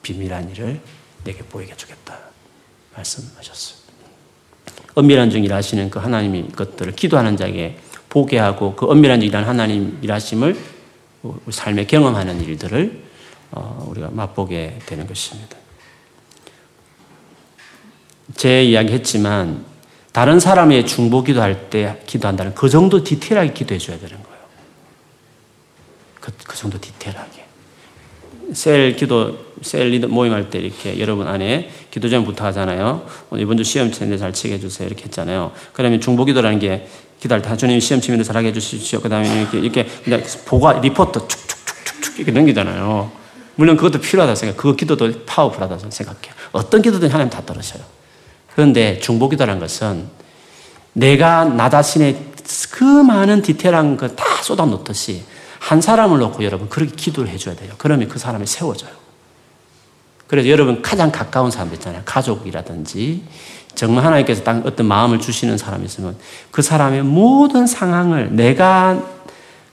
비밀한 0.04 0.50
일을 0.52 0.80
내게 1.24 1.40
보이게 1.40 1.76
주겠다. 1.76 2.29
말씀하셨어요. 3.00 3.80
은밀한 4.98 5.30
중 5.30 5.44
일하시는 5.44 5.90
그 5.90 6.00
하나님의 6.00 6.50
것들을 6.50 6.94
기도하는 6.96 7.38
자에게 7.38 7.78
보게 8.10 8.38
하고 8.38 8.76
그 8.76 8.92
은밀한 8.92 9.20
중 9.20 9.30
일하는 9.30 9.48
하나님 9.48 9.98
일하심을 10.02 10.58
삶에 11.50 11.86
경험하는 11.86 12.42
일들을 12.42 13.04
어, 13.52 13.88
우리가 13.90 14.10
맛보게 14.12 14.80
되는 14.86 15.08
것입니다. 15.08 15.58
제 18.36 18.64
이야기 18.64 18.94
했지만 18.94 19.66
다른 20.12 20.40
사람의 20.40 20.86
중보 20.86 21.24
기도할 21.24 21.70
때 21.70 22.02
기도한다는 22.06 22.54
그 22.54 22.70
정도 22.70 23.04
디테일하게 23.04 23.54
기도해 23.54 23.80
줘야 23.80 23.98
되는 23.98 24.22
거예요. 24.22 24.40
그, 26.20 26.32
그 26.46 26.58
정도 26.58 26.80
디테일하게. 26.80 27.46
셀 28.54 28.96
기도, 28.96 29.49
셀 29.62 29.90
리더 29.90 30.08
모임할 30.08 30.50
때 30.50 30.60
이렇게 30.60 31.00
여러분 31.00 31.28
안에 31.28 31.70
기도 31.92 32.10
좀 32.10 32.26
부탁하잖아요. 32.26 33.06
이번 33.38 33.58
주 33.58 33.64
시험 33.64 33.92
치는데 33.92 34.18
잘 34.18 34.34
치게 34.34 34.56
해주세요. 34.56 34.88
이렇게 34.88 35.06
했잖아요. 35.06 35.52
그러면 35.74 36.00
중보 36.02 36.26
기도라는 36.26 36.60
게 36.60 36.88
기도할 37.20 37.42
때 37.42 37.56
주님 37.58 37.80
시험 37.80 38.02
치면 38.02 38.24
잘하게 38.24 38.50
해주십시오. 38.50 39.02
그 39.02 39.10
다음에 39.10 39.42
이렇게, 39.42 39.60
이렇게 39.60 39.84
그냥 40.04 40.24
보가, 40.46 40.80
리포트 40.80 41.28
축축축축축 41.28 42.20
이렇게 42.20 42.32
넘기잖아요. 42.32 43.12
물론 43.56 43.76
그것도 43.76 44.00
필요하다고 44.00 44.36
생각해요. 44.36 44.62
그 44.62 44.76
기도도 44.76 45.26
powerful하다고 45.26 45.90
생각해요. 45.90 46.34
어떤 46.54 46.82
기도든 46.82 47.10
하나님 47.10 47.30
다 47.30 47.42
들으셔요. 47.42 47.84
그런데 48.54 49.00
중보기도라는 49.00 49.60
것은 49.60 50.08
내가 50.94 51.46
나 51.46 51.70
자신의 51.70 52.30
그 52.72 52.84
많은 52.84 53.42
디테일한 53.42 53.98
거다 53.98 54.24
쏟아놓듯이 54.42 55.24
한 55.60 55.82
사람을 55.82 56.20
놓고 56.20 56.44
여러분 56.44 56.70
그렇게 56.70 56.96
기도를 56.96 57.30
해줘야 57.30 57.56
돼요. 57.56 57.74
그러면 57.78 58.08
그 58.08 58.18
사람이 58.18 58.48
세워져요. 58.48 58.92
그래서 60.30 60.48
여러분 60.48 60.84
가장 60.84 61.12
가까운 61.12 61.50
사람들 61.50 61.80
있잖아요. 61.80 62.04
가족이라든지 62.06 63.24
정말 63.74 64.06
하나님께서 64.06 64.44
어떤 64.64 64.86
마음을 64.86 65.20
주시는 65.20 65.58
사람이 65.58 65.86
있으면 65.86 66.16
그 66.52 66.62
사람의 66.62 67.02
모든 67.02 67.66
상황을 67.66 68.36
내가 68.36 69.04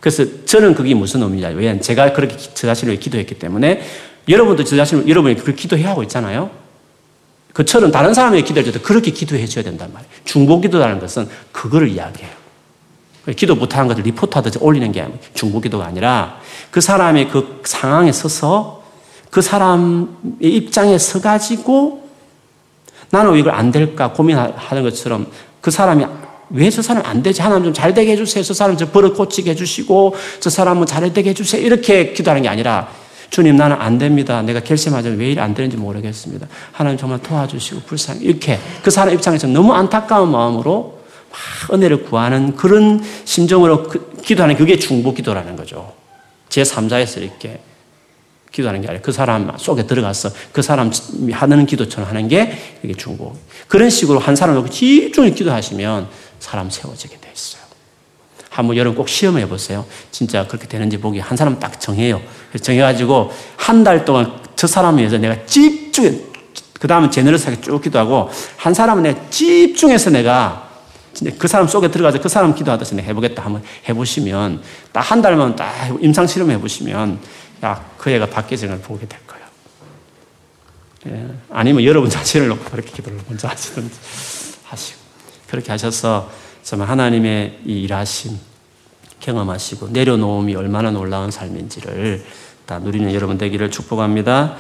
그래서 0.01 0.25
저는 0.47 0.75
그게 0.75 0.95
무슨 0.95 1.23
의미냐. 1.23 1.49
왜냐하면 1.49 1.83
제가 1.83 2.15
그렇게 2.15 2.39
저 2.39 2.67
자신을 2.67 2.99
기도했기 2.99 3.39
때문에 3.39 3.83
여러분도 4.29 4.65
저 4.65 4.77
자신을 4.77 5.07
여러분이 5.07 5.35
그렇게 5.37 5.61
기도해야 5.61 5.91
하고 5.91 6.03
있잖아요. 6.05 6.51
그처럼 7.53 7.91
다른 7.91 8.15
사람에게 8.15 8.43
기도할 8.43 8.65
때도 8.65 8.83
그렇게 8.83 9.11
기도해 9.11 9.47
줘야 9.47 9.63
된단 9.63 9.93
말이에요. 9.93 10.11
중보 10.25 10.63
기도라는 10.63 11.01
것은 11.01 11.29
그거를 11.53 11.89
이야기해요. 11.89 12.33
기도 13.37 13.57
못하는 13.57 13.89
것을 13.89 14.05
리포트하듯이 14.05 14.59
올리는 14.63 14.91
게 14.91 15.07
중보 15.35 15.61
기도가 15.61 15.85
아니라 15.85 16.41
그 16.71 16.81
사람의 16.81 17.29
그 17.29 17.61
상황에 17.65 18.11
서서 18.11 18.76
그 19.37 19.43
사람의 19.43 20.07
입장에 20.41 20.97
서가지고 20.97 22.09
나는 23.11 23.33
왜 23.33 23.41
이걸 23.41 23.53
안 23.53 23.71
될까 23.71 24.11
고민하는 24.15 24.83
것처럼 24.83 25.27
그 25.61 25.71
사람이 25.71 26.07
왜 26.49 26.71
저 26.71 26.81
사람 26.81 27.05
안 27.05 27.23
되지? 27.23 27.43
하나님 27.43 27.65
좀 27.65 27.75
잘 27.75 27.93
되게 27.93 28.13
해주세요. 28.13 28.43
저 28.43 28.55
사람 28.55 28.79
저 28.79 28.91
버릇 28.91 29.15
고치게 29.15 29.51
해주시고, 29.51 30.15
저 30.41 30.49
사람은 30.49 30.87
잘 30.87 31.13
되게 31.13 31.31
해주세요. 31.31 31.61
이렇게 31.61 32.15
기도하는 32.15 32.45
게 32.45 32.49
아니라, 32.49 32.89
주님 33.29 33.57
나는 33.57 33.77
안 33.79 33.99
됩니다. 33.99 34.41
내가 34.41 34.61
결심하자면 34.61 35.19
왜 35.19 35.33
이리 35.33 35.41
안 35.41 35.53
되는지 35.53 35.77
모르겠습니다. 35.77 36.47
하나님 36.73 36.97
정말 36.97 37.21
도와주시고 37.21 37.81
불쌍히 37.83 38.21
이렇게 38.25 38.59
그 38.83 38.91
사람 38.91 39.13
입장에서 39.13 39.49
너무 39.49 39.75
안타까운 39.75 40.31
마음으로 40.31 41.01
막 41.31 41.75
은혜를 41.75 42.05
구하는 42.05 42.57
그런 42.57 43.05
심정으로 43.25 43.83
그, 43.83 44.13
기도하는 44.23 44.57
그게 44.57 44.79
중보 44.79 45.13
기도라는 45.13 45.57
거죠. 45.57 45.93
제 46.49 46.63
3자에서 46.63 47.21
이렇게 47.21 47.59
기도하는 48.57 48.81
게 48.81 48.89
아니라 48.89 49.03
그 49.03 49.13
사람 49.13 49.53
속에 49.59 49.87
들어가서 49.87 50.31
그 50.53 50.63
사람 50.63 50.91
하는 51.31 51.67
기도처럼 51.67 52.09
하는 52.09 52.27
게 52.29 52.57
이게 52.83 52.95
중보. 52.95 53.35
그런 53.69 53.91
식으로 53.91 54.19
한 54.19 54.35
사람 54.35 54.55
놓고 54.55 54.71
집중히 54.71 55.35
기도하시면 55.35 56.09
사람 56.41 56.71
세워지게 56.71 57.19
돼 57.21 57.31
있어요. 57.35 57.63
한번 58.49 58.77
여러분 58.79 58.97
꼭 58.97 59.11
시험해 59.11 59.47
보세요. 59.49 59.85
진짜 60.11 60.47
그렇게 60.47 60.67
되는지 60.67 60.97
보기 60.99 61.19
한 61.19 61.37
사람 61.37 61.59
딱 61.61 61.79
정해요. 61.79 62.23
정해가지고 62.63 63.31
한 63.59 63.85
달 63.85 64.07
동안 64.07 64.41
저 64.57 64.67
사람을 64.67 65.01
위해서 65.01 65.19
내가 65.19 65.45
집중해, 65.45 66.13
그 66.81 66.89
다음은 66.89 67.11
제너러스하게 67.11 67.61
쭉 67.61 67.83
기도하고 67.83 68.31
한 68.57 68.73
사람은 68.73 69.03
내가 69.03 69.21
집중해서 69.29 70.09
내가 70.09 70.65
진짜 71.13 71.35
그 71.39 71.47
사람 71.49 71.69
속에 71.69 71.91
들어가서 71.91 72.21
그 72.21 72.29
사람 72.31 72.55
기도하듯이 72.55 72.95
내가 72.95 73.09
해보겠다 73.09 73.45
한번 73.45 73.63
해보시면 73.87 74.63
딱 74.93 75.01
한 75.11 75.21
달만 75.21 75.55
딱 75.57 75.71
임상 76.01 76.27
실험 76.27 76.51
해 76.51 76.59
보시면 76.59 77.19
야, 77.65 77.85
그 77.97 78.11
애가 78.11 78.27
바뀌어지는 78.27 78.75
걸 78.77 78.83
보게 78.83 79.07
될 79.07 79.19
거예요. 79.27 79.47
예. 81.09 81.35
아니면 81.51 81.85
여러분 81.85 82.11
자신을 82.11 82.49
놓고 82.49 82.65
그렇게 82.71 82.93
기도를 82.93 83.19
먼저 83.29 83.49
하시든지 83.49 83.99
하시고. 84.65 84.99
그렇게 85.49 85.71
하셔서 85.71 86.31
정말 86.63 86.89
하나님의 86.89 87.61
이 87.65 87.83
일하심 87.83 88.37
경험하시고 89.21 89.89
내려놓음이 89.89 90.55
얼마나 90.57 90.91
놀라운 90.91 91.31
삶인지를 91.31 92.25
다 92.67 92.81
누리는 92.81 93.15
여러분 93.15 93.39
되기를 93.39 93.71
축복합니다. 93.71 94.57